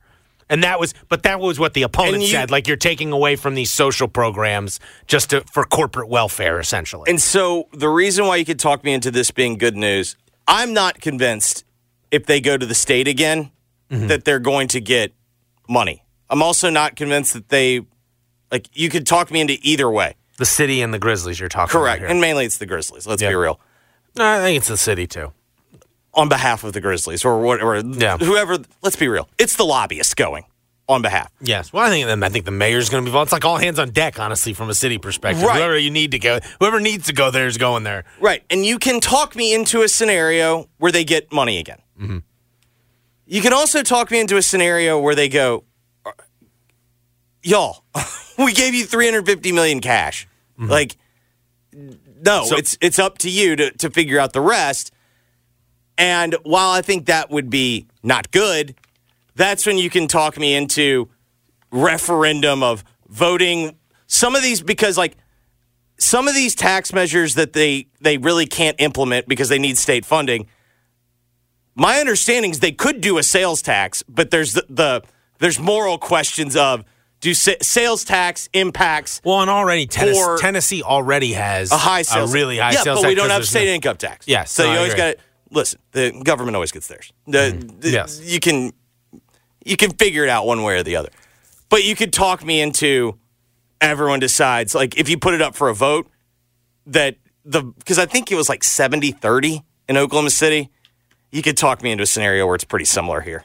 And 0.49 0.63
that 0.63 0.79
was, 0.79 0.93
but 1.10 1.23
that 1.23 1.39
was 1.39 1.60
what 1.60 1.73
the 1.73 1.81
opponent 1.84 2.21
you- 2.23 2.29
said. 2.29 2.51
Like 2.51 2.67
you're 2.67 2.77
taking 2.77 3.12
away 3.12 3.36
from 3.36 3.55
these 3.55 3.71
social 3.71 4.08
programs 4.08 4.79
just 5.08 5.31
to, 5.31 5.41
for 5.51 5.63
corporate 5.63 6.08
welfare, 6.10 6.60
essentially. 6.60 7.10
And 7.10 7.19
so 7.21 7.67
the 7.73 7.89
reason 7.89 8.27
why 8.27 8.36
you 8.36 8.45
could 8.45 8.60
talk 8.60 8.84
me 8.84 8.93
into 8.93 9.10
this 9.12 9.31
being 9.31 9.58
good 9.58 9.75
news, 9.75 10.15
I'm 10.47 10.73
not 10.73 11.01
convinced 11.01 11.63
if 12.12 12.25
they 12.27 12.39
go 12.41 12.58
to 12.58 12.65
the 12.65 12.75
state 12.75 13.08
again 13.08 13.51
Mm-hmm. 13.91 14.08
that 14.08 14.25
they're 14.25 14.39
going 14.39 14.67
to 14.69 14.81
get 14.81 15.13
money. 15.69 16.03
I'm 16.27 16.41
also 16.41 16.71
not 16.71 16.95
convinced 16.95 17.34
that 17.36 17.49
they 17.49 17.81
like 18.51 18.67
you 18.73 18.89
could 18.89 19.05
talk 19.05 19.29
me 19.29 19.41
into 19.41 19.60
either 19.62 19.88
way. 19.91 20.15
the 20.39 20.45
city 20.45 20.81
and 20.81 20.91
the 20.91 20.97
Grizzlies, 20.97 21.39
you're 21.39 21.49
talking 21.49 21.79
about. 21.79 21.99
Correct. 21.99 22.12
And 22.12 22.19
mainly 22.19 22.45
it's 22.45 22.58
the 22.58 22.65
Grizzlies. 22.65 23.05
Let's 23.05 23.21
Yeah. 23.21 23.29
be 23.29 23.36
real. 23.36 23.60
No, 24.17 24.25
I 24.27 24.39
think 24.39 24.58
it's 24.58 24.67
the 24.69 24.75
city 24.77 25.05
too. 25.05 25.34
On 26.15 26.30
behalf 26.30 26.63
of 26.63 26.73
the 26.73 26.80
Grizzlies 26.82 27.25
or 27.25 27.41
whatever 27.41 27.78
Yeah. 27.80 28.17
whoever 28.17 28.58
let's 28.82 28.95
be 28.95 29.08
real. 29.08 29.28
It's 29.38 29.56
the 29.58 29.65
lobbyists 29.65 30.13
going 30.13 30.45
on 30.88 31.01
behalf. 31.01 31.32
Yes. 31.41 31.73
Well, 31.73 31.84
I 31.84 31.89
think 31.89 32.08
I 32.23 32.30
think 32.30 32.45
the 32.45 32.51
mayor's 32.51 32.89
going 32.89 33.04
to 33.04 33.06
be 33.06 33.10
involved. 33.10 33.28
It's 33.28 33.34
like 33.34 33.43
all 33.43 33.58
hands 33.58 33.80
on 33.80 33.89
deck, 33.89 34.19
honestly, 34.19 34.54
from 34.54 34.69
a 34.69 34.73
city 34.73 34.97
perspective. 34.97 35.43
Right. 35.43 35.58
Whoever 35.58 35.78
you 35.78 35.91
need 35.91 36.12
to 36.12 36.19
go, 36.19 36.39
whoever 36.60 36.80
needs 36.80 37.08
to 37.08 37.13
go 37.13 37.32
there 37.32 37.47
is 37.47 37.58
going 37.58 37.84
there. 37.84 38.06
Right. 38.21 38.43
And 38.49 38.63
you 38.65 38.80
can 38.80 38.99
talk 39.01 39.36
me 39.36 39.54
into 39.54 39.82
a 39.82 39.89
scenario 39.89 40.69
where 40.78 40.91
they 40.91 41.04
get 41.04 41.32
money 41.34 41.58
again. 41.58 41.80
Mm-hmm. 41.99 42.17
You 43.25 43.41
can 43.41 43.51
also 43.54 43.82
talk 43.84 44.12
me 44.12 44.19
into 44.21 44.38
a 44.38 44.41
scenario 44.41 44.99
where 44.99 45.15
they 45.15 45.28
go, 45.28 45.63
y'all, 47.43 47.84
we 48.38 48.54
gave 48.54 48.73
you 48.73 48.86
350 48.86 49.51
million 49.51 49.82
cash. 49.82 50.28
Like, 50.58 50.95
no, 51.73 51.82
Mm-hmm. 52.41 52.47
So- 52.47 52.56
it's 52.58 52.78
it's 52.82 52.99
up 52.99 53.17
to 53.19 53.30
you 53.30 53.56
to, 53.58 53.71
to 53.71 53.89
figure 53.89 54.19
out 54.19 54.34
the 54.34 54.41
rest. 54.41 54.91
And 55.97 56.36
while 56.43 56.71
I 56.71 56.81
think 56.81 57.05
that 57.05 57.29
would 57.29 57.49
be 57.49 57.88
not 58.03 58.31
good, 58.31 58.75
that's 59.36 59.65
when 59.65 59.77
you 59.77 59.89
can 59.89 60.08
talk 60.08 60.38
me 60.38 60.55
into 60.55 61.10
referendum 61.71 62.63
of 62.63 62.84
voting 63.08 63.77
some 64.08 64.36
of 64.36 64.41
these 64.41 64.62
because 64.62 64.97
like 64.97 65.17
some 65.97 66.27
of 66.27 66.36
these 66.36 66.55
tax 66.55 66.93
measures 66.93 67.36
that 67.36 67.53
they 67.53 67.88
they 68.01 68.17
really 68.17 68.45
can't 68.45 68.75
implement 68.79 69.27
because 69.27 69.49
they 69.49 69.60
need 69.60 69.77
state 69.77 70.05
funding. 70.05 70.47
My 71.75 71.99
understanding 71.99 72.51
is 72.51 72.60
they 72.60 72.71
could 72.71 73.01
do 73.01 73.17
a 73.17 73.23
sales 73.23 73.62
tax, 73.62 74.03
but 74.08 74.31
there's 74.31 74.53
the, 74.53 74.65
the 74.69 75.01
there's 75.39 75.60
moral 75.60 75.97
questions 75.97 76.55
of 76.55 76.86
do 77.19 77.34
sa- 77.34 77.51
sales 77.62 78.03
tax 78.03 78.49
impacts 78.53 79.21
Well, 79.23 79.41
and 79.41 79.49
already 79.49 79.88
Tennessee, 79.88 80.38
Tennessee 80.39 80.84
already 80.84 81.34
has 81.34 81.71
a 81.71 81.77
high 81.77 82.03
sales 82.03 82.34
really 82.34 82.58
high 82.58 82.71
yeah, 82.71 82.84
sales 82.84 83.01
but 83.01 83.08
we 83.08 83.15
don't 83.15 83.29
have 83.29 83.45
state 83.45 83.65
no- 83.65 83.73
income 83.73 83.97
tax. 83.97 84.27
Yes, 84.27 84.51
so 84.51 84.63
no, 84.63 84.69
you 84.69 84.75
I 84.75 84.77
always 84.77 84.93
got 84.95 85.15
listen. 85.51 85.79
The 85.91 86.12
government 86.23 86.55
always 86.55 86.71
gets 86.71 86.88
theirs. 86.88 87.12
The, 87.27 87.51
the- 87.79 87.89
Yes. 87.89 88.21
you 88.23 88.39
can 88.39 88.71
you 89.65 89.77
can 89.77 89.91
figure 89.91 90.23
it 90.23 90.29
out 90.29 90.45
one 90.45 90.63
way 90.63 90.77
or 90.77 90.84
the 90.84 90.95
other. 90.95 91.10
But 91.69 91.84
you 91.84 91.95
could 91.95 92.13
talk 92.13 92.43
me 92.45 92.62
into 92.62 93.17
everyone 93.81 94.19
decides 94.19 94.73
like 94.75 94.97
if 94.97 95.10
you 95.10 95.17
put 95.17 95.34
it 95.34 95.41
up 95.41 95.55
for 95.55 95.69
a 95.69 95.73
vote 95.75 96.08
that 96.88 97.15
the 97.43 97.62
because 97.63 97.97
I 97.99 98.05
think 98.05 98.31
it 98.31 98.36
was 98.36 98.49
like 98.49 98.62
70-30 98.62 99.63
in 99.89 99.97
Oklahoma 99.97 100.29
City, 100.29 100.69
you 101.31 101.41
could 101.41 101.58
talk 101.58 101.81
me 101.84 101.91
into 101.91 102.03
a 102.03 102.08
scenario 102.08 102.45
where 102.45 102.55
it's 102.55 102.63
pretty 102.63 102.86
similar 102.86 103.21
here. 103.21 103.43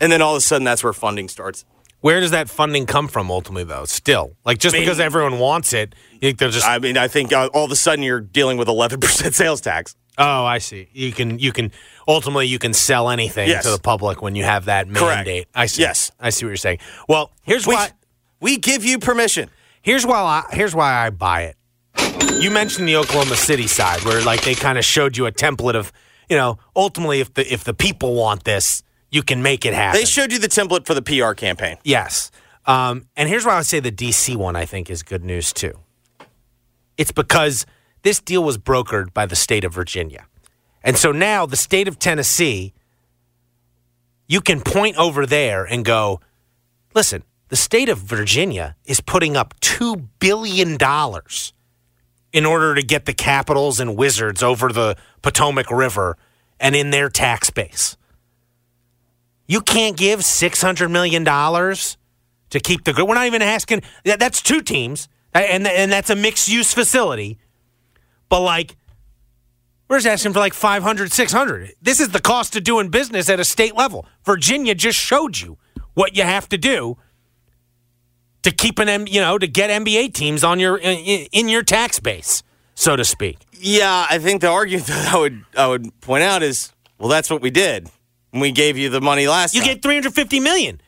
And 0.00 0.12
then 0.12 0.22
all 0.22 0.34
of 0.34 0.38
a 0.38 0.40
sudden 0.40 0.64
that's 0.64 0.84
where 0.84 0.92
funding 0.92 1.28
starts. 1.28 1.64
Where 2.00 2.20
does 2.20 2.30
that 2.30 2.48
funding 2.48 2.86
come 2.86 3.08
from 3.08 3.28
ultimately, 3.28 3.64
though? 3.64 3.84
Still, 3.84 4.36
like 4.44 4.58
just 4.58 4.74
I 4.74 4.78
mean- 4.78 4.86
because 4.86 5.00
everyone 5.00 5.40
wants 5.40 5.72
it, 5.72 5.96
you 6.12 6.20
think 6.20 6.38
they're 6.38 6.50
just. 6.50 6.64
I 6.66 6.78
mean, 6.78 6.96
I 6.96 7.08
think 7.08 7.32
uh, 7.32 7.48
all 7.52 7.64
of 7.64 7.72
a 7.72 7.76
sudden 7.76 8.04
you're 8.04 8.20
dealing 8.20 8.56
with 8.56 8.68
11% 8.68 9.34
sales 9.34 9.60
tax. 9.60 9.96
Oh, 10.18 10.44
I 10.44 10.58
see. 10.58 10.88
You 10.92 11.12
can 11.12 11.38
you 11.38 11.52
can 11.52 11.72
ultimately 12.06 12.46
you 12.46 12.58
can 12.58 12.72
sell 12.74 13.08
anything 13.10 13.48
Yes. 13.48 13.64
to 13.64 13.70
the 13.70 13.78
public 13.78 14.20
when 14.22 14.34
you 14.34 14.44
have 14.44 14.66
that 14.66 14.88
mandate. 14.88 15.46
Correct. 15.46 15.48
I 15.54 15.66
see. 15.66 15.82
Yes. 15.82 16.10
I 16.20 16.30
see 16.30 16.44
what 16.44 16.50
you're 16.50 16.56
saying. 16.56 16.78
Well, 17.08 17.32
here's 17.42 17.66
We, 17.66 17.74
why. 17.74 17.90
we 18.40 18.58
give 18.58 18.84
you 18.84 18.98
permission. 18.98 19.50
Here's 19.82 20.04
why. 20.04 20.18
I, 20.50 20.54
here's 20.54 20.74
why 20.74 20.92
I 21.06 21.10
buy 21.10 21.42
it. 21.44 21.56
You 22.42 22.50
mentioned 22.50 22.86
the 22.88 22.96
Oklahoma 22.96 23.36
City 23.36 23.66
side, 23.66 24.04
where 24.04 24.22
like 24.22 24.42
they 24.42 24.54
kind 24.54 24.78
of 24.78 24.84
showed 24.84 25.16
you 25.16 25.26
a 25.26 25.32
template 25.32 25.74
of, 25.74 25.92
you 26.28 26.36
know, 26.36 26.58
ultimately 26.76 27.20
if 27.20 27.32
the 27.34 27.50
if 27.52 27.64
the 27.64 27.74
people 27.74 28.14
want 28.14 28.44
this, 28.44 28.82
you 29.10 29.22
can 29.22 29.42
make 29.42 29.64
it 29.64 29.72
happen. 29.74 29.98
They 30.00 30.04
showed 30.04 30.30
you 30.32 30.38
the 30.38 30.48
template 30.48 30.84
for 30.86 30.94
the 30.94 31.02
PR 31.02 31.32
campaign. 31.32 31.76
Yes. 31.84 32.30
Um, 32.66 33.06
and 33.16 33.28
here's 33.28 33.46
why 33.46 33.52
I 33.54 33.56
would 33.58 33.66
say 33.66 33.80
the 33.80 33.90
DC 33.90 34.36
one 34.36 34.54
I 34.54 34.66
think 34.66 34.90
is 34.90 35.02
good 35.02 35.24
news 35.24 35.52
too. 35.52 35.78
It's 36.96 37.12
because 37.12 37.64
this 38.02 38.20
deal 38.20 38.42
was 38.42 38.58
brokered 38.58 39.12
by 39.12 39.26
the 39.26 39.36
state 39.36 39.64
of 39.64 39.72
Virginia. 39.72 40.26
And 40.82 40.96
so 40.96 41.12
now 41.12 41.46
the 41.46 41.56
state 41.56 41.88
of 41.88 41.98
Tennessee, 41.98 42.72
you 44.26 44.40
can 44.40 44.60
point 44.60 44.96
over 44.96 45.26
there 45.26 45.64
and 45.64 45.84
go, 45.84 46.20
listen, 46.94 47.24
the 47.48 47.56
state 47.56 47.88
of 47.88 47.98
Virginia 47.98 48.76
is 48.84 49.00
putting 49.00 49.36
up 49.36 49.58
$2 49.60 50.06
billion 50.20 50.78
in 52.32 52.46
order 52.46 52.74
to 52.74 52.82
get 52.82 53.06
the 53.06 53.14
Capitals 53.14 53.80
and 53.80 53.96
Wizards 53.96 54.42
over 54.42 54.70
the 54.72 54.96
Potomac 55.22 55.70
River 55.70 56.16
and 56.60 56.76
in 56.76 56.90
their 56.90 57.08
tax 57.08 57.50
base. 57.50 57.96
You 59.46 59.62
can't 59.62 59.96
give 59.96 60.20
$600 60.20 60.90
million 60.90 61.24
to 61.24 62.60
keep 62.60 62.84
the 62.84 62.92
good. 62.92 63.08
We're 63.08 63.14
not 63.14 63.26
even 63.26 63.42
asking. 63.42 63.82
That's 64.04 64.42
two 64.42 64.60
teams, 64.60 65.08
and 65.32 65.66
and 65.66 65.90
that's 65.90 66.10
a 66.10 66.16
mixed 66.16 66.48
use 66.48 66.72
facility. 66.72 67.38
But 68.28 68.40
like, 68.40 68.76
we're 69.88 69.96
just 69.98 70.06
asking 70.06 70.34
for 70.34 70.38
like 70.40 70.52
500, 70.54 71.12
600. 71.12 71.72
This 71.80 71.98
is 72.00 72.10
the 72.10 72.20
cost 72.20 72.54
of 72.56 72.64
doing 72.64 72.88
business 72.90 73.28
at 73.30 73.40
a 73.40 73.44
state 73.44 73.74
level. 73.74 74.06
Virginia 74.24 74.74
just 74.74 74.98
showed 74.98 75.38
you 75.38 75.56
what 75.94 76.16
you 76.16 76.22
have 76.24 76.48
to 76.50 76.58
do 76.58 76.98
to 78.42 78.50
keep 78.50 78.78
an 78.78 78.88
M, 78.88 79.06
you 79.06 79.20
know, 79.20 79.38
to 79.38 79.46
get 79.46 79.70
NBA 79.70 80.12
teams 80.14 80.44
on 80.44 80.60
your 80.60 80.76
in, 80.76 81.48
your 81.48 81.62
tax 81.62 81.98
base, 82.00 82.42
so 82.74 82.96
to 82.96 83.04
speak. 83.04 83.38
Yeah, 83.52 84.06
I 84.08 84.18
think 84.18 84.42
the 84.42 84.48
argument 84.48 84.86
that 84.88 85.14
I 85.14 85.18
would 85.18 85.44
I 85.56 85.66
would 85.66 86.00
point 86.00 86.22
out 86.22 86.42
is, 86.42 86.72
well, 86.98 87.08
that's 87.08 87.30
what 87.30 87.40
we 87.42 87.50
did. 87.50 87.88
We 88.32 88.52
gave 88.52 88.76
you 88.76 88.90
the 88.90 89.00
money 89.00 89.26
last 89.26 89.54
You 89.54 89.62
time. 89.62 89.74
get 89.74 89.82
350 89.82 90.40
million. 90.40 90.80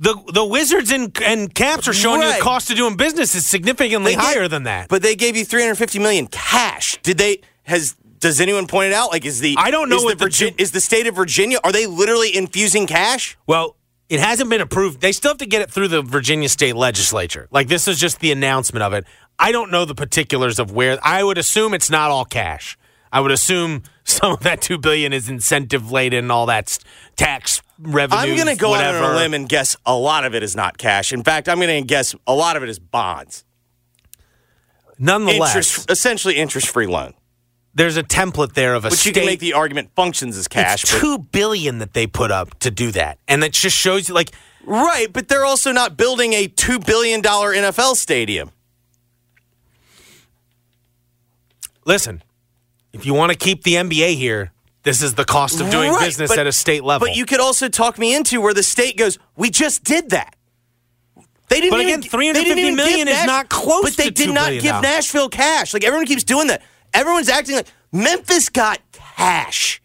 The 0.00 0.16
the 0.32 0.44
Wizards 0.44 0.90
and 0.90 1.16
and 1.22 1.54
Caps 1.54 1.86
are 1.86 1.92
showing 1.92 2.22
you 2.22 2.32
the 2.34 2.40
cost 2.40 2.70
of 2.70 2.76
doing 2.76 2.96
business 2.96 3.34
is 3.34 3.46
significantly 3.46 4.14
They 4.14 4.20
higher 4.20 4.48
than 4.48 4.64
that. 4.64 4.88
But 4.88 5.02
they 5.02 5.14
gave 5.14 5.36
you 5.36 5.44
350 5.44 5.98
million 6.00 6.26
cash. 6.26 6.98
Did 7.02 7.18
they 7.18 7.42
has 7.62 7.94
does 8.18 8.40
anyone 8.40 8.66
point 8.66 8.88
it 8.88 8.94
out? 8.94 9.10
Like 9.10 9.24
is 9.24 9.40
the 9.40 9.54
I 9.56 9.70
don't 9.70 9.88
know 9.88 10.08
is 10.08 10.18
the 10.18 10.54
is 10.58 10.72
the 10.72 10.80
state 10.80 11.06
of 11.06 11.14
Virginia 11.14 11.58
are 11.62 11.70
they 11.70 11.86
literally 11.86 12.34
infusing 12.36 12.86
cash? 12.86 13.36
Well, 13.46 13.76
it 14.08 14.18
hasn't 14.20 14.50
been 14.50 14.60
approved. 14.60 15.00
They 15.00 15.12
still 15.12 15.30
have 15.30 15.38
to 15.38 15.46
get 15.46 15.62
it 15.62 15.70
through 15.70 15.88
the 15.88 16.02
Virginia 16.02 16.48
State 16.48 16.74
Legislature. 16.74 17.48
Like 17.52 17.68
this 17.68 17.86
is 17.86 17.98
just 17.98 18.20
the 18.20 18.32
announcement 18.32 18.82
of 18.82 18.92
it. 18.94 19.04
I 19.38 19.52
don't 19.52 19.70
know 19.70 19.84
the 19.84 19.94
particulars 19.94 20.58
of 20.58 20.72
where. 20.72 20.98
I 21.02 21.22
would 21.22 21.38
assume 21.38 21.72
it's 21.72 21.90
not 21.90 22.10
all 22.10 22.24
cash. 22.24 22.76
I 23.12 23.20
would 23.20 23.30
assume 23.30 23.84
some 24.04 24.32
of 24.32 24.40
that 24.40 24.60
two 24.60 24.78
billion 24.78 25.12
is 25.12 25.28
incentive 25.28 25.92
laden 25.92 26.24
and 26.24 26.32
all 26.32 26.46
that 26.46 26.78
tax 27.16 27.62
revenue. 27.84 28.20
I'm 28.20 28.36
going 28.36 28.48
to 28.48 28.56
go 28.56 28.70
whatever. 28.70 28.98
out 28.98 29.04
on 29.04 29.14
a 29.14 29.16
limb 29.16 29.34
and 29.34 29.48
guess 29.48 29.76
a 29.86 29.94
lot 29.94 30.24
of 30.24 30.34
it 30.34 30.42
is 30.42 30.56
not 30.56 30.78
cash. 30.78 31.12
In 31.12 31.22
fact, 31.22 31.48
I'm 31.48 31.58
going 31.60 31.82
to 31.82 31.86
guess 31.86 32.14
a 32.26 32.34
lot 32.34 32.56
of 32.56 32.62
it 32.62 32.68
is 32.68 32.78
bonds. 32.78 33.44
Nonetheless, 34.98 35.50
interest, 35.56 35.90
essentially 35.90 36.36
interest-free 36.36 36.86
loan. 36.86 37.14
There's 37.74 37.96
a 37.96 38.04
template 38.04 38.52
there 38.54 38.74
of 38.74 38.84
a 38.84 38.88
Which 38.88 39.00
state. 39.00 39.10
you 39.10 39.12
can 39.14 39.26
make 39.26 39.40
the 39.40 39.54
argument 39.54 39.90
functions 39.96 40.36
as 40.36 40.46
cash. 40.46 40.84
It's 40.84 41.00
two 41.00 41.18
billion 41.18 41.78
that 41.78 41.92
they 41.92 42.06
put 42.06 42.30
up 42.30 42.58
to 42.60 42.70
do 42.70 42.92
that, 42.92 43.18
and 43.26 43.42
that 43.42 43.52
just 43.52 43.76
shows 43.76 44.08
you 44.08 44.14
like 44.14 44.30
right, 44.64 45.12
but 45.12 45.26
they're 45.26 45.44
also 45.44 45.72
not 45.72 45.96
building 45.96 46.32
a 46.34 46.46
two 46.46 46.78
billion 46.78 47.20
dollar 47.20 47.52
NFL 47.52 47.96
stadium. 47.96 48.50
listen. 51.84 52.22
If 52.92 53.04
you 53.04 53.12
want 53.12 53.32
to 53.32 53.36
keep 53.36 53.64
the 53.64 53.74
NBA 53.74 54.14
here, 54.14 54.52
this 54.84 55.02
is 55.02 55.14
the 55.14 55.24
cost 55.24 55.60
of 55.60 55.70
doing 55.70 55.90
Right, 55.90 56.06
business 56.06 56.30
but- 56.30 56.38
at 56.38 56.46
a 56.46 56.52
state 56.52 56.84
level. 56.84 57.08
But 57.08 57.16
you 57.16 57.26
could 57.26 57.40
also 57.40 57.68
talk 57.68 57.98
me 57.98 58.14
into 58.14 58.40
where 58.40 58.54
the 58.54 58.62
state 58.62 58.96
goes, 58.96 59.18
"We 59.36 59.50
just 59.50 59.82
did 59.84 60.10
that." 60.10 60.36
They 61.48 61.60
didn't 61.60 61.72
But 61.72 61.80
even, 61.80 61.88
again, 61.94 62.00
they 62.00 62.08
350 62.08 62.48
didn't 62.48 62.58
even 62.64 62.76
million 62.76 63.06
give 63.06 63.16
is 63.18 63.24
not 63.26 63.48
close 63.50 63.82
But 63.82 63.96
they 63.96 64.10
did 64.10 64.28
2 64.28 64.32
not 64.32 64.50
give 64.50 64.64
now. 64.64 64.80
Nashville 64.80 65.28
cash. 65.28 65.74
Like 65.74 65.84
everyone 65.84 66.06
keeps 66.06 66.24
doing 66.24 66.46
that. 66.46 66.62
Everyone's 66.94 67.28
acting 67.28 67.56
like 67.56 67.66
Memphis 67.92 68.48
got 68.48 68.78
cash, 68.92 69.82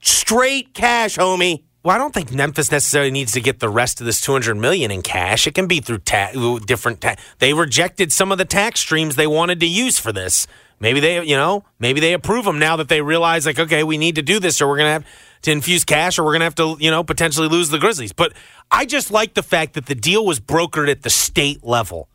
straight 0.00 0.72
cash, 0.74 1.16
homie. 1.16 1.62
Well, 1.82 1.94
I 1.94 1.98
don't 1.98 2.12
think 2.12 2.30
Memphis 2.30 2.70
necessarily 2.70 3.10
needs 3.10 3.32
to 3.32 3.40
get 3.40 3.58
the 3.58 3.68
rest 3.70 4.00
of 4.00 4.06
this 4.06 4.20
200 4.20 4.54
million 4.56 4.90
in 4.90 5.00
cash. 5.02 5.46
It 5.46 5.54
can 5.54 5.66
be 5.66 5.80
through 5.80 5.98
ta- 5.98 6.30
different 6.66 7.00
ta- 7.00 7.16
They 7.38 7.54
rejected 7.54 8.12
some 8.12 8.30
of 8.30 8.38
the 8.38 8.44
tax 8.44 8.80
streams 8.80 9.16
they 9.16 9.26
wanted 9.26 9.60
to 9.60 9.66
use 9.66 9.98
for 9.98 10.12
this. 10.12 10.46
Maybe 10.80 11.00
they, 11.00 11.22
you 11.22 11.36
know, 11.36 11.64
maybe 11.78 12.00
they 12.00 12.14
approve 12.14 12.46
them 12.46 12.58
now 12.58 12.76
that 12.76 12.88
they 12.88 13.02
realize 13.02 13.44
like, 13.44 13.58
okay, 13.58 13.84
we 13.84 13.98
need 13.98 14.14
to 14.14 14.22
do 14.22 14.40
this 14.40 14.60
or 14.62 14.68
we're 14.68 14.78
to 14.78 14.84
have 14.84 15.04
to 15.42 15.52
infuse 15.52 15.84
cash 15.84 16.18
or 16.18 16.24
we're 16.24 16.38
to 16.38 16.44
have 16.44 16.54
to, 16.54 16.76
you 16.80 16.90
know, 16.90 17.04
potentially 17.04 17.48
lose 17.48 17.68
the 17.68 17.78
Grizzlies. 17.78 18.12
But 18.12 18.32
I 18.70 18.86
just 18.86 19.10
like 19.10 19.34
the 19.34 19.42
fact 19.42 19.74
that 19.74 19.86
the 19.86 19.94
deal 19.94 20.24
was 20.24 20.40
brokered 20.40 20.90
at 20.90 21.02
the 21.02 21.10
state 21.10 21.62
level 21.62 22.08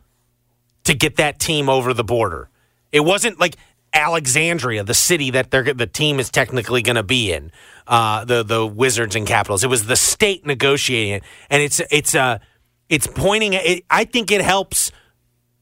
to 0.83 0.95
get 0.95 1.17
that 1.17 1.39
team 1.39 1.69
over 1.69 1.93
the 1.93 2.03
border. 2.03 2.49
It 2.91 3.01
wasn't 3.01 3.39
like 3.39 3.55
Alexandria, 3.93 4.83
the 4.83 4.93
city 4.93 5.29
that 5.31 5.51
the 5.51 5.89
team 5.91 6.19
is 6.19 6.29
technically 6.29 6.81
going 6.81 6.95
to 6.95 7.03
be 7.03 7.31
in, 7.31 7.51
uh, 7.87 8.25
the 8.25 8.43
the 8.43 8.65
Wizards 8.65 9.15
and 9.15 9.25
Capitals. 9.27 9.63
It 9.63 9.69
was 9.69 9.85
the 9.85 9.95
state 9.95 10.45
negotiating 10.45 11.13
it, 11.13 11.23
and 11.49 11.61
it's 11.61 11.81
it's 11.91 12.13
uh 12.13 12.39
it's 12.89 13.07
pointing. 13.07 13.53
It, 13.53 13.85
I 13.89 14.05
think 14.05 14.31
it 14.31 14.41
helps 14.41 14.91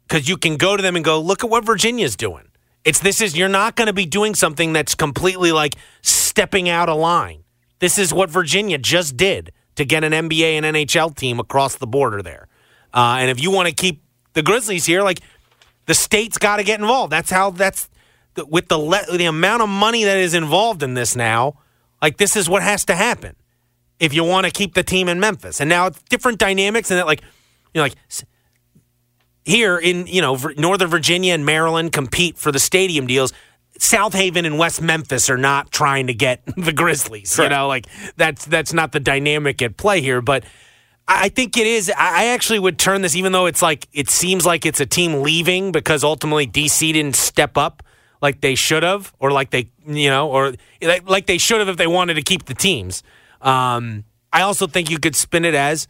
because 0.08 0.28
you 0.28 0.38
can 0.38 0.58
go 0.58 0.76
to 0.76 0.82
them 0.82 0.96
and 0.96 1.06
go, 1.06 1.20
look 1.22 1.44
at 1.44 1.50
what 1.50 1.64
Virginia's 1.64 2.16
doing. 2.16 2.48
It's 2.86 3.00
this 3.00 3.22
is 3.22 3.38
you're 3.38 3.50
not 3.50 3.76
going 3.76 3.88
to 3.88 3.94
be 3.94 4.06
doing 4.06 4.36
something 4.36 4.74
that's 4.74 4.96
completely 4.96 5.52
like 5.52 5.76
stepping 6.02 6.70
out 6.70 6.90
of 6.90 6.98
line. 6.98 7.44
This 7.80 7.98
is 7.98 8.14
what 8.14 8.30
Virginia 8.30 8.78
just 8.78 9.18
did 9.18 9.52
to 9.76 9.86
get 9.86 10.04
an 10.04 10.12
NBA 10.12 10.54
and 10.54 10.66
NHL 10.66 11.16
team 11.16 11.40
across 11.40 11.76
the 11.76 11.88
border 11.88 12.22
there. 12.22 12.48
Uh, 12.94 13.18
and 13.20 13.30
if 13.30 13.42
you 13.42 13.52
want 13.52 13.68
to 13.68 13.74
keep 13.74 14.04
the 14.34 14.44
Grizzlies 14.44 14.86
here, 14.86 15.02
like 15.02 15.20
the 15.86 15.94
state's 15.94 16.38
got 16.38 16.58
to 16.58 16.64
get 16.64 16.80
involved. 16.80 17.12
That's 17.12 17.30
how 17.30 17.50
that's 17.52 17.90
with 18.48 18.68
the 18.68 18.78
le- 18.78 19.18
the 19.18 19.26
amount 19.26 19.64
of 19.64 19.70
money 19.70 20.04
that 20.04 20.18
is 20.18 20.34
involved 20.34 20.84
in 20.84 20.94
this 20.94 21.16
now. 21.16 21.60
Like 22.02 22.18
this 22.18 22.36
is 22.36 22.50
what 22.50 22.64
has 22.64 22.86
to 22.86 22.96
happen 22.96 23.36
if 24.00 24.14
you 24.14 24.24
want 24.24 24.46
to 24.46 24.52
keep 24.52 24.74
the 24.74 24.84
team 24.84 25.08
in 25.08 25.20
Memphis. 25.20 25.62
And 25.62 25.70
now 25.70 25.88
it's 25.88 26.02
different 26.04 26.40
dynamics, 26.40 26.92
and 26.92 27.00
that 27.00 27.06
like 27.06 27.22
you 27.74 27.80
know 27.80 27.84
like 27.84 27.96
here 29.44 29.78
in 29.78 30.08
you 30.08 30.22
know 30.22 30.38
Northern 30.58 30.90
Virginia 30.90 31.34
and 31.34 31.46
Maryland 31.46 31.92
compete 31.92 32.38
for 32.38 32.52
the 32.52 32.60
stadium 32.60 33.08
deals. 33.08 33.34
Southaven 33.80 34.46
and 34.46 34.58
West 34.58 34.82
Memphis 34.82 35.30
are 35.30 35.38
not 35.38 35.72
trying 35.72 36.08
to 36.08 36.14
get 36.14 36.42
the 36.58 36.74
Grizzlies. 36.74 37.38
You 37.38 37.50
know, 37.50 37.68
like 37.68 37.88
that's 38.18 38.46
that's 38.46 38.74
not 38.74 38.92
the 38.92 39.00
dynamic 39.00 39.62
at 39.62 39.78
play 39.78 40.02
here. 40.02 40.22
But 40.22 40.44
I 41.08 41.30
think 41.30 41.58
it 41.58 41.68
is. 41.68 41.92
I 41.98 42.26
actually 42.28 42.60
would 42.60 42.80
turn 42.80 43.02
this, 43.02 43.16
even 43.16 43.32
though 43.32 43.46
it's 43.46 43.62
like 43.62 43.88
it 43.94 44.10
seems 44.10 44.46
like 44.46 44.66
it's 44.66 44.80
a 44.80 44.86
team 44.86 45.22
leaving 45.22 45.72
because 45.72 46.04
ultimately 46.04 46.48
DC 46.48 46.94
didn't 46.94 47.16
step 47.16 47.58
up 47.58 47.84
like 48.22 48.40
they 48.40 48.56
should 48.56 48.84
have, 48.84 49.14
or 49.20 49.32
like 49.32 49.50
they 49.50 49.70
you 49.86 50.10
know, 50.10 50.30
or 50.30 50.54
like 50.82 51.26
they 51.26 51.38
should 51.38 51.60
have 51.60 51.68
if 51.68 51.78
they 51.78 51.88
wanted 51.88 52.14
to 52.14 52.22
keep 52.22 52.46
the 52.46 52.54
teams. 52.54 53.04
Um, 53.42 54.06
I 54.32 54.44
also 54.44 54.66
think 54.66 54.90
you 54.90 54.98
could 54.98 55.16
spin 55.16 55.44
it 55.44 55.54
as 55.54 55.88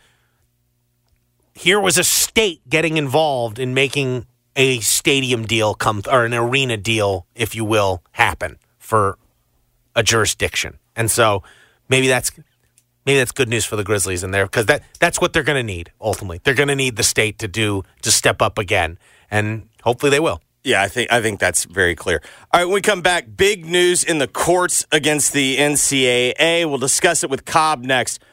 here 1.53 1.79
was 1.79 1.97
a 1.97 2.03
state 2.03 2.61
getting 2.67 2.97
involved 2.97 3.59
in 3.59 3.73
making 3.73 4.25
a 4.55 4.79
stadium 4.79 5.45
deal 5.45 5.73
come 5.73 6.01
or 6.11 6.25
an 6.25 6.33
arena 6.33 6.77
deal, 6.77 7.25
if 7.35 7.55
you 7.55 7.65
will, 7.65 8.03
happen 8.13 8.57
for 8.77 9.17
a 9.95 10.03
jurisdiction. 10.03 10.77
And 10.95 11.09
so 11.09 11.43
maybe 11.89 12.07
that's 12.07 12.31
maybe 13.05 13.17
that's 13.17 13.31
good 13.31 13.49
news 13.49 13.65
for 13.65 13.75
the 13.75 13.83
Grizzlies 13.83 14.23
in 14.23 14.31
there 14.31 14.45
because 14.45 14.65
that 14.67 14.83
that's 14.99 15.19
what 15.19 15.33
they're 15.33 15.43
going 15.43 15.59
to 15.59 15.63
need 15.63 15.91
ultimately. 15.99 16.39
They're 16.43 16.53
going 16.53 16.69
to 16.69 16.75
need 16.75 16.95
the 16.95 17.03
state 17.03 17.39
to 17.39 17.47
do 17.47 17.83
to 18.01 18.11
step 18.11 18.41
up 18.41 18.57
again, 18.57 18.97
and 19.29 19.69
hopefully 19.83 20.09
they 20.09 20.19
will. 20.19 20.41
Yeah, 20.63 20.81
I 20.81 20.87
think 20.87 21.11
I 21.11 21.21
think 21.21 21.39
that's 21.39 21.65
very 21.65 21.95
clear. 21.95 22.21
All 22.51 22.59
right, 22.59 22.65
when 22.65 22.75
we 22.75 22.81
come 22.81 23.01
back, 23.01 23.25
big 23.35 23.65
news 23.65 24.03
in 24.03 24.19
the 24.19 24.27
courts 24.27 24.85
against 24.91 25.33
the 25.33 25.57
NCAA. 25.57 26.65
We'll 26.65 26.77
discuss 26.77 27.23
it 27.23 27.29
with 27.29 27.45
Cobb 27.45 27.83
next. 27.83 28.21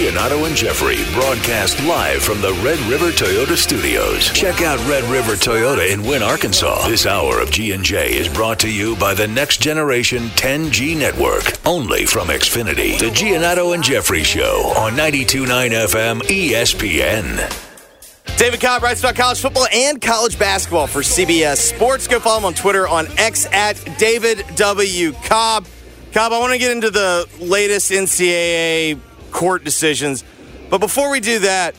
Giannotto 0.00 0.46
and 0.46 0.56
Jeffrey 0.56 0.96
broadcast 1.12 1.78
live 1.84 2.22
from 2.22 2.40
the 2.40 2.54
Red 2.64 2.78
River 2.90 3.10
Toyota 3.10 3.54
Studios. 3.54 4.30
Check 4.30 4.62
out 4.62 4.78
Red 4.88 5.04
River 5.04 5.32
Toyota 5.32 5.92
in 5.92 6.02
Wynne, 6.02 6.22
Arkansas. 6.22 6.88
This 6.88 7.04
hour 7.04 7.38
of 7.38 7.50
G&J 7.50 8.14
is 8.14 8.26
brought 8.26 8.58
to 8.60 8.70
you 8.70 8.96
by 8.96 9.12
the 9.12 9.28
next 9.28 9.60
generation 9.60 10.28
10G 10.36 10.96
network, 10.96 11.52
only 11.66 12.06
from 12.06 12.28
Xfinity. 12.28 12.98
The 12.98 13.10
Giannotto 13.10 13.74
and 13.74 13.84
Jeffrey 13.84 14.24
Show 14.24 14.72
on 14.74 14.92
92.9 14.92 15.68
FM 15.68 16.22
ESPN. 16.22 18.38
David 18.38 18.62
Cobb 18.62 18.82
writes 18.82 19.00
about 19.00 19.16
college 19.16 19.40
football 19.40 19.66
and 19.70 20.00
college 20.00 20.38
basketball 20.38 20.86
for 20.86 21.00
CBS 21.00 21.58
Sports. 21.58 22.08
Go 22.08 22.20
follow 22.20 22.38
him 22.38 22.44
on 22.46 22.54
Twitter 22.54 22.88
on 22.88 23.06
X 23.18 23.44
at 23.52 23.74
David 23.98 24.46
W. 24.56 25.12
Cobb. 25.24 25.66
Cobb, 26.14 26.32
I 26.32 26.38
want 26.38 26.54
to 26.54 26.58
get 26.58 26.72
into 26.72 26.88
the 26.88 27.28
latest 27.38 27.92
NCAA 27.92 28.98
court 29.32 29.64
decisions. 29.64 30.24
But 30.68 30.78
before 30.78 31.10
we 31.10 31.20
do 31.20 31.40
that, 31.40 31.74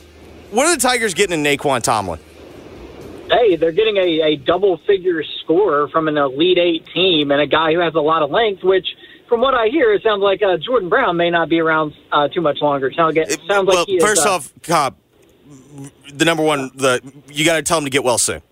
what 0.50 0.66
are 0.66 0.74
the 0.74 0.80
Tigers 0.80 1.14
getting 1.14 1.34
in 1.34 1.44
Nae'Qwan 1.44 1.82
Tomlin? 1.82 2.20
Hey, 3.30 3.56
they're 3.56 3.72
getting 3.72 3.96
a, 3.96 4.20
a 4.22 4.36
double 4.36 4.78
figure 4.86 5.22
scorer 5.42 5.88
from 5.88 6.08
an 6.08 6.18
Elite 6.18 6.58
Eight 6.58 6.86
team 6.92 7.30
and 7.30 7.40
a 7.40 7.46
guy 7.46 7.72
who 7.72 7.78
has 7.80 7.94
a 7.94 8.00
lot 8.00 8.22
of 8.22 8.30
length, 8.30 8.62
which, 8.62 8.86
from 9.28 9.40
what 9.40 9.54
I 9.54 9.68
hear, 9.68 9.92
it 9.94 10.02
sounds 10.02 10.20
like 10.20 10.42
uh, 10.42 10.58
Jordan 10.58 10.90
Brown 10.90 11.16
may 11.16 11.30
not 11.30 11.48
be 11.48 11.58
around 11.60 11.94
uh, 12.10 12.28
too 12.28 12.42
much 12.42 12.58
longer. 12.60 12.88
It 12.88 12.96
sounds, 12.96 13.16
it 13.16 13.40
sounds 13.48 13.66
well, 13.66 13.78
like 13.78 13.86
he 13.86 13.96
is, 13.96 14.04
first 14.04 14.26
uh, 14.26 14.32
off, 14.32 14.52
Cobb, 14.62 14.96
the 16.12 16.26
number 16.26 16.42
one, 16.42 16.70
the 16.74 17.00
you 17.30 17.44
got 17.46 17.56
to 17.56 17.62
tell 17.62 17.78
him 17.78 17.84
to 17.84 17.90
get 17.90 18.04
well 18.04 18.18
soon. 18.18 18.42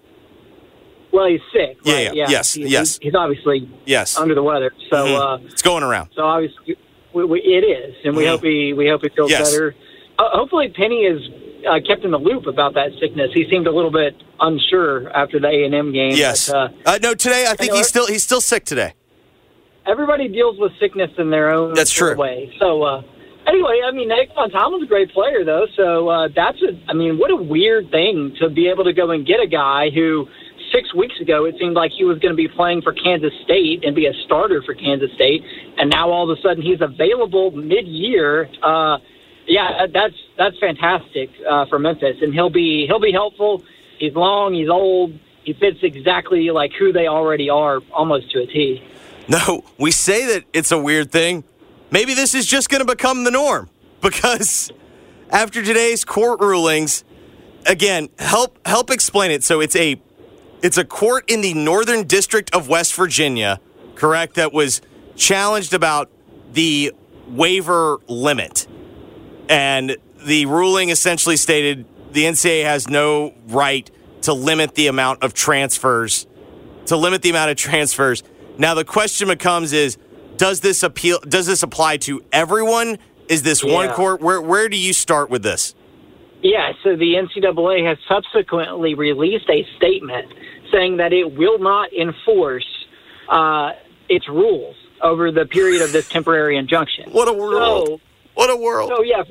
Well, 1.13 1.27
he's 1.27 1.41
sick. 1.53 1.77
Yeah, 1.85 1.95
right? 2.07 2.15
yeah, 2.15 2.27
yes, 2.31 2.55
He- 2.55 2.67
yes. 2.69 2.99
He's 3.03 3.15
obviously 3.15 3.69
Yes. 3.85 4.17
under 4.17 4.35
the 4.35 4.43
weather. 4.45 4.73
So, 4.89 4.97
Mhm. 4.97 5.21
uh, 5.43 5.47
it's 5.51 5.61
going 5.61 5.83
around. 5.83 6.11
so 6.15 6.23
obviously, 6.23 6.77
we, 7.13 7.25
we, 7.25 7.41
it 7.41 7.65
is, 7.65 7.95
and 8.05 8.17
we 8.17 8.25
Mhm. 8.25 8.29
hope 8.29 8.43
he 8.45 8.73
we 8.73 8.89
hope 8.89 9.03
he 9.03 9.09
feels 9.11 9.31
Yes. 9.31 9.51
better. 9.53 9.75
Uh, 10.19 10.31
hopefully, 10.33 10.69
Penny 10.69 11.01
is 11.05 11.21
uh, 11.69 11.79
kept 11.87 12.05
in 12.05 12.11
the 12.11 12.19
loop 12.19 12.47
about 12.47 12.73
that 12.75 12.91
sickness. 13.01 13.31
He 13.35 13.47
seemed 13.51 13.67
a 13.67 13.71
little 13.71 13.91
bit 13.91 14.15
unsure 14.41 15.11
after 15.15 15.39
the 15.39 15.49
A 15.49 15.65
and 15.65 15.75
M 15.75 15.93
game. 15.93 16.13
Yes. 16.13 16.49
but, 16.51 16.57
uh, 16.57 16.69
Uh, 16.87 16.99
no, 17.03 17.15
today 17.15 17.45
I 17.49 17.55
think 17.55 17.73
he's 17.75 17.87
still 17.89 18.07
he's 18.07 18.23
still 18.23 18.41
sick 18.41 18.65
today. 18.65 18.95
everybody 19.87 20.29
deals 20.29 20.59
with 20.59 20.73
sickness 20.79 21.11
in 21.19 21.31
their 21.31 21.51
own 21.51 21.75
That's 21.75 21.91
true. 21.93 22.15
way. 22.15 22.55
So 22.59 22.83
uh, 22.83 23.03
anyway, 23.47 23.81
I 23.85 23.91
mean, 23.93 24.09
Nae'Qwan 24.09 24.53
Tomlin's 24.53 24.85
a 24.85 24.87
great 24.87 25.11
player 25.13 25.45
though. 25.45 25.67
So 25.77 26.09
uh, 26.09 26.29
that's 26.35 26.63
a, 26.63 26.79
I 26.89 26.93
mean, 26.95 27.19
what 27.19 27.31
a 27.31 27.37
weird 27.37 27.91
thing 27.91 28.35
to 28.41 28.49
be 28.49 28.69
able 28.69 28.85
to 28.85 28.93
go 28.93 29.11
and 29.11 29.27
get 29.27 29.41
a 29.41 29.47
guy 29.47 29.91
who 29.91 30.29
six 30.73 30.95
weeks 30.95 31.21
ago 31.21 31.45
it 31.45 31.57
seemed 31.59 31.75
like 31.75 31.93
he 31.93 32.05
was 32.05 32.19
going 32.19 32.33
to 32.33 32.37
be 32.37 32.49
playing 32.49 32.83
for 32.83 32.93
Kansas 32.93 33.33
State 33.45 33.85
and 33.85 33.95
be 33.95 34.07
a 34.07 34.15
starter 34.25 34.63
for 34.63 34.75
Kansas 34.75 35.13
State, 35.15 35.43
and 35.79 35.91
now 35.91 36.11
all 36.11 36.31
of 36.31 36.37
a 36.37 36.41
sudden 36.41 36.63
he's 36.63 36.81
available 36.81 37.51
mid-year. 37.51 38.49
Uh, 38.63 38.99
yeah, 39.47 39.87
that's 39.93 40.15
that's 40.39 40.59
fantastic 40.59 41.31
uh, 41.49 41.67
for 41.67 41.79
Memphis, 41.79 42.17
and 42.23 42.33
he'll 42.33 42.51
be 42.51 42.87
he'll 42.87 43.01
be 43.01 43.13
helpful. 43.13 43.63
He's 43.99 44.15
long, 44.15 44.55
he's 44.55 44.69
old, 44.69 45.19
he 45.45 45.53
fits 45.53 45.79
exactly 45.83 46.51
like 46.51 46.73
who 46.79 46.93
they 46.93 47.07
already 47.07 47.51
are, 47.51 47.81
almost 47.93 48.31
to 48.33 48.43
a 48.43 48.47
T. 48.47 48.83
No, 49.29 49.65
we 49.79 49.91
say 49.91 50.27
that 50.27 50.45
it's 50.53 50.73
a 50.73 50.79
weird 50.79 51.11
thing. 51.11 51.45
Maybe 51.91 52.15
this 52.15 52.35
is 52.35 52.47
just 52.47 52.69
going 52.69 52.81
to 52.81 52.87
become 52.87 53.25
the 53.25 53.31
norm 53.31 53.69
because 54.01 54.71
after 55.31 55.63
today's 55.63 56.05
court 56.05 56.41
rulings, 56.41 57.05
again, 57.67 58.09
help 58.19 58.59
help 58.67 58.91
explain 58.91 59.31
it. 59.31 59.43
So 59.43 59.61
it's 59.61 59.77
a 59.77 60.01
it's 60.63 60.79
a 60.79 60.85
court 60.85 61.31
in 61.31 61.41
the 61.41 61.55
Northern 61.55 62.07
District 62.07 62.55
of 62.55 62.69
West 62.69 62.95
Virginia, 62.95 63.61
correct? 63.95 64.35
That 64.35 64.53
was 64.53 64.81
challenged 65.17 65.75
about 65.75 66.11
the 66.53 66.93
waiver 67.29 67.99
limit, 68.09 68.67
and 69.49 69.97
the 70.25 70.47
ruling 70.47 70.91
essentially 70.91 71.37
stated 71.37 71.87
the 72.13 72.25
NCAA 72.25 72.65
has 72.65 72.89
no 72.89 73.35
right 73.47 73.91
to 74.23 74.33
limit 74.33 74.75
the 74.75 74.87
amount 74.87 75.23
of 75.23 75.33
transfers 75.33 76.27
to 76.87 76.97
limit 76.97 77.23
the 77.23 77.31
amount 77.31 77.51
of 77.51 77.57
transfers. 77.57 78.25
Now 78.59 78.75
the 78.75 78.85
question 78.85 79.29
becomes 79.29 79.73
is 79.73 79.97
does 80.37 80.61
this 80.61 80.83
appeal 80.83 81.21
does 81.21 81.47
this 81.47 81.63
apply 81.63 81.99
to 81.99 82.23
everyone? 82.33 82.99
Is 83.29 83.43
this 83.43 83.63
one 83.63 83.91
court? 83.91 84.21
Where 84.21 84.41
where 84.41 84.69
do 84.69 84.77
you 84.77 84.93
start 84.93 85.31
with 85.31 85.43
this? 85.43 85.75
Yeah, 86.43 86.73
so 86.83 86.97
the 86.97 87.15
NCAA 87.15 87.87
has 87.87 87.99
subsequently 88.09 88.95
released 88.95 89.49
a 89.51 89.67
statement 89.77 90.33
saying 90.73 90.97
that 90.99 91.13
it 91.13 91.37
will 91.37 91.59
not 91.59 91.93
enforce 91.93 92.67
uh, 93.29 93.73
its 94.09 94.29
rules 94.29 94.77
over 95.03 95.31
the 95.31 95.47
period 95.47 95.83
of 95.83 95.93
this 95.93 96.09
temporary 96.11 96.57
injunction. 96.57 97.11
What 97.11 97.29
a 97.29 97.33
world! 97.33 97.89
So, 97.89 98.01
what 98.35 98.51
a 98.51 98.57
world! 98.57 98.91
So 98.95 99.03
yeah, 99.03 99.23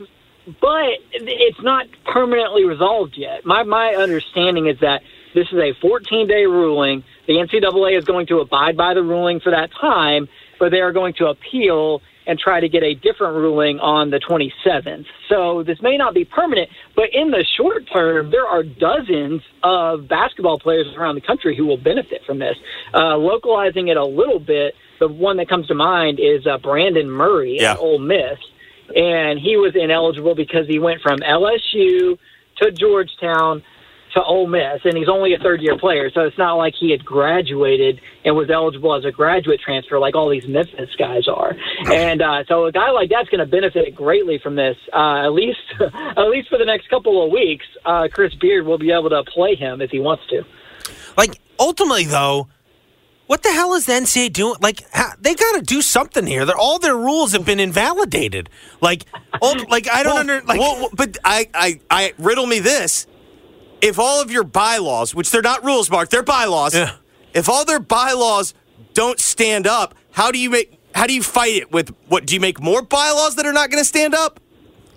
but 0.62 0.86
it's 1.14 1.62
not 1.62 1.88
permanently 2.06 2.66
resolved 2.66 3.16
yet. 3.18 3.46
My 3.46 3.64
my 3.64 3.96
understanding 3.96 4.68
is 4.68 4.80
that 4.82 5.02
this 5.34 5.48
is 5.52 5.60
a 5.60 5.74
14 5.82 6.28
day 6.28 6.46
ruling. 6.46 7.04
The 7.28 7.34
NCAA 7.34 7.98
is 7.98 8.06
going 8.06 8.28
to 8.28 8.40
abide 8.40 8.76
by 8.76 8.94
the 8.94 9.04
ruling 9.04 9.40
for 9.40 9.52
that 9.52 9.70
time, 9.80 10.28
but 10.60 10.72
they 10.72 10.82
are 10.82 10.92
going 10.92 11.14
to 11.16 11.28
appeal 11.28 12.02
and 12.30 12.38
try 12.38 12.60
to 12.60 12.70
get 12.70 12.84
a 12.84 12.94
different 12.94 13.36
ruling 13.36 13.80
on 13.80 14.12
the 14.12 14.20
27th. 14.20 15.06
So 15.28 15.64
this 15.64 15.82
may 15.82 15.98
not 15.98 16.14
be 16.14 16.24
permanent, 16.26 16.70
but 16.96 17.06
in 17.12 17.32
the 17.32 17.44
short 17.58 17.90
term, 17.92 18.30
there 18.30 18.46
are 18.46 18.62
dozens 18.64 19.42
of 19.64 20.08
basketball 20.08 20.60
players 20.60 20.86
around 20.96 21.16
the 21.16 21.22
country 21.22 21.58
who 21.58 21.66
will 21.66 21.78
benefit 21.78 22.22
from 22.26 22.38
this. 22.40 22.56
Uh, 22.94 23.18
localizing 23.18 23.88
it 23.88 23.98
a 23.98 24.06
little 24.06 24.40
bit, 24.40 24.76
the 25.00 25.08
one 25.08 25.38
that 25.38 25.50
comes 25.50 25.66
to 25.68 25.74
mind 25.76 26.20
is 26.20 26.46
uh, 26.46 26.58
Brandon 26.60 27.10
Murray 27.10 27.58
Yeah. 27.60 27.72
at 27.72 27.78
Ole 27.80 28.00
Miss 28.00 28.38
and 28.96 29.38
he 29.40 29.56
was 29.56 29.74
ineligible 29.76 30.34
because 30.34 30.68
he 30.68 30.80
went 30.80 31.00
from 31.02 31.20
LSU 31.20 32.18
to 32.58 32.72
Georgetown 32.72 33.62
to 34.14 34.24
Ole 34.24 34.48
Miss, 34.48 34.82
and 34.84 34.98
he's 34.98 35.08
only 35.10 35.34
a 35.34 35.38
third 35.40 35.62
year 35.62 35.78
player, 35.78 36.10
so 36.12 36.22
it's 36.22 36.38
not 36.38 36.54
like 36.56 36.74
he 36.80 36.92
had 36.92 37.06
graduated 37.06 38.02
and 38.26 38.36
was 38.36 38.50
eligible 38.50 38.96
as 38.96 39.06
a 39.06 39.12
graduate 39.12 39.60
transfer 39.60 40.00
like 40.00 40.16
all 40.16 40.30
these 40.30 40.48
Memphis 40.48 40.90
guys 40.98 41.28
are. 41.28 41.56
And 41.92 42.22
uh, 42.22 42.44
so 42.48 42.66
a 42.66 42.72
guy 42.72 42.92
like 42.92 43.10
that's 43.10 43.30
going 43.30 43.40
to 43.40 43.46
benefit 43.46 43.96
greatly 43.96 44.40
from 44.40 44.56
this. 44.56 44.78
Uh, 44.94 45.26
at 45.26 45.34
least, 45.34 45.60
at 45.80 46.28
least 46.30 46.50
for 46.50 46.58
the 46.58 46.66
next 46.66 46.90
couple 46.90 47.24
of 47.26 47.32
weeks, 47.32 47.66
uh, 47.86 48.08
Chris 48.12 48.34
Beard 48.36 48.66
will 48.66 48.78
be 48.78 48.92
able 48.92 49.10
to 49.10 49.24
play 49.24 49.56
him 49.56 49.82
if 49.82 49.90
he 49.92 50.00
wants 50.00 50.24
to. 50.30 50.44
Like 51.18 51.40
ultimately, 51.60 52.06
though, 52.06 52.48
what 53.28 53.44
the 53.44 53.52
hell 53.52 53.74
is 53.76 53.86
the 53.86 53.94
NCAA 53.94 54.34
doing? 54.34 54.56
Like 54.62 54.84
ha- 54.92 55.16
they 55.20 55.36
got 55.36 55.56
to 55.56 55.62
do 55.62 55.82
something 55.82 56.26
here. 56.26 56.46
They're, 56.46 56.58
all 56.58 56.80
their 56.80 56.96
rules 56.96 57.34
have 57.34 57.46
been 57.46 57.60
invalidated. 57.60 58.50
Like, 58.82 59.06
ult- 59.42 59.70
like 59.70 59.88
I 59.90 60.02
don't 60.04 60.14
Well, 60.14 60.20
under 60.20 60.42
like. 60.42 60.60
well, 60.60 60.90
but 60.94 61.18
I, 61.24 61.48
I, 61.54 61.80
I 61.92 62.14
riddle 62.18 62.46
me 62.48 62.60
this: 62.60 63.06
if 63.82 64.00
all 64.00 64.22
of 64.22 64.32
your 64.32 64.44
bylaws, 64.44 65.14
which 65.16 65.32
they're 65.32 65.42
not 65.42 65.64
rules, 65.64 65.90
Mark, 65.90 66.10
they're 66.10 66.24
bylaws. 66.24 66.74
If 67.34 67.48
all 67.50 67.66
their 67.66 67.80
bylaws 67.80 68.54
don't 68.94 69.20
stand 69.20 69.68
up, 69.68 69.96
how 70.12 70.32
do 70.32 70.40
you 70.40 70.50
make? 70.50 70.80
How 70.96 71.06
do 71.08 71.14
you 71.14 71.22
fight 71.24 71.54
it 71.56 71.72
with 71.72 71.96
what? 72.08 72.26
Do 72.26 72.34
you 72.34 72.40
make 72.40 72.60
more 72.62 72.82
bylaws 72.82 73.36
that 73.36 73.46
are 73.46 73.54
not 73.54 73.70
going 73.70 73.82
to 73.82 73.88
stand 73.88 74.14
up? 74.16 74.40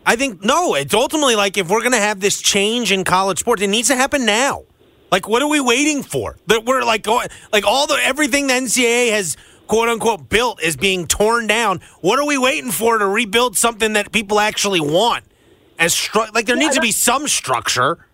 I 0.04 0.16
think 0.16 0.42
no. 0.42 0.74
It's 0.74 0.94
ultimately 0.94 1.36
like 1.36 1.56
if 1.58 1.68
we're 1.68 1.80
going 1.80 1.92
to 1.92 1.98
have 1.98 2.20
this 2.20 2.40
change 2.40 2.90
in 2.90 3.04
college 3.04 3.38
sports, 3.38 3.62
it 3.62 3.68
needs 3.68 3.88
to 3.88 3.96
happen 3.96 4.24
now. 4.24 4.64
Like, 5.12 5.28
what 5.28 5.42
are 5.42 5.48
we 5.48 5.60
waiting 5.60 6.02
for? 6.02 6.36
That 6.46 6.64
we're 6.64 6.82
like 6.82 7.02
going, 7.02 7.28
like 7.52 7.66
all 7.66 7.86
the 7.86 7.94
everything 8.02 8.46
the 8.46 8.54
NCAA 8.54 9.10
has 9.12 9.36
quote 9.66 9.88
unquote 9.88 10.28
built 10.28 10.62
is 10.62 10.76
being 10.76 11.06
torn 11.06 11.46
down. 11.46 11.80
What 12.00 12.18
are 12.18 12.26
we 12.26 12.38
waiting 12.38 12.70
for 12.70 12.98
to 12.98 13.06
rebuild 13.06 13.56
something 13.56 13.92
that 13.92 14.10
people 14.10 14.40
actually 14.40 14.80
want? 14.80 15.24
As 15.78 15.94
stru- 15.94 16.32
like 16.34 16.46
there 16.46 16.56
needs 16.56 16.74
to 16.76 16.80
be 16.80 16.92
some 16.92 17.28
structure. 17.28 18.06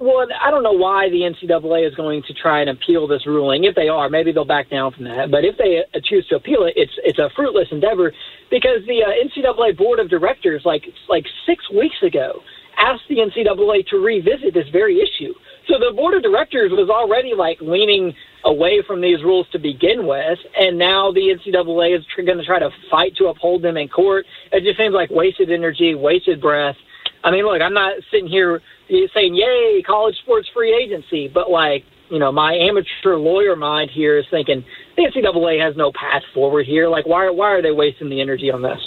Well, 0.00 0.28
I 0.40 0.52
don't 0.52 0.62
know 0.62 0.72
why 0.72 1.08
the 1.10 1.26
NCAA 1.26 1.88
is 1.88 1.94
going 1.96 2.22
to 2.28 2.34
try 2.34 2.60
and 2.60 2.70
appeal 2.70 3.08
this 3.08 3.26
ruling. 3.26 3.64
If 3.64 3.74
they 3.74 3.88
are, 3.88 4.08
maybe 4.08 4.30
they'll 4.30 4.44
back 4.44 4.70
down 4.70 4.92
from 4.92 5.04
that. 5.04 5.30
But 5.30 5.44
if 5.44 5.58
they 5.58 5.82
uh, 5.92 6.00
choose 6.04 6.26
to 6.28 6.36
appeal 6.36 6.64
it, 6.66 6.74
it's 6.76 6.92
it's 7.02 7.18
a 7.18 7.30
fruitless 7.34 7.66
endeavor 7.72 8.12
because 8.48 8.86
the 8.86 9.02
uh, 9.02 9.10
NCAA 9.10 9.76
board 9.76 9.98
of 9.98 10.08
directors, 10.08 10.62
like 10.64 10.84
like 11.08 11.24
six 11.46 11.68
weeks 11.70 11.96
ago, 12.06 12.40
asked 12.78 13.02
the 13.08 13.16
NCAA 13.16 13.86
to 13.88 13.96
revisit 13.96 14.54
this 14.54 14.68
very 14.70 15.00
issue. 15.00 15.34
So 15.66 15.74
the 15.78 15.92
board 15.94 16.14
of 16.14 16.22
directors 16.22 16.70
was 16.70 16.88
already 16.88 17.34
like 17.34 17.58
leaning 17.60 18.14
away 18.44 18.82
from 18.86 19.00
these 19.00 19.22
rules 19.24 19.48
to 19.50 19.58
begin 19.58 20.06
with, 20.06 20.38
and 20.56 20.78
now 20.78 21.10
the 21.10 21.34
NCAA 21.34 21.98
is 21.98 22.04
tr- 22.14 22.22
going 22.22 22.38
to 22.38 22.44
try 22.44 22.60
to 22.60 22.70
fight 22.88 23.16
to 23.16 23.26
uphold 23.26 23.62
them 23.62 23.76
in 23.76 23.88
court. 23.88 24.26
It 24.52 24.62
just 24.62 24.78
seems 24.78 24.94
like 24.94 25.10
wasted 25.10 25.50
energy, 25.50 25.96
wasted 25.96 26.40
breath. 26.40 26.76
I 27.24 27.30
mean, 27.30 27.44
look, 27.44 27.60
I'm 27.60 27.74
not 27.74 27.94
sitting 28.10 28.28
here 28.28 28.62
saying, 28.88 29.34
yay, 29.34 29.82
college 29.86 30.16
sports 30.18 30.48
free 30.54 30.74
agency, 30.74 31.28
but 31.28 31.50
like, 31.50 31.84
you 32.10 32.18
know, 32.18 32.32
my 32.32 32.54
amateur 32.54 33.16
lawyer 33.16 33.54
mind 33.54 33.90
here 33.90 34.18
is 34.18 34.26
thinking 34.30 34.64
the 34.96 35.02
NCAA 35.02 35.60
has 35.62 35.76
no 35.76 35.92
path 35.92 36.22
forward 36.32 36.66
here. 36.66 36.88
Like, 36.88 37.06
why, 37.06 37.28
why 37.30 37.50
are 37.52 37.62
they 37.62 37.72
wasting 37.72 38.08
the 38.08 38.20
energy 38.20 38.50
on 38.50 38.62
this? 38.62 38.78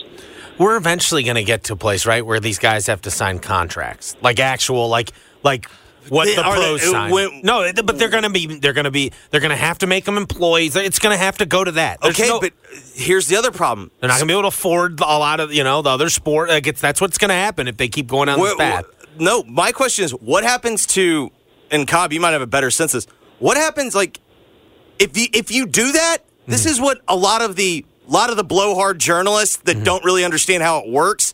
We're 0.58 0.76
eventually 0.76 1.24
going 1.24 1.36
to 1.36 1.44
get 1.44 1.66
to 1.66 1.74
a 1.74 1.76
place, 1.76 2.06
right, 2.06 2.26
where 2.26 2.40
these 2.40 2.60
guys 2.60 2.88
have 2.88 3.02
to 3.04 3.12
sign 3.12 3.40
contracts, 3.40 4.16
like 4.22 4.40
actual, 4.40 4.90
like, 4.90 5.12
like 5.44 5.68
what 6.10 6.26
They- 6.26 6.36
the 6.36 6.42
they- 6.44 6.50
pros 6.50 6.82
uh, 6.84 6.92
sign. 6.92 7.12
when- 7.12 7.42
no, 7.44 7.72
but 7.84 7.98
they're 8.00 8.10
going 8.10 8.24
to 8.24 8.30
be 8.30 8.48
they're 8.48 8.74
going 8.74 8.86
to 8.86 8.92
be 8.92 9.12
they're 9.30 9.42
going 9.42 9.52
to 9.52 9.56
have 9.56 9.78
to 9.80 9.88
make 9.88 10.06
them 10.06 10.18
employees. 10.18 10.76
It's 10.76 11.00
going 11.00 11.14
to 11.14 11.24
have 11.24 11.38
to 11.40 11.46
go 11.46 11.64
to 11.64 11.72
that. 11.74 12.00
There's 12.02 12.20
Okay, 12.20 12.28
no- 12.30 12.40
but 12.40 12.54
here's 12.94 13.28
the 13.28 13.36
other 13.36 13.52
problem. 13.52 13.92
they're 14.00 14.08
not 14.08 14.16
going 14.16 14.28
to 14.28 14.34
be 14.34 14.34
able 14.34 14.44
to 14.44 14.48
afford 14.50 15.00
a 15.00 15.04
lot 15.06 15.40
of 15.40 15.54
you 15.54 15.64
know 15.64 15.82
the 15.82 15.90
other 15.90 16.10
sport. 16.10 16.50
Like 16.50 16.66
that's 16.78 17.00
what's 17.02 17.18
going 17.18 17.30
to 17.30 17.36
happen 17.36 17.68
if 17.68 17.78
they 17.78 17.88
keep 17.88 18.08
going 18.08 18.28
down 18.28 18.40
this 18.40 18.56
path. 18.56 18.86
what- 18.86 18.96
no, 19.20 19.44
my 19.44 19.72
question 19.74 20.06
is, 20.06 20.12
what 20.12 20.44
happens 20.44 20.86
to? 20.88 21.32
And 21.70 21.88
Cobb, 21.88 22.14
you 22.14 22.20
might 22.22 22.32
have 22.32 22.42
a 22.42 22.48
better 22.48 22.72
sense 22.72 22.94
of 22.94 23.04
this. 23.06 23.14
What 23.40 23.58
happens, 23.58 23.94
like, 23.94 24.20
if 25.00 25.18
you 25.18 25.28
if 25.34 25.52
you 25.52 25.66
do 25.66 25.92
that? 25.92 26.20
This 26.48 26.62
Mm-hmm. 26.62 26.70
is 26.70 26.80
what 26.82 27.00
a 27.08 27.16
lot 27.16 27.42
of 27.42 27.56
the 27.56 27.86
a 28.08 28.12
lot 28.12 28.30
of 28.30 28.36
the 28.38 28.44
blowhard 28.44 29.00
journalists 29.00 29.58
that 29.58 29.76
Mm-hmm. 29.76 29.84
don't 29.86 30.04
really 30.04 30.26
understand 30.26 30.64
how 30.64 30.80
it 30.80 30.90
works. 30.90 31.31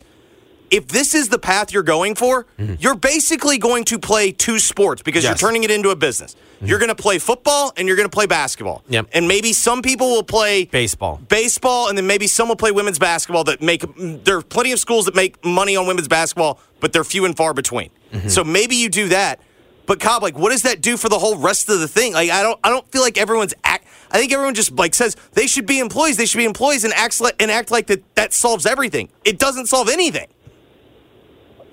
If 0.70 0.88
this 0.88 1.14
is 1.14 1.28
the 1.28 1.38
path 1.38 1.72
you're 1.72 1.82
going 1.82 2.14
for, 2.14 2.46
you're 2.78 2.94
basically 2.96 3.58
going 3.58 3.84
to 3.84 3.98
play 3.98 4.32
two 4.32 4.58
sports 4.58 5.02
because 5.02 5.24
Mm-hmm. 5.24 5.30
Yes. 5.32 5.36
Mm-hmm. 5.38 5.44
you're 5.44 5.50
turning 5.50 5.64
it 5.64 5.70
into 5.70 5.90
a 5.90 5.96
business. 5.96 6.36
You're 6.60 6.78
going 6.78 6.88
to 6.88 6.94
play 6.94 7.18
football 7.18 7.72
and 7.76 7.86
you're 7.86 7.96
going 7.96 8.08
to 8.08 8.14
play 8.14 8.26
basketball. 8.26 8.82
Yep. 8.88 9.08
And 9.12 9.28
maybe 9.28 9.52
some 9.52 9.80
people 9.80 10.08
will 10.10 10.22
play 10.24 10.64
baseball, 10.64 11.20
baseball, 11.28 11.88
and 11.88 11.96
then 11.96 12.06
maybe 12.06 12.26
some 12.26 12.48
will 12.48 12.56
play 12.56 12.72
women's 12.72 12.98
basketball. 12.98 13.44
That 13.44 13.62
make 13.62 13.84
there 13.96 14.38
are 14.38 14.42
plenty 14.42 14.72
of 14.72 14.80
schools 14.80 15.04
that 15.06 15.14
make 15.14 15.44
money 15.44 15.76
on 15.76 15.86
women's 15.86 16.08
basketball, 16.08 16.58
but 16.80 16.92
they're 16.92 17.04
few 17.04 17.24
and 17.24 17.36
far 17.36 17.54
between. 17.54 17.90
Mm-hmm. 18.12 18.28
So 18.28 18.42
maybe 18.44 18.74
you 18.76 18.88
do 18.88 19.08
that. 19.08 19.40
But 19.86 20.00
Cobb, 20.00 20.22
like, 20.22 20.36
what 20.36 20.50
does 20.50 20.62
that 20.62 20.82
do 20.82 20.98
for 20.98 21.08
the 21.08 21.18
whole 21.18 21.38
rest 21.38 21.70
of 21.70 21.80
the 21.80 21.88
thing? 21.88 22.12
Like, 22.12 22.28
I 22.28 22.42
don't, 22.42 22.60
I 22.62 22.68
don't 22.68 22.86
feel 22.92 23.00
like 23.00 23.16
everyone's 23.16 23.54
act. 23.64 23.86
I 24.10 24.18
think 24.18 24.32
everyone 24.32 24.54
just 24.54 24.72
like 24.72 24.94
says 24.94 25.16
they 25.32 25.46
should 25.46 25.64
be 25.66 25.78
employees. 25.78 26.16
They 26.18 26.26
should 26.26 26.36
be 26.38 26.44
employees 26.44 26.84
and 26.84 26.92
acts 26.92 27.20
like, 27.22 27.36
and 27.40 27.50
act 27.50 27.70
like 27.70 27.86
that. 27.86 28.02
That 28.16 28.32
solves 28.34 28.66
everything. 28.66 29.08
It 29.24 29.38
doesn't 29.38 29.66
solve 29.66 29.88
anything. 29.88 30.26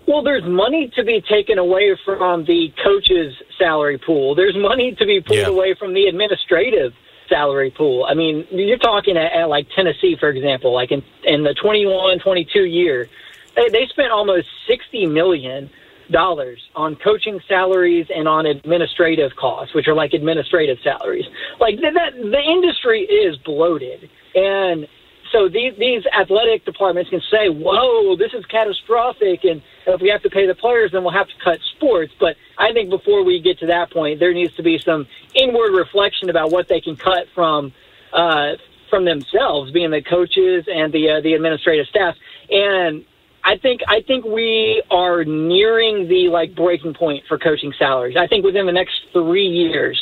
Well, 0.08 0.22
there's 0.22 0.44
money 0.44 0.92
to 0.96 1.04
be 1.04 1.22
taken 1.22 1.58
away 1.58 1.98
from 2.06 2.46
the 2.46 2.72
coach's 2.84 3.34
salary 3.58 3.98
pool. 3.98 4.36
There's 4.36 4.56
money 4.56 4.94
to 4.96 5.06
be 5.06 5.20
pulled 5.22 5.40
Yeah. 5.40 5.48
away 5.48 5.74
from 5.74 5.94
the 5.94 6.06
administrative 6.06 6.94
salary 7.28 7.72
pool. 7.72 8.06
I 8.06 8.14
mean, 8.14 8.46
you're 8.52 8.78
talking 8.78 9.18
at, 9.18 9.32
at 9.32 9.50
like 9.50 9.68
Tennessee, 9.76 10.16
for 10.16 10.30
example, 10.30 10.74
like 10.74 10.92
in, 10.92 11.04
in 11.24 11.44
the 11.44 11.56
21, 11.56 12.20
22 12.20 12.66
year, 12.66 13.10
they, 13.56 13.70
they 13.70 13.88
spent 13.88 14.12
almost 14.12 14.48
60 14.68 15.08
million 15.08 15.70
dollars 16.12 16.60
on 16.76 16.96
coaching 16.96 17.40
salaries 17.48 18.06
and 18.16 18.28
on 18.28 18.46
administrative 18.46 19.36
costs, 19.36 19.74
which 19.74 19.88
are 19.88 19.96
like 19.96 20.14
administrative 20.14 20.78
salaries. 20.84 21.26
Like 21.60 21.82
that, 21.82 21.96
that 21.96 22.14
the 22.16 22.42
industry 22.42 23.02
is 23.02 23.38
bloated, 23.38 24.08
and 24.36 24.88
so 25.36 25.50
these 25.50 25.74
these 25.78 26.04
athletic 26.18 26.64
departments 26.64 27.10
can 27.10 27.22
say, 27.30 27.50
"Whoa, 27.50 28.16
this 28.16 28.34
is 28.34 28.46
catastrophic," 28.46 29.44
and 29.44 29.62
if 29.86 30.00
we 30.00 30.10
have 30.10 30.22
to 30.24 30.30
pay 30.30 30.48
the 30.48 30.56
players, 30.56 30.92
then 30.94 31.04
we'll 31.04 31.14
have 31.14 31.28
to 31.28 31.34
cut 31.44 31.60
sports. 31.76 32.14
But 32.20 32.38
I 32.58 32.72
think 32.72 32.90
before 32.90 33.24
we 33.24 33.42
get 33.42 33.60
to 33.60 33.68
that 33.68 33.92
point, 33.92 34.20
there 34.20 34.34
needs 34.34 34.56
to 34.56 34.64
be 34.64 34.78
some 34.78 35.08
inward 35.34 35.74
reflection 35.74 36.30
about 36.30 36.52
what 36.52 36.70
they 36.70 36.80
can 36.80 36.96
cut 36.96 37.28
from 37.36 37.74
uh, 38.14 38.54
from 38.90 39.04
themselves, 39.04 39.72
being 39.72 39.92
the 39.92 40.02
coaches 40.02 40.66
and 40.74 40.94
the 40.94 41.10
uh, 41.10 41.22
the 41.22 41.34
administrative 41.34 41.88
staff. 41.88 42.16
And 42.50 43.04
I 43.44 43.58
think 43.58 43.82
I 43.88 44.02
think 44.02 44.24
we 44.24 44.82
are 44.90 45.26
nearing 45.26 46.08
the 46.08 46.30
like 46.30 46.56
breaking 46.56 46.94
point 46.94 47.26
for 47.28 47.38
coaching 47.38 47.74
salaries. 47.78 48.16
I 48.18 48.28
think 48.28 48.46
within 48.46 48.66
the 48.66 48.72
next 48.72 49.02
three 49.12 49.48
years, 49.48 50.02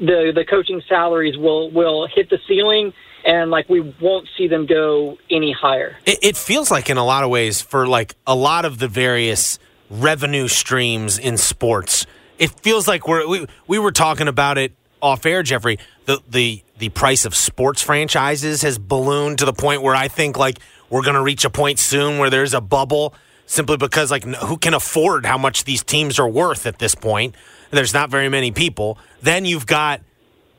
the 0.00 0.32
the 0.34 0.44
coaching 0.44 0.82
salaries 0.88 1.36
will 1.38 1.70
will 1.70 2.08
hit 2.08 2.28
the 2.28 2.38
ceiling, 2.48 2.92
and 3.24 3.50
like 3.50 3.68
we 3.68 3.80
won't 4.00 4.28
see 4.36 4.48
them 4.48 4.66
go 4.66 5.18
any 5.30 5.52
higher. 5.52 5.96
It, 6.06 6.18
it 6.22 6.36
feels 6.36 6.70
like 6.70 6.90
in 6.90 6.96
a 6.96 7.04
lot 7.04 7.24
of 7.24 7.30
ways 7.30 7.60
for 7.60 7.86
like 7.86 8.14
a 8.26 8.34
lot 8.34 8.64
of 8.64 8.78
the 8.78 8.88
various 8.88 9.58
revenue 9.90 10.48
streams 10.48 11.18
in 11.18 11.36
sports, 11.36 12.06
it 12.38 12.50
feels 12.60 12.86
like 12.88 13.06
we're 13.06 13.26
we, 13.26 13.46
we 13.66 13.78
were 13.78 13.92
talking 13.92 14.28
about 14.28 14.58
it 14.58 14.72
off 15.00 15.26
air, 15.26 15.42
Jeffrey. 15.42 15.78
The 16.06 16.20
the 16.28 16.62
the 16.78 16.88
price 16.90 17.24
of 17.24 17.34
sports 17.34 17.82
franchises 17.82 18.62
has 18.62 18.78
ballooned 18.78 19.38
to 19.38 19.44
the 19.44 19.52
point 19.52 19.82
where 19.82 19.94
I 19.94 20.08
think 20.08 20.36
like 20.36 20.58
we're 20.90 21.02
going 21.02 21.14
to 21.14 21.22
reach 21.22 21.44
a 21.44 21.50
point 21.50 21.78
soon 21.78 22.18
where 22.18 22.30
there's 22.30 22.54
a 22.54 22.60
bubble 22.60 23.14
simply 23.46 23.76
because 23.76 24.10
like 24.10 24.24
who 24.24 24.56
can 24.56 24.74
afford 24.74 25.26
how 25.26 25.38
much 25.38 25.64
these 25.64 25.82
teams 25.82 26.18
are 26.18 26.28
worth 26.28 26.66
at 26.66 26.78
this 26.78 26.94
point? 26.94 27.34
There's 27.70 27.94
not 27.94 28.10
very 28.10 28.28
many 28.28 28.50
people. 28.50 28.98
Then 29.22 29.44
you've 29.44 29.66
got 29.66 30.00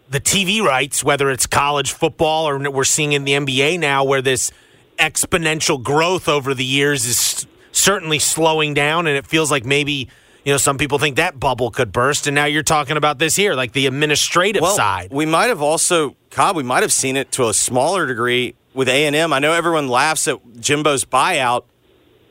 the 0.10 0.20
TV 0.20 0.62
rights, 0.62 1.04
whether 1.04 1.30
it's 1.30 1.48
college 1.48 1.92
football 1.92 2.48
or 2.48 2.70
we're 2.70 2.84
seeing 2.84 3.14
in 3.14 3.24
the 3.24 3.34
NBA 3.34 3.80
now, 3.80 4.04
where 4.04 4.22
this 4.22 4.52
exponential 4.98 5.82
growth 5.82 6.30
over 6.30 6.54
the 6.54 6.66
years 6.66 7.06
is 7.06 7.48
certainly 7.72 8.20
slowing 8.20 8.74
down, 8.74 9.08
and 9.08 9.18
it 9.18 9.28
feels 9.28 9.52
like 9.52 9.66
maybe 9.66 10.10
you 10.44 10.54
know 10.54 10.58
some 10.58 10.78
people 10.78 11.00
think 11.00 11.18
that 11.18 11.40
bubble 11.40 11.72
could 11.72 11.92
burst, 11.92 12.28
and 12.28 12.36
now 12.36 12.46
you're 12.46 12.64
talking 12.64 12.98
about 12.98 13.20
this 13.20 13.36
here, 13.36 13.56
like 13.56 13.74
the 13.74 13.88
administrative 13.88 14.62
well, 14.62 14.76
side. 14.76 15.12
We 15.12 15.26
might 15.26 15.48
have 15.48 15.62
also, 15.62 16.16
Cobb, 16.30 16.56
we 16.56 16.64
might 16.64 16.84
have 16.84 16.94
seen 16.94 17.18
it 17.18 17.32
to 17.34 17.50
a 17.50 17.54
smaller 17.54 18.06
degree 18.06 18.56
with 18.74 18.88
A 18.90 19.08
and. 19.08 19.16
I 19.34 19.40
know 19.40 19.54
everyone 19.54 19.88
laughs 19.88 20.28
at 20.28 20.38
Jimbo's 20.60 21.06
buyout, 21.06 21.66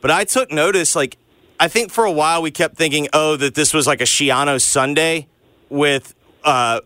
but 0.01 0.11
I 0.11 0.23
took 0.23 0.51
notice. 0.51 0.95
Like, 0.95 1.17
I 1.59 1.67
think 1.67 1.91
for 1.91 2.05
a 2.05 2.11
while 2.11 2.41
we 2.41 2.51
kept 2.51 2.77
thinking, 2.77 3.09
oh, 3.13 3.35
that 3.35 3.55
this 3.55 3.73
was 3.73 3.85
like 3.87 4.01
a 4.01 4.05
Schiano 4.05 4.61
Sunday 4.61 5.27
with 5.69 6.15
uh, 6.43 6.81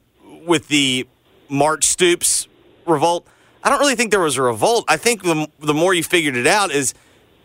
with 0.50 0.68
the 0.68 1.08
Mark 1.48 1.84
Stoops 1.84 2.48
revolt. 2.86 3.26
I 3.64 3.70
don't 3.70 3.80
really 3.80 3.96
think 3.96 4.12
there 4.12 4.20
was 4.20 4.36
a 4.38 4.42
revolt. 4.42 4.86
I 4.88 4.98
think 4.98 5.24
the 5.24 5.48
the 5.60 5.74
more 5.74 5.94
you 5.94 6.04
figured 6.04 6.36
it 6.36 6.48
out 6.48 6.72
is. 6.72 6.94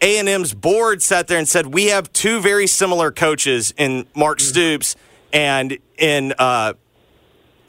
A 0.02 0.18
and 0.18 0.28
M's 0.28 0.52
board 0.52 1.00
sat 1.00 1.28
there 1.28 1.38
and 1.38 1.48
said, 1.48 1.68
"We 1.68 1.86
have 1.86 2.12
two 2.12 2.40
very 2.40 2.66
similar 2.66 3.10
coaches 3.10 3.72
in 3.78 4.06
Mark 4.14 4.40
Stoops 4.40 4.96
and 5.32 5.78
in 5.96 6.34
uh, 6.38 6.74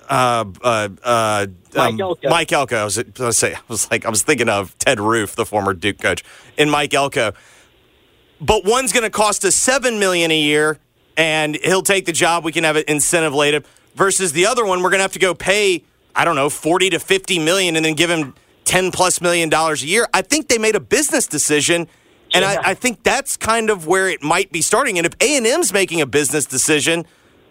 uh, 0.09 0.45
uh, 0.61 0.89
uh, 1.03 1.47
Mike 1.75 1.93
um, 1.93 2.01
Elko. 2.01 2.29
Mike 2.29 2.51
Elko. 2.51 2.77
I 2.77 2.83
was, 2.83 2.97
I 2.99 3.03
was 3.19 3.37
say, 3.37 3.53
I 3.53 3.59
was 3.67 3.89
like, 3.91 4.05
I 4.05 4.09
was 4.09 4.23
thinking 4.23 4.49
of 4.49 4.77
Ted 4.77 4.99
Roof, 4.99 5.35
the 5.35 5.45
former 5.45 5.73
Duke 5.73 5.99
coach, 5.99 6.23
in 6.57 6.69
Mike 6.69 6.93
Elko. 6.93 7.33
But 8.39 8.65
one's 8.65 8.91
going 8.91 9.03
to 9.03 9.09
cost 9.09 9.45
us 9.45 9.55
seven 9.55 9.99
million 9.99 10.31
a 10.31 10.39
year, 10.39 10.77
and 11.17 11.55
he'll 11.63 11.81
take 11.81 12.05
the 12.05 12.11
job. 12.11 12.43
We 12.43 12.51
can 12.51 12.63
have 12.63 12.75
an 12.75 12.83
incentive 12.87 13.33
later. 13.33 13.63
Versus 13.95 14.33
the 14.33 14.45
other 14.45 14.65
one, 14.65 14.83
we're 14.83 14.89
going 14.89 14.99
to 14.99 15.03
have 15.03 15.13
to 15.13 15.19
go 15.19 15.33
pay, 15.33 15.83
I 16.15 16.25
don't 16.25 16.35
know, 16.35 16.49
forty 16.49 16.89
to 16.89 16.99
fifty 16.99 17.39
million, 17.39 17.75
and 17.75 17.85
then 17.85 17.93
give 17.93 18.09
him 18.09 18.35
ten 18.65 18.91
plus 18.91 19.21
million 19.21 19.49
dollars 19.49 19.83
a 19.83 19.87
year. 19.87 20.07
I 20.13 20.21
think 20.21 20.49
they 20.49 20.57
made 20.57 20.75
a 20.75 20.79
business 20.81 21.27
decision. 21.27 21.87
And 22.33 22.43
I, 22.43 22.71
I 22.71 22.73
think 22.73 23.03
that's 23.03 23.37
kind 23.37 23.69
of 23.69 23.87
where 23.87 24.09
it 24.09 24.21
might 24.21 24.51
be 24.51 24.61
starting. 24.61 24.97
And 24.97 25.05
if 25.05 25.13
A 25.21 25.37
and 25.37 25.45
M's 25.47 25.71
making 25.71 26.01
a 26.01 26.05
business 26.05 26.45
decision, 26.45 27.05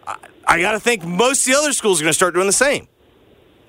I, 0.06 0.16
I 0.46 0.60
got 0.60 0.72
to 0.72 0.80
think 0.80 1.04
most 1.04 1.46
of 1.46 1.52
the 1.54 1.58
other 1.58 1.72
schools 1.72 2.00
are 2.00 2.04
going 2.04 2.10
to 2.10 2.14
start 2.14 2.34
doing 2.34 2.48
the 2.48 2.52
same. 2.52 2.88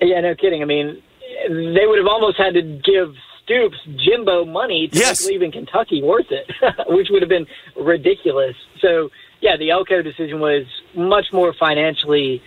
Yeah, 0.00 0.20
no 0.20 0.34
kidding. 0.34 0.60
I 0.62 0.66
mean, 0.66 1.00
they 1.48 1.86
would 1.86 1.98
have 1.98 2.08
almost 2.08 2.36
had 2.36 2.54
to 2.54 2.60
give 2.62 3.14
Stoops 3.44 3.78
Jimbo 4.04 4.44
money 4.44 4.88
to 4.88 4.98
Yes. 4.98 5.22
make 5.22 5.30
leaving 5.30 5.52
Kentucky 5.52 6.02
worth 6.02 6.26
it, 6.30 6.50
which 6.88 7.06
would 7.10 7.22
have 7.22 7.28
been 7.30 7.46
ridiculous. 7.80 8.56
So, 8.82 9.08
yeah, 9.40 9.56
the 9.56 9.70
Elko 9.70 10.02
decision 10.02 10.40
was 10.40 10.64
much 10.94 11.26
more 11.32 11.54
financially 11.58 12.42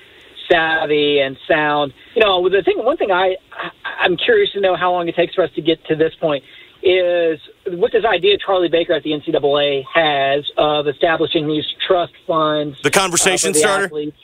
savvy 0.52 1.20
and 1.20 1.38
sound. 1.47 1.93
You 2.16 2.24
know, 2.24 2.50
the 2.50 2.62
thing, 2.64 2.84
one 2.84 2.97
thing 2.97 3.12
I, 3.12 3.36
I 3.52 3.70
I'm 4.04 4.18
curious 4.18 4.52
to 4.54 4.62
know 4.62 4.76
how 4.76 4.91
long 4.91 5.08
it 5.08 5.16
takes 5.16 5.36
for 5.36 5.43
us 5.43 5.52
to 5.56 5.62
get 5.62 5.84
to 5.86 5.95
this 5.95 6.14
point 6.20 6.43
is 6.82 7.39
what 7.68 7.91
this 7.91 8.06
idea 8.06 8.38
Charlie 8.38 8.70
Baker 8.70 8.93
at 8.93 9.04
the 9.04 9.12
NCAA 9.12 9.84
has 9.93 10.50
of 10.58 10.88
establishing 10.88 11.47
these 11.47 11.66
trust 11.86 12.14
funds. 12.26 12.78
The 12.84 12.91
conversation 12.91 13.50
uh, 13.50 13.54
the 13.54 13.60
starter? 13.60 13.86
athletes. 13.86 14.18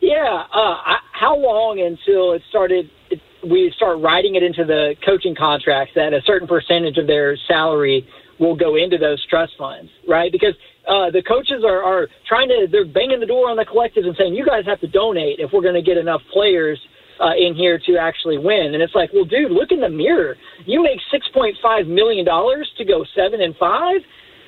Yeah. 0.00 0.44
Uh, 0.52 0.58
I, 0.58 0.98
how 1.12 1.36
long 1.36 1.80
until 1.80 2.32
it 2.32 2.42
started? 2.48 2.90
It, 3.10 3.20
we 3.48 3.72
start 3.76 4.00
writing 4.00 4.34
it 4.34 4.42
into 4.42 4.64
the 4.64 4.96
coaching 5.04 5.34
contracts 5.34 5.94
that 5.94 6.12
a 6.12 6.20
certain 6.22 6.48
percentage 6.48 6.98
of 6.98 7.06
their 7.06 7.36
salary 7.48 8.06
will 8.38 8.56
go 8.56 8.76
into 8.76 8.98
those 8.98 9.24
trust 9.26 9.52
funds, 9.56 9.90
right? 10.06 10.30
Because 10.30 10.54
uh, 10.88 11.10
the 11.10 11.22
coaches 11.22 11.62
are, 11.64 11.82
are 11.82 12.08
trying 12.26 12.48
to 12.48 12.66
they're 12.70 12.86
banging 12.86 13.20
the 13.20 13.26
door 13.26 13.50
on 13.50 13.56
the 13.56 13.64
collectives 13.64 14.06
and 14.06 14.16
saying 14.16 14.34
you 14.34 14.44
guys 14.44 14.64
have 14.66 14.80
to 14.80 14.86
donate 14.88 15.38
if 15.38 15.52
we're 15.52 15.62
going 15.62 15.74
to 15.74 15.82
get 15.82 15.96
enough 15.98 16.22
players 16.32 16.80
uh, 17.20 17.34
in 17.36 17.54
here 17.54 17.78
to 17.86 17.96
actually 17.98 18.38
win. 18.38 18.74
And 18.74 18.82
it's 18.82 18.94
like, 18.94 19.10
well, 19.12 19.24
dude, 19.24 19.50
look 19.50 19.70
in 19.70 19.80
the 19.80 19.88
mirror. 19.88 20.36
You 20.66 20.82
make 20.82 21.00
six 21.10 21.28
point 21.34 21.56
five 21.62 21.86
million 21.86 22.24
dollars 22.24 22.70
to 22.78 22.84
go 22.84 23.04
seven 23.14 23.40
and 23.40 23.54
five. 23.56 24.00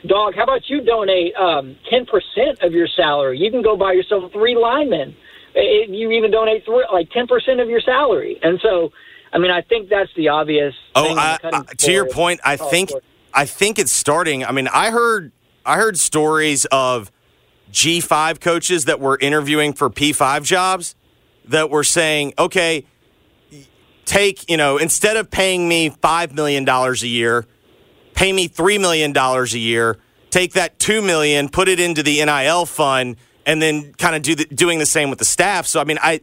Dog, 0.06 0.34
how 0.34 0.44
about 0.44 0.62
you 0.68 0.80
donate 0.80 1.34
um, 1.34 1.76
ten 1.90 2.06
percent 2.06 2.62
of 2.62 2.72
your 2.72 2.88
salary? 2.96 3.38
You 3.38 3.50
can 3.50 3.62
go 3.62 3.76
buy 3.76 3.92
yourself 3.92 4.32
three 4.32 4.56
linemen. 4.56 5.14
If 5.54 5.90
you 5.90 6.10
even 6.12 6.30
donate 6.30 6.64
three, 6.64 6.86
like 6.92 7.10
ten 7.10 7.26
percent 7.26 7.60
of 7.60 7.68
your 7.68 7.80
salary. 7.80 8.38
And 8.42 8.58
so, 8.62 8.92
I 9.32 9.38
mean, 9.38 9.50
I 9.50 9.60
think 9.60 9.90
that's 9.90 10.10
the 10.16 10.28
obvious. 10.28 10.74
Oh, 10.94 11.02
thing 11.04 11.18
I, 11.18 11.38
I- 11.42 11.62
to 11.78 11.92
your 11.92 12.06
point, 12.06 12.40
I 12.44 12.56
think. 12.56 12.90
I 13.32 13.46
think 13.46 13.78
it's 13.78 13.92
starting. 13.92 14.44
I 14.44 14.50
mean, 14.50 14.66
I 14.66 14.90
heard 14.90 15.30
I 15.64 15.76
heard 15.76 15.98
stories 15.98 16.64
of 16.66 17.10
G 17.70 18.00
five 18.00 18.40
coaches 18.40 18.86
that 18.86 19.00
were 19.00 19.18
interviewing 19.18 19.72
for 19.72 19.90
P 19.90 20.12
five 20.12 20.44
jobs 20.44 20.94
that 21.46 21.70
were 21.70 21.84
saying, 21.84 22.34
okay, 22.38 22.84
take 24.04 24.48
you 24.50 24.56
know 24.56 24.76
instead 24.76 25.16
of 25.16 25.30
paying 25.30 25.68
me 25.68 25.90
five 25.90 26.34
million 26.34 26.64
dollars 26.64 27.02
a 27.02 27.08
year, 27.08 27.46
pay 28.14 28.32
me 28.32 28.48
three 28.48 28.78
million 28.78 29.12
dollars 29.12 29.54
a 29.54 29.58
year. 29.58 29.98
Take 30.30 30.52
that 30.52 30.78
2 30.78 31.02
million, 31.02 31.48
put 31.48 31.68
it 31.68 31.80
into 31.80 32.04
the 32.04 32.24
NIL 32.24 32.64
fund, 32.64 33.16
and 33.44 33.60
then 33.60 33.92
kind 33.94 34.14
of 34.14 34.22
do 34.22 34.36
the, 34.36 34.44
doing 34.44 34.78
the 34.78 34.86
same 34.86 35.10
with 35.10 35.18
the 35.18 35.24
staff. 35.24 35.66
So 35.66 35.80
I 35.80 35.84
mean, 35.84 35.98
I 36.00 36.20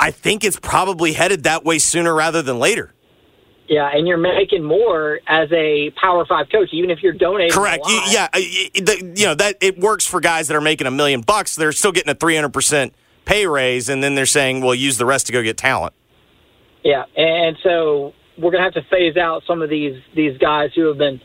I 0.00 0.10
think 0.10 0.44
it's 0.44 0.58
probably 0.58 1.12
headed 1.12 1.44
that 1.44 1.64
way 1.64 1.78
sooner 1.78 2.12
rather 2.12 2.42
than 2.42 2.58
later. 2.58 2.92
Yeah, 3.70 3.88
and 3.88 4.08
you're 4.08 4.18
making 4.18 4.64
more 4.64 5.20
as 5.28 5.48
a 5.52 5.90
Power 5.90 6.26
Five 6.26 6.48
coach, 6.50 6.70
even 6.72 6.90
if 6.90 7.04
you're 7.04 7.12
donating. 7.12 7.52
Correct. 7.52 7.86
a 7.86 7.88
lot. 7.88 8.12
yeah, 8.12 8.28
you 8.36 9.26
know 9.26 9.36
that 9.36 9.58
it 9.60 9.78
works 9.78 10.04
for 10.04 10.20
guys 10.20 10.48
that 10.48 10.56
are 10.56 10.60
making 10.60 10.88
a 10.88 10.90
million 10.90 11.20
bucks. 11.20 11.54
They're 11.54 11.70
still 11.70 11.92
getting 11.92 12.10
a 12.10 12.16
300 12.16 12.48
percent 12.48 12.94
pay 13.26 13.46
raise, 13.46 13.88
and 13.88 14.02
then 14.02 14.16
they're 14.16 14.26
saying, 14.26 14.60
"Well, 14.60 14.74
use 14.74 14.98
the 14.98 15.06
rest 15.06 15.28
to 15.28 15.32
go 15.32 15.40
get 15.40 15.56
talent." 15.56 15.94
Yeah, 16.82 17.04
and 17.16 17.56
so 17.62 18.12
we're 18.36 18.50
gonna 18.50 18.64
have 18.64 18.74
to 18.74 18.82
phase 18.90 19.16
out 19.16 19.44
some 19.46 19.62
of 19.62 19.70
these 19.70 20.02
these 20.16 20.36
guys 20.38 20.70
who 20.74 20.86
have 20.88 20.98
been, 20.98 21.20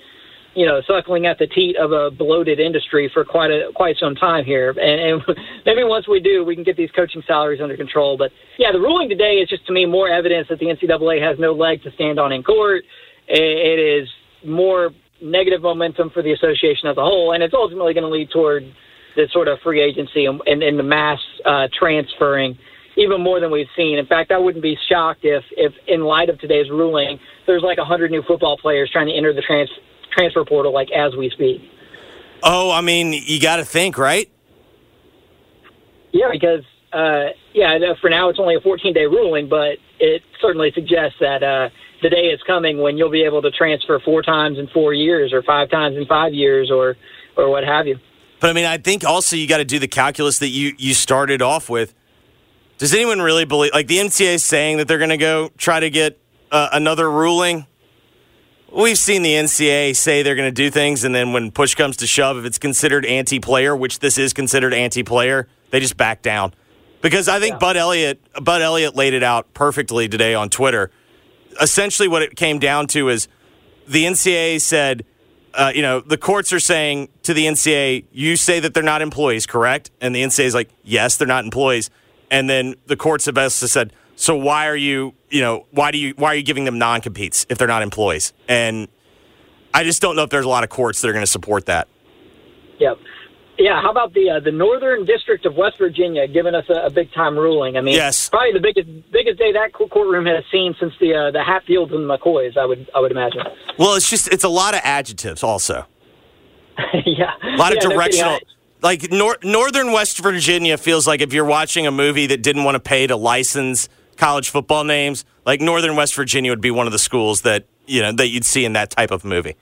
you 0.55 0.65
know, 0.65 0.81
suckling 0.87 1.25
at 1.25 1.37
the 1.37 1.47
teat 1.47 1.75
of 1.77 1.91
a 1.91 2.09
bloated 2.09 2.59
industry 2.59 3.11
for 3.13 3.25
quite 3.25 3.51
a 3.51 3.71
quite 3.75 3.97
some 3.99 4.15
time 4.15 4.45
here. 4.45 4.69
And, 4.69 5.21
and 5.21 5.37
maybe 5.65 5.83
once 5.83 6.07
we 6.07 6.19
do, 6.19 6.43
we 6.43 6.55
can 6.55 6.63
get 6.63 6.77
these 6.77 6.91
coaching 6.95 7.21
salaries 7.27 7.61
under 7.61 7.75
control. 7.75 8.17
But 8.17 8.31
yeah, 8.57 8.71
the 8.71 8.79
ruling 8.79 9.09
today 9.09 9.43
is 9.43 9.49
just 9.49 9.67
to 9.67 9.73
me 9.73 9.85
more 9.85 10.09
evidence 10.09 10.47
that 10.49 10.59
the 10.59 10.67
NCAA 10.67 11.21
has 11.21 11.37
no 11.37 11.53
leg 11.53 11.83
to 11.83 11.91
stand 11.91 12.19
on 12.19 12.31
in 12.31 12.41
court. 12.41 12.83
It, 13.27 13.79
is 13.79 14.07
more 14.45 14.91
negative 15.21 15.61
momentum 15.61 16.11
for 16.11 16.21
the 16.21 16.31
association 16.31 16.87
as 16.89 16.97
a 16.97 17.01
whole, 17.01 17.33
and 17.33 17.41
it's 17.41 17.53
ultimately 17.53 17.93
going 17.93 18.03
to 18.03 18.09
lead 18.09 18.29
toward 18.29 18.63
this 19.15 19.31
sort 19.31 19.47
of 19.47 19.57
free 19.63 19.81
agency 19.81 20.25
and, 20.25 20.39
and, 20.45 20.61
and 20.61 20.77
the 20.77 20.83
mass 20.83 21.19
uh, 21.45 21.67
transferring 21.77 22.57
even 22.97 23.21
more 23.21 23.39
than 23.39 23.51
we've 23.51 23.67
seen. 23.75 23.97
In 23.97 24.05
fact, 24.05 24.31
I 24.31 24.37
wouldn't 24.37 24.63
be 24.63 24.77
shocked 24.89 25.21
if, 25.23 25.43
if 25.51 25.73
in 25.87 26.01
light 26.01 26.29
of 26.29 26.39
today's 26.39 26.69
ruling, 26.69 27.19
there's 27.45 27.63
like 27.63 27.77
100 27.77 28.11
new 28.11 28.23
football 28.27 28.57
players 28.57 28.89
trying 28.91 29.07
to 29.07 29.13
enter 29.13 29.33
the 29.33 29.41
trans- 29.41 29.69
transfer 30.15 30.45
portal 30.45 30.73
like 30.73 30.89
as 30.91 31.15
we 31.15 31.29
speak. 31.29 31.61
Oh, 32.43 32.71
I 32.71 32.81
mean, 32.81 33.13
you 33.13 33.39
got 33.39 33.57
to 33.57 33.65
think, 33.65 33.97
right? 33.97 34.29
Yeah, 36.11 36.29
because 36.31 36.63
uh, 36.93 37.31
yeah, 37.53 37.77
for 37.99 38.09
now 38.09 38.29
it's 38.29 38.39
only 38.39 38.55
a 38.55 38.61
14 38.61 38.93
day 38.93 39.05
ruling, 39.05 39.49
but 39.49 39.77
it 39.99 40.21
certainly 40.39 40.71
suggests 40.73 41.17
that 41.19 41.43
uh, 41.43 41.69
the 42.01 42.09
day 42.09 42.27
is 42.27 42.39
coming 42.47 42.79
when 42.81 42.97
you'll 42.97 43.11
be 43.11 43.23
able 43.23 43.41
to 43.41 43.51
transfer 43.51 43.99
four 43.99 44.21
times 44.21 44.57
in 44.57 44.67
four 44.67 44.93
years, 44.93 45.33
or 45.33 45.43
five 45.43 45.69
times 45.69 45.97
in 45.97 46.05
five 46.05 46.33
years, 46.33 46.71
or 46.71 46.95
or 47.35 47.49
what 47.49 47.63
have 47.63 47.87
you. 47.87 47.99
But 48.39 48.49
I 48.49 48.53
mean, 48.53 48.65
I 48.65 48.77
think 48.77 49.03
also 49.03 49.35
you 49.35 49.47
got 49.47 49.57
to 49.57 49.65
do 49.65 49.79
the 49.79 49.87
calculus 49.87 50.39
that 50.39 50.49
you 50.49 50.73
you 50.77 50.93
started 50.93 51.41
off 51.41 51.69
with. 51.69 51.93
Does 52.77 52.93
anyone 52.93 53.21
really 53.21 53.45
believe? 53.45 53.71
Like 53.73 53.87
the 53.87 53.97
NCAA 53.97 54.35
is 54.35 54.43
saying 54.43 54.77
that 54.77 54.87
they're 54.87 54.97
going 54.97 55.09
to 55.09 55.17
go 55.17 55.49
try 55.57 55.79
to 55.79 55.89
get 55.89 56.19
uh, 56.51 56.69
another 56.71 57.09
ruling. 57.09 57.65
We've 58.71 58.97
seen 58.97 59.21
the 59.21 59.33
NCAA 59.33 59.95
say 59.95 60.21
they're 60.21 60.35
going 60.35 60.49
to 60.49 60.63
do 60.63 60.69
things, 60.69 61.03
and 61.03 61.15
then 61.15 61.31
when 61.31 61.51
push 61.51 61.75
comes 61.75 61.97
to 61.97 62.07
shove, 62.07 62.37
if 62.37 62.45
it's 62.45 62.57
considered 62.57 63.05
anti-player, 63.05 63.75
which 63.75 63.99
this 63.99 64.17
is 64.17 64.33
considered 64.33 64.73
anti-player, 64.73 65.47
they 65.71 65.79
just 65.79 65.97
back 65.97 66.21
down. 66.21 66.53
Because 67.01 67.29
I 67.29 67.39
think 67.39 67.59
Bud 67.59 67.77
Elliott, 67.77 68.19
Bud 68.41 68.61
Elliott 68.61 68.95
laid 68.95 69.13
it 69.13 69.23
out 69.23 69.53
perfectly 69.53 70.09
today 70.09 70.33
on 70.33 70.49
Twitter. 70.49 70.89
Essentially, 71.61 72.07
what 72.07 72.21
it 72.21 72.35
came 72.35 72.59
down 72.59 72.87
to 72.87 73.09
is 73.09 73.27
the 73.87 74.05
NCAA 74.05 74.59
said, 74.59 75.05
uh, 75.53 75.71
you 75.73 75.81
know, 75.81 76.01
the 76.01 76.17
courts 76.17 76.51
are 76.51 76.59
saying 76.59 77.09
to 77.23 77.33
the 77.33 77.45
NCAA, 77.45 78.05
you 78.11 78.35
say 78.35 78.59
that 78.59 78.73
they're 78.73 78.83
not 78.83 79.01
employees, 79.01 79.45
correct? 79.45 79.91
And 80.01 80.15
the 80.15 80.23
NCAA 80.23 80.45
is 80.45 80.55
like, 80.55 80.69
yes, 80.83 81.15
they're 81.15 81.27
not 81.27 81.45
employees. 81.45 81.89
And 82.29 82.49
then 82.49 82.75
the 82.87 82.97
courts 82.97 83.25
have 83.25 83.37
also 83.37 83.67
said, 83.67 83.93
so 84.15 84.35
why 84.35 84.67
are 84.67 84.75
you, 84.75 85.13
you 85.29 85.41
know, 85.41 85.65
why 85.71 85.91
do 85.91 85.97
you, 85.97 86.13
why 86.17 86.29
are 86.31 86.35
you 86.35 86.43
giving 86.43 86.65
them 86.65 86.77
non 86.79 87.01
competes 87.01 87.45
if 87.49 87.57
they're 87.57 87.67
not 87.67 87.81
employees? 87.81 88.33
And 88.47 88.87
I 89.73 89.83
just 89.83 90.01
don't 90.01 90.15
know 90.15 90.23
if 90.23 90.29
there's 90.29 90.45
a 90.45 90.49
lot 90.49 90.63
of 90.63 90.69
courts 90.69 91.01
that 91.01 91.09
are 91.09 91.13
going 91.13 91.23
to 91.25 91.31
support 91.31 91.65
that. 91.65 91.87
Yep. 92.79 92.97
Yeah. 93.57 93.81
How 93.81 93.89
about 93.91 94.13
the 94.13 94.29
uh, 94.31 94.39
the 94.41 94.51
Northern 94.51 95.05
District 95.05 95.45
of 95.45 95.55
West 95.55 95.77
Virginia 95.77 96.27
giving 96.27 96.53
us 96.55 96.65
a, 96.69 96.87
a 96.87 96.89
big 96.89 97.11
time 97.13 97.37
ruling? 97.37 97.77
I 97.77 97.81
mean, 97.81 97.95
Yes. 97.95 98.27
probably 98.29 98.51
the 98.51 98.59
biggest 98.59 98.87
biggest 99.11 99.39
day 99.39 99.53
that 99.53 99.71
court- 99.71 99.91
courtroom 99.91 100.25
has 100.25 100.43
seen 100.51 100.75
since 100.79 100.93
the 100.99 101.13
uh, 101.15 101.31
the 101.31 101.41
Hatfields 101.41 101.93
and 101.93 102.01
McCoys. 102.01 102.57
I 102.57 102.65
would 102.65 102.89
I 102.93 102.99
would 102.99 103.11
imagine. 103.11 103.43
Well, 103.79 103.95
it's 103.95 104.09
just, 104.09 104.27
it's 104.27 104.43
a 104.43 104.49
lot 104.49 104.73
of 104.73 104.81
adjectives 104.83 105.41
also. 105.41 105.85
yeah. 107.05 107.31
A 107.43 107.55
lot 107.57 107.71
of 107.71 107.81
Yeah, 107.81 107.89
directional. 107.89 108.39
Like 108.81 109.09
nor- 109.11 109.37
Northern 109.41 109.93
West 109.93 110.19
Virginia 110.19 110.77
feels 110.77 111.07
like 111.07 111.21
if 111.21 111.31
you're 111.33 111.45
watching 111.45 111.87
a 111.87 111.91
movie 111.91 112.27
that 112.27 112.41
didn't 112.43 112.65
want 112.65 112.75
to 112.75 112.79
pay 112.81 113.07
to 113.07 113.15
license 113.15 113.87
college 114.17 114.49
football 114.49 114.83
names, 114.83 115.25
like 115.45 115.61
Northern 115.61 115.95
West 115.95 116.15
Virginia 116.15 116.51
would 116.51 116.61
be 116.61 116.71
one 116.71 116.87
of 116.87 116.93
the 116.93 116.99
schools 116.99 117.41
that 117.41 117.65
you 117.85 118.01
know 118.01 118.11
that 118.13 118.27
you'd 118.27 118.45
see 118.45 118.65
in 118.65 118.73
that 118.73 118.89
type 118.89 119.11
of 119.11 119.23
movie. 119.25 119.55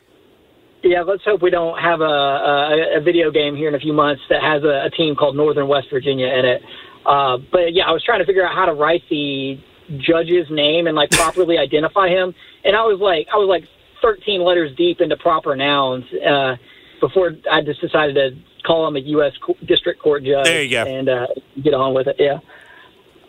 Yeah, 0.83 1.01
let's 1.03 1.23
hope 1.23 1.41
we 1.41 1.49
don't 1.49 1.77
have 1.79 2.01
a, 2.01 2.03
a, 2.03 2.97
a 2.97 3.01
video 3.01 3.31
game 3.31 3.55
here 3.55 3.69
in 3.69 3.75
a 3.75 3.79
few 3.79 3.93
months 3.93 4.21
that 4.29 4.41
has 4.41 4.63
a, 4.63 4.85
a 4.85 4.89
team 4.89 5.15
called 5.15 5.35
Northern 5.35 5.67
West 5.69 5.87
Virginia 5.89 6.27
in 6.27 6.43
it. 6.45 6.61
Uh, 7.05 7.37
but 7.51 7.73
yeah, 7.73 7.87
I 7.87 7.91
was 7.91 8.03
trying 8.03 8.19
to 8.19 8.25
figure 8.25 8.45
out 8.45 8.53
how 8.53 8.65
to 8.65 8.73
write 8.73 9.03
the 9.09 9.57
judge's 9.97 10.49
name 10.49 10.87
and 10.87 10.95
like 10.95 11.11
properly 11.23 11.57
identify 11.57 12.09
him, 12.09 12.33
and 12.63 12.75
I 12.75 12.83
was 12.83 12.99
like, 12.99 13.27
I 13.33 13.37
was 13.37 13.47
like 13.47 13.65
13 14.01 14.41
letters 14.41 14.75
deep 14.75 14.99
into 14.99 15.15
proper 15.15 15.55
nouns 15.55 16.03
uh, 16.25 16.57
before 16.99 17.33
I 17.49 17.61
just 17.61 17.79
decided 17.79 18.15
to 18.15 18.37
call 18.67 18.87
him 18.87 18.95
a 18.97 18.99
U.S. 18.99 19.33
co- 19.41 19.57
District 19.65 20.01
Court 20.01 20.23
judge. 20.23 20.45
There 20.45 20.63
you 20.63 20.69
go. 20.71 20.83
and 20.83 21.07
uh, 21.09 21.27
get 21.61 21.73
on 21.73 21.93
with 21.93 22.07
it. 22.07 22.17
Yeah. 22.19 22.39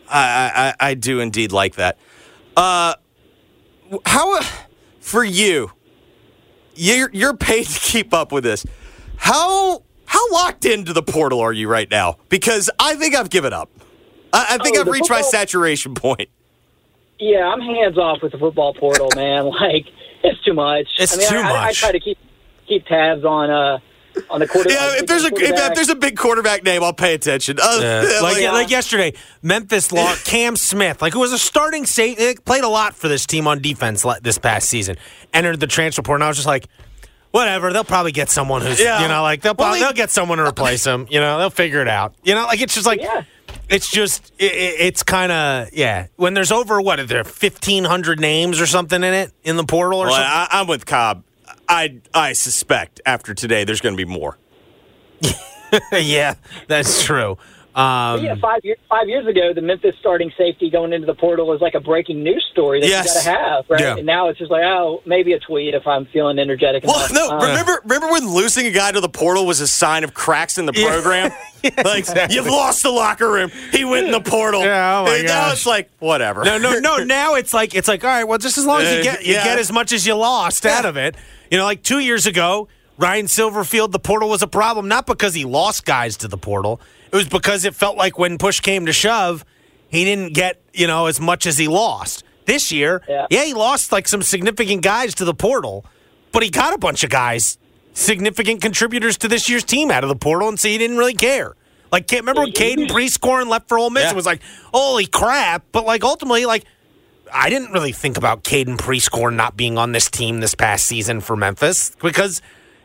I, 0.09 0.75
I 0.81 0.91
I 0.91 0.95
do 0.95 1.21
indeed 1.21 1.53
like 1.53 1.77
that. 1.77 1.99
Uh, 2.57 2.95
how 4.07 4.41
for 5.01 5.25
you? 5.25 5.73
You're 6.75 7.11
you're 7.13 7.37
paid 7.37 7.67
to 7.67 7.81
keep 7.81 8.13
up 8.13 8.33
with 8.33 8.45
this. 8.45 8.65
How 9.17 9.83
how 10.07 10.31
locked 10.33 10.65
into 10.65 10.93
the 10.93 11.03
portal 11.03 11.41
are 11.41 11.53
you 11.53 11.69
right 11.69 11.91
now? 11.91 12.19
Because 12.29 12.71
I 12.79 12.95
think 12.97 13.15
I've 13.15 13.31
given 13.31 13.53
up. 13.53 13.71
I, 14.33 14.47
I 14.51 14.59
think 14.59 14.77
Oh, 14.77 14.81
I've 14.81 14.89
reached 14.89 15.11
my 15.11 15.21
saturation 15.23 15.95
point. 15.95 16.29
Yeah, 17.19 17.47
I'm 17.47 17.61
hands 17.61 17.97
off 17.97 18.23
with 18.23 18.33
the 18.33 18.39
football 18.39 18.75
portal, 18.75 19.09
man. 19.15 19.45
Like 19.61 19.87
it's 20.23 20.43
too 20.43 20.55
much. 20.55 20.89
It's 20.99 21.15
I 21.15 21.17
mean, 21.19 21.29
too 21.29 21.37
I, 21.37 21.51
I, 21.51 21.67
I 21.67 21.73
try 21.73 21.93
to 21.93 22.01
keep 22.01 22.19
keep 22.67 22.87
tabs 22.87 23.25
on 23.25 23.51
uh 23.51 23.79
on 24.31 24.41
the 24.41 24.47
quarter. 24.49 24.71
Yeah, 24.71 24.97
if 24.99 25.07
there's 25.07 25.25
a 25.25 25.29
if, 25.29 25.41
if 25.59 25.75
there's 25.75 25.89
a 25.89 25.95
big 25.97 26.17
quarterback 26.17 26.63
name, 26.65 26.83
I'll 26.83 26.93
pay 26.93 27.15
attention. 27.15 27.59
Uh, 27.61 27.79
Yeah. 27.81 28.21
like, 28.23 28.37
like- 28.43 28.53
like 28.53 28.71
yesterday, 28.71 29.15
Memphis 29.43 29.93
lost 29.93 30.25
Cam 30.27 30.57
Smith, 30.57 31.03
like 31.03 31.13
who 31.13 31.21
was 31.21 31.33
a 31.33 31.39
starting 31.39 31.87
safety, 31.87 32.35
played 32.45 32.65
a 32.65 32.69
lot 32.69 32.95
for 32.95 33.09
this 33.09 33.27
team 33.27 33.47
on 33.47 33.61
defense 33.61 34.05
this 34.23 34.39
past 34.39 34.69
season. 34.69 34.97
Entered 35.33 35.61
the 35.61 35.67
transfer 35.67 36.03
portal, 36.03 36.17
and 36.17 36.25
I 36.25 36.29
was 36.29 36.37
just 36.37 36.47
like, 36.47 36.67
whatever. 37.31 37.73
They'll 37.73 37.85
probably 37.85 38.13
get 38.13 38.31
someone 38.31 38.63
who's, 38.63 38.81
Yeah. 38.81 39.03
you 39.03 39.09
know, 39.09 39.23
like 39.23 39.43
they'll 39.43 39.51
Well, 39.51 39.67
probably, 39.67 39.81
they- 39.81 39.87
they'll 39.87 39.93
get 39.95 40.11
someone 40.11 40.39
to 40.39 40.45
replace 40.47 40.85
him. 40.85 41.07
You 41.11 41.21
know, 41.21 41.39
they'll 41.39 41.51
figure 41.51 41.81
it 41.83 41.89
out. 41.89 42.15
You 42.23 42.35
know, 42.35 42.45
like 42.45 42.61
it's 42.61 42.75
just 42.75 42.87
like. 42.87 43.01
It's 43.67 43.91
just 43.91 44.31
it, 44.39 44.53
it- 44.53 44.75
it's 44.81 45.03
kind 45.03 45.33
of 45.33 45.73
yeah. 45.73 46.09
When 46.17 46.35
there's 46.35 46.53
over 46.53 46.83
what 46.83 47.01
are 47.01 47.07
there 47.07 47.25
fifteen 47.25 47.85
hundred 47.85 48.21
names 48.21 48.61
or 48.61 48.67
something 48.67 49.03
in 49.03 49.15
it 49.15 49.33
in 49.43 49.57
the 49.57 49.65
portal 49.65 50.01
or 50.01 50.07
Well, 50.07 50.15
something. 50.15 50.31
I, 50.31 50.49
I'm 50.51 50.67
with 50.67 50.85
Cobb. 50.85 51.25
I 51.69 52.01
I 52.13 52.33
suspect 52.33 53.01
after 53.07 53.35
today 53.35 53.65
there's 53.65 53.81
going 53.81 53.97
to 53.97 54.05
be 54.07 54.11
more. 54.11 54.39
yeah, 55.93 56.35
that's 56.69 57.03
true. 57.05 57.39
Um, 57.75 58.23
yeah, 58.25 58.37
five 58.41 58.61
years 58.63 58.79
five 58.89 59.09
years 59.09 59.27
ago, 59.27 59.53
the 59.53 59.61
Memphis 59.61 59.97
starting 59.99 60.31
safety 60.39 60.71
going 60.71 60.93
into 60.93 61.07
the 61.09 61.15
portal 61.15 61.49
was 61.49 61.61
like 61.61 61.75
a 61.75 61.81
breaking 61.81 62.23
news 62.23 62.47
story 62.53 62.81
that 62.81 62.87
Yes. 62.89 63.07
you 63.09 63.15
got 63.15 63.23
to 63.23 63.29
have, 63.31 63.65
right? 63.69 63.81
Yeah. 63.81 63.97
And 63.97 64.07
now 64.07 64.29
it's 64.29 64.39
just 64.39 64.49
like, 64.53 64.63
oh, 64.63 65.03
maybe 65.07 65.33
a 65.33 65.41
tweet 65.41 65.75
if 65.75 65.85
I'm 65.85 66.07
feeling 66.07 66.39
energetic. 66.39 66.85
Well, 66.85 66.99
enough. 66.99 67.13
no, 67.13 67.31
Um, 67.31 67.41
remember 67.49 67.81
remember 67.83 68.13
when 68.13 68.29
losing 68.33 68.67
a 68.67 68.71
guy 68.71 68.93
to 68.93 69.01
the 69.01 69.09
portal 69.09 69.45
was 69.45 69.61
a 69.61 69.67
sign 69.67 70.05
of 70.05 70.15
cracks 70.15 70.57
in 70.57 70.67
the 70.67 70.73
program? 70.73 71.33
like 71.85 72.07
you've 72.33 72.47
lost 72.47 72.85
the 72.85 72.91
locker 72.91 73.29
room. 73.29 73.51
He 73.73 73.85
went 73.85 74.07
in 74.07 74.13
the 74.13 74.21
portal. 74.21 74.61
Yeah, 74.63 75.01
oh 75.01 75.07
my 75.07 75.17
and 75.17 75.27
now 75.27 75.47
gosh. 75.47 75.53
it's 75.55 75.67
like 75.67 75.91
whatever. 75.99 76.45
No, 76.45 76.59
no, 76.59 76.79
no. 76.79 76.99
Now 77.05 77.35
it's 77.35 77.53
like 77.53 77.75
it's 77.75 77.89
like 77.89 78.05
all 78.05 78.11
right. 78.11 78.23
Well, 78.23 78.39
just 78.39 78.57
as 78.57 78.65
long 78.67 78.83
as 78.83 78.93
you 78.93 79.01
Uh, 79.01 79.03
get 79.03 79.27
you 79.27 79.35
yeah. 79.35 79.43
get 79.43 79.59
as 79.59 79.73
much 79.73 79.91
as 79.93 80.07
you 80.07 80.15
lost 80.15 80.65
out 80.65 80.85
of 80.85 80.97
it. 80.97 81.17
You 81.51 81.59
know, 81.59 81.65
like 81.65 81.83
two 81.83 81.99
years 81.99 82.27
ago, 82.27 82.69
Ryan 82.99 83.27
Silverfield, 83.27 83.91
the 83.93 83.99
portal 83.99 84.29
was 84.29 84.43
a 84.43 84.47
problem 84.47 84.89
not 84.89 85.07
because 85.07 85.35
he 85.35 85.45
lost 85.45 85.85
guys 85.85 86.17
to 86.19 86.29
the 86.29 86.39
portal. 86.39 86.81
It 87.13 87.17
was 87.17 87.29
because 87.29 87.65
it 87.65 87.75
felt 87.75 87.97
like 87.97 88.19
when 88.19 88.39
push 88.39 88.61
came 88.61 88.87
to 88.87 88.93
shove, 88.93 89.45
he 89.89 90.05
didn't 90.05 90.33
get 90.35 90.61
you 90.73 90.87
know 90.87 91.07
as 91.07 91.21
much 91.21 91.47
as 91.47 91.59
he 91.59 91.69
lost. 91.69 92.25
This 92.47 92.71
year, 92.73 93.03
Yeah. 93.09 93.27
he 93.31 93.55
lost 93.55 93.91
like 93.93 94.07
some 94.09 94.23
significant 94.23 94.83
guys 94.83 95.15
to 95.17 95.25
the 95.25 95.35
portal, 95.35 95.85
but 96.33 96.43
he 96.43 96.51
got 96.51 96.75
a 96.75 96.79
bunch 96.79 97.03
of 97.05 97.11
guys, 97.11 97.57
significant 97.95 98.61
contributors 98.61 99.17
to 99.19 99.29
this 99.29 99.49
year's 99.49 99.65
team 99.65 99.91
out 99.91 100.03
of 100.05 100.09
the 100.09 100.17
portal, 100.17 100.49
and 100.49 100.59
so 100.61 100.69
he 100.69 100.77
didn't 100.79 100.99
really 100.99 101.15
care. 101.15 101.55
Like, 101.93 102.07
can't 102.09 102.23
remember 102.23 102.43
when 102.43 102.53
Caden 102.53 102.89
Prieskorn 102.89 103.47
left 103.49 103.69
for 103.69 103.79
Ole 103.79 103.89
Miss? 103.91 104.05
Yeah. 104.05 104.11
It 104.11 104.17
was 104.17 104.27
like, 104.27 104.43
holy 104.73 105.07
crap! 105.07 105.65
But 105.73 105.85
like 105.87 106.03
ultimately, 106.05 106.45
like 106.45 106.65
I 107.35 107.51
didn't 107.51 107.73
really 107.73 107.93
think 107.93 108.17
about 108.17 108.45
Caden 108.45 108.77
Prieskorn 108.77 109.35
not 109.35 109.57
being 109.57 109.77
on 109.77 109.93
this 109.93 110.09
team 110.09 110.41
this 110.41 110.55
past 110.55 110.87
season 110.87 111.21
for 111.21 111.37
Memphis 111.37 111.91
because 112.01 112.41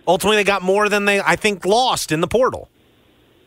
ultimately 0.07 0.37
they 0.37 0.43
got 0.43 0.63
more 0.63 0.89
than 0.89 1.05
they 1.05 1.21
I 1.21 1.35
think 1.35 1.65
lost 1.65 2.11
in 2.11 2.19
the 2.21 2.27
portal. 2.27 2.67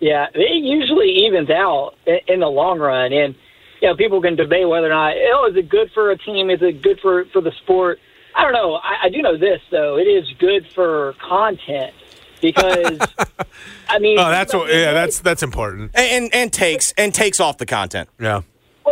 Yeah, 0.00 0.26
it 0.34 0.64
usually 0.64 1.10
evens 1.26 1.50
out 1.50 1.94
in, 2.06 2.18
in 2.28 2.40
the 2.40 2.48
long 2.48 2.78
run, 2.78 3.12
and 3.12 3.34
you 3.80 3.88
know 3.88 3.96
people 3.96 4.22
can 4.22 4.36
debate 4.36 4.68
whether 4.68 4.86
or 4.86 4.90
not 4.90 5.14
oh 5.16 5.48
is 5.50 5.56
it 5.56 5.68
good 5.68 5.90
for 5.92 6.10
a 6.10 6.18
team? 6.18 6.50
Is 6.50 6.62
it 6.62 6.82
good 6.82 7.00
for 7.00 7.24
for 7.26 7.40
the 7.40 7.52
sport? 7.62 7.98
I 8.34 8.44
don't 8.44 8.52
know. 8.52 8.76
I, 8.76 9.04
I 9.04 9.08
do 9.10 9.22
know 9.22 9.36
this 9.36 9.60
though: 9.70 9.98
it 9.98 10.04
is 10.08 10.28
good 10.38 10.66
for 10.72 11.14
content 11.20 11.94
because 12.40 12.98
I 13.88 13.98
mean, 13.98 14.18
Oh, 14.18 14.30
that's 14.30 14.54
what. 14.54 14.72
Yeah, 14.72 14.92
that's 14.92 15.20
that's 15.20 15.42
important. 15.42 15.90
And, 15.94 16.24
and 16.24 16.34
and 16.34 16.52
takes 16.52 16.92
and 16.96 17.12
takes 17.12 17.40
off 17.40 17.58
the 17.58 17.66
content. 17.66 18.08
Yeah. 18.20 18.42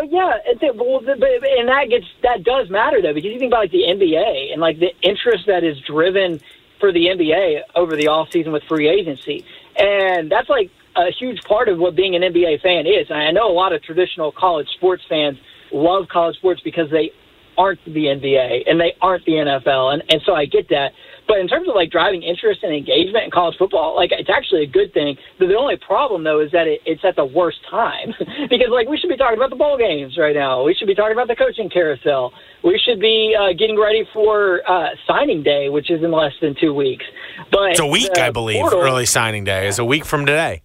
Well, 0.01 0.09
yeah, 0.11 0.39
it, 0.47 0.77
well, 0.77 1.01
the- 1.01 1.13
and 1.59 1.69
that 1.69 1.89
gets 1.91 2.07
that 2.23 2.43
does 2.43 2.71
matter 2.71 3.03
though 3.03 3.13
because 3.13 3.31
you 3.33 3.39
think 3.39 3.51
about 3.51 3.61
like 3.61 3.71
the 3.71 3.85
NBA 3.85 4.53
and 4.53 4.61
like 4.61 4.79
the 4.79 4.93
interest 5.03 5.47
that 5.47 5.63
is 5.63 5.79
driven 5.81 6.41
for 6.79 6.91
the 6.93 7.07
NBA 7.07 7.61
over 7.75 7.97
the 7.97 8.09
off 8.09 8.31
season 8.31 8.53
with 8.53 8.63
free 8.65 8.89
agency, 8.89 9.45
and 9.77 10.31
that's 10.31 10.49
like 10.49 10.71
a 10.97 11.11
huge 11.11 11.43
part 11.43 11.69
of 11.69 11.79
what 11.79 11.95
being 11.95 12.15
an 12.17 12.23
NBA 12.23 12.63
fan 12.63 12.87
is. 12.87 13.11
And 13.11 13.19
I 13.19 13.31
know 13.31 13.51
a 13.51 13.53
lot 13.53 13.73
of 13.75 13.83
traditional 13.83 14.33
college 14.33 14.69
sports 14.71 15.03
fans 15.09 15.39
love 15.71 16.09
college 16.09 16.37
sports 16.37 16.63
because 16.63 16.91
they 16.91 17.13
aren't 17.59 17.85
the 17.85 18.07
NBA 18.07 18.63
and 18.69 18.81
they 18.81 18.95
aren't 19.03 19.25
the 19.27 19.33
NFL, 19.33 19.93
and 19.93 20.03
and 20.11 20.23
so 20.25 20.35
I 20.35 20.47
get 20.47 20.71
that. 20.71 20.93
But 21.31 21.39
in 21.39 21.47
terms 21.47 21.69
of 21.69 21.77
like 21.77 21.91
driving 21.95 22.25
interest 22.25 22.65
and 22.65 22.75
engagement 22.75 23.23
in 23.25 23.31
college 23.31 23.55
football, 23.57 23.95
like 23.95 24.11
it's 24.11 24.29
actually 24.29 24.65
a 24.65 24.67
good 24.67 24.93
thing. 24.93 25.17
The, 25.39 25.47
the 25.47 25.55
only 25.55 25.77
problem 25.77 26.25
though 26.25 26.41
is 26.41 26.51
that 26.51 26.67
it, 26.67 26.81
it's 26.85 27.05
at 27.05 27.15
the 27.15 27.25
worst 27.25 27.59
time 27.71 28.11
because 28.51 28.67
like 28.73 28.89
we 28.89 28.99
should 28.99 29.09
be 29.11 29.17
talking 29.17 29.39
about 29.39 29.51
the 29.51 29.57
bowl 29.57 29.79
games 29.79 30.19
right 30.19 30.35
now. 30.35 30.65
We 30.65 30.75
should 30.75 30.89
be 30.89 30.95
talking 30.97 31.13
about 31.13 31.29
the 31.29 31.37
coaching 31.37 31.71
carousel. 31.71 32.33
We 32.65 32.81
should 32.85 32.99
be 32.99 33.37
uh, 33.39 33.53
getting 33.53 33.79
ready 33.79 34.03
for 34.13 34.61
uh, 34.69 34.89
signing 35.07 35.45
day, 35.45 35.69
which 35.69 35.89
is 35.91 36.03
in 36.03 36.11
less 36.11 36.33
than 36.43 36.57
two 36.61 36.75
weeks. 36.75 37.05
But 37.53 37.71
It's 37.71 37.81
a 37.81 37.87
week, 37.87 38.11
uh, 38.19 38.23
I 38.23 38.31
believe. 38.31 38.61
portal- 38.61 38.81
Early 38.83 39.07
signing 39.07 39.45
day 39.45 39.69
is 39.69 39.79
a 39.79 39.85
week 39.85 40.05
from 40.05 40.27
today. 40.27 40.63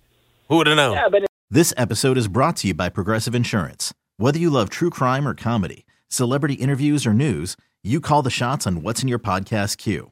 Who 0.50 0.58
would 0.58 0.68
have 0.68 0.78
known? 0.78 0.94
Yeah, 0.94 1.10
but 1.10 1.26
This 1.52 1.74
episode 1.78 2.18
is 2.18 2.28
brought 2.28 2.56
to 2.58 2.68
you 2.68 2.74
by 2.74 2.90
Progressive 2.90 3.36
Insurance. 3.36 3.94
Whether 4.18 4.40
you 4.40 4.50
love 4.50 4.70
true 4.70 4.90
crime 4.90 5.28
or 5.28 5.36
comedy, 5.36 5.86
celebrity 6.10 6.56
interviews 6.56 7.06
or 7.06 7.14
news, 7.14 7.56
you 7.84 8.02
call 8.02 8.24
the 8.24 8.32
shots 8.32 8.66
on 8.66 8.82
what's 8.82 9.04
in 9.04 9.08
your 9.08 9.20
podcast 9.20 9.78
queue. 9.78 10.12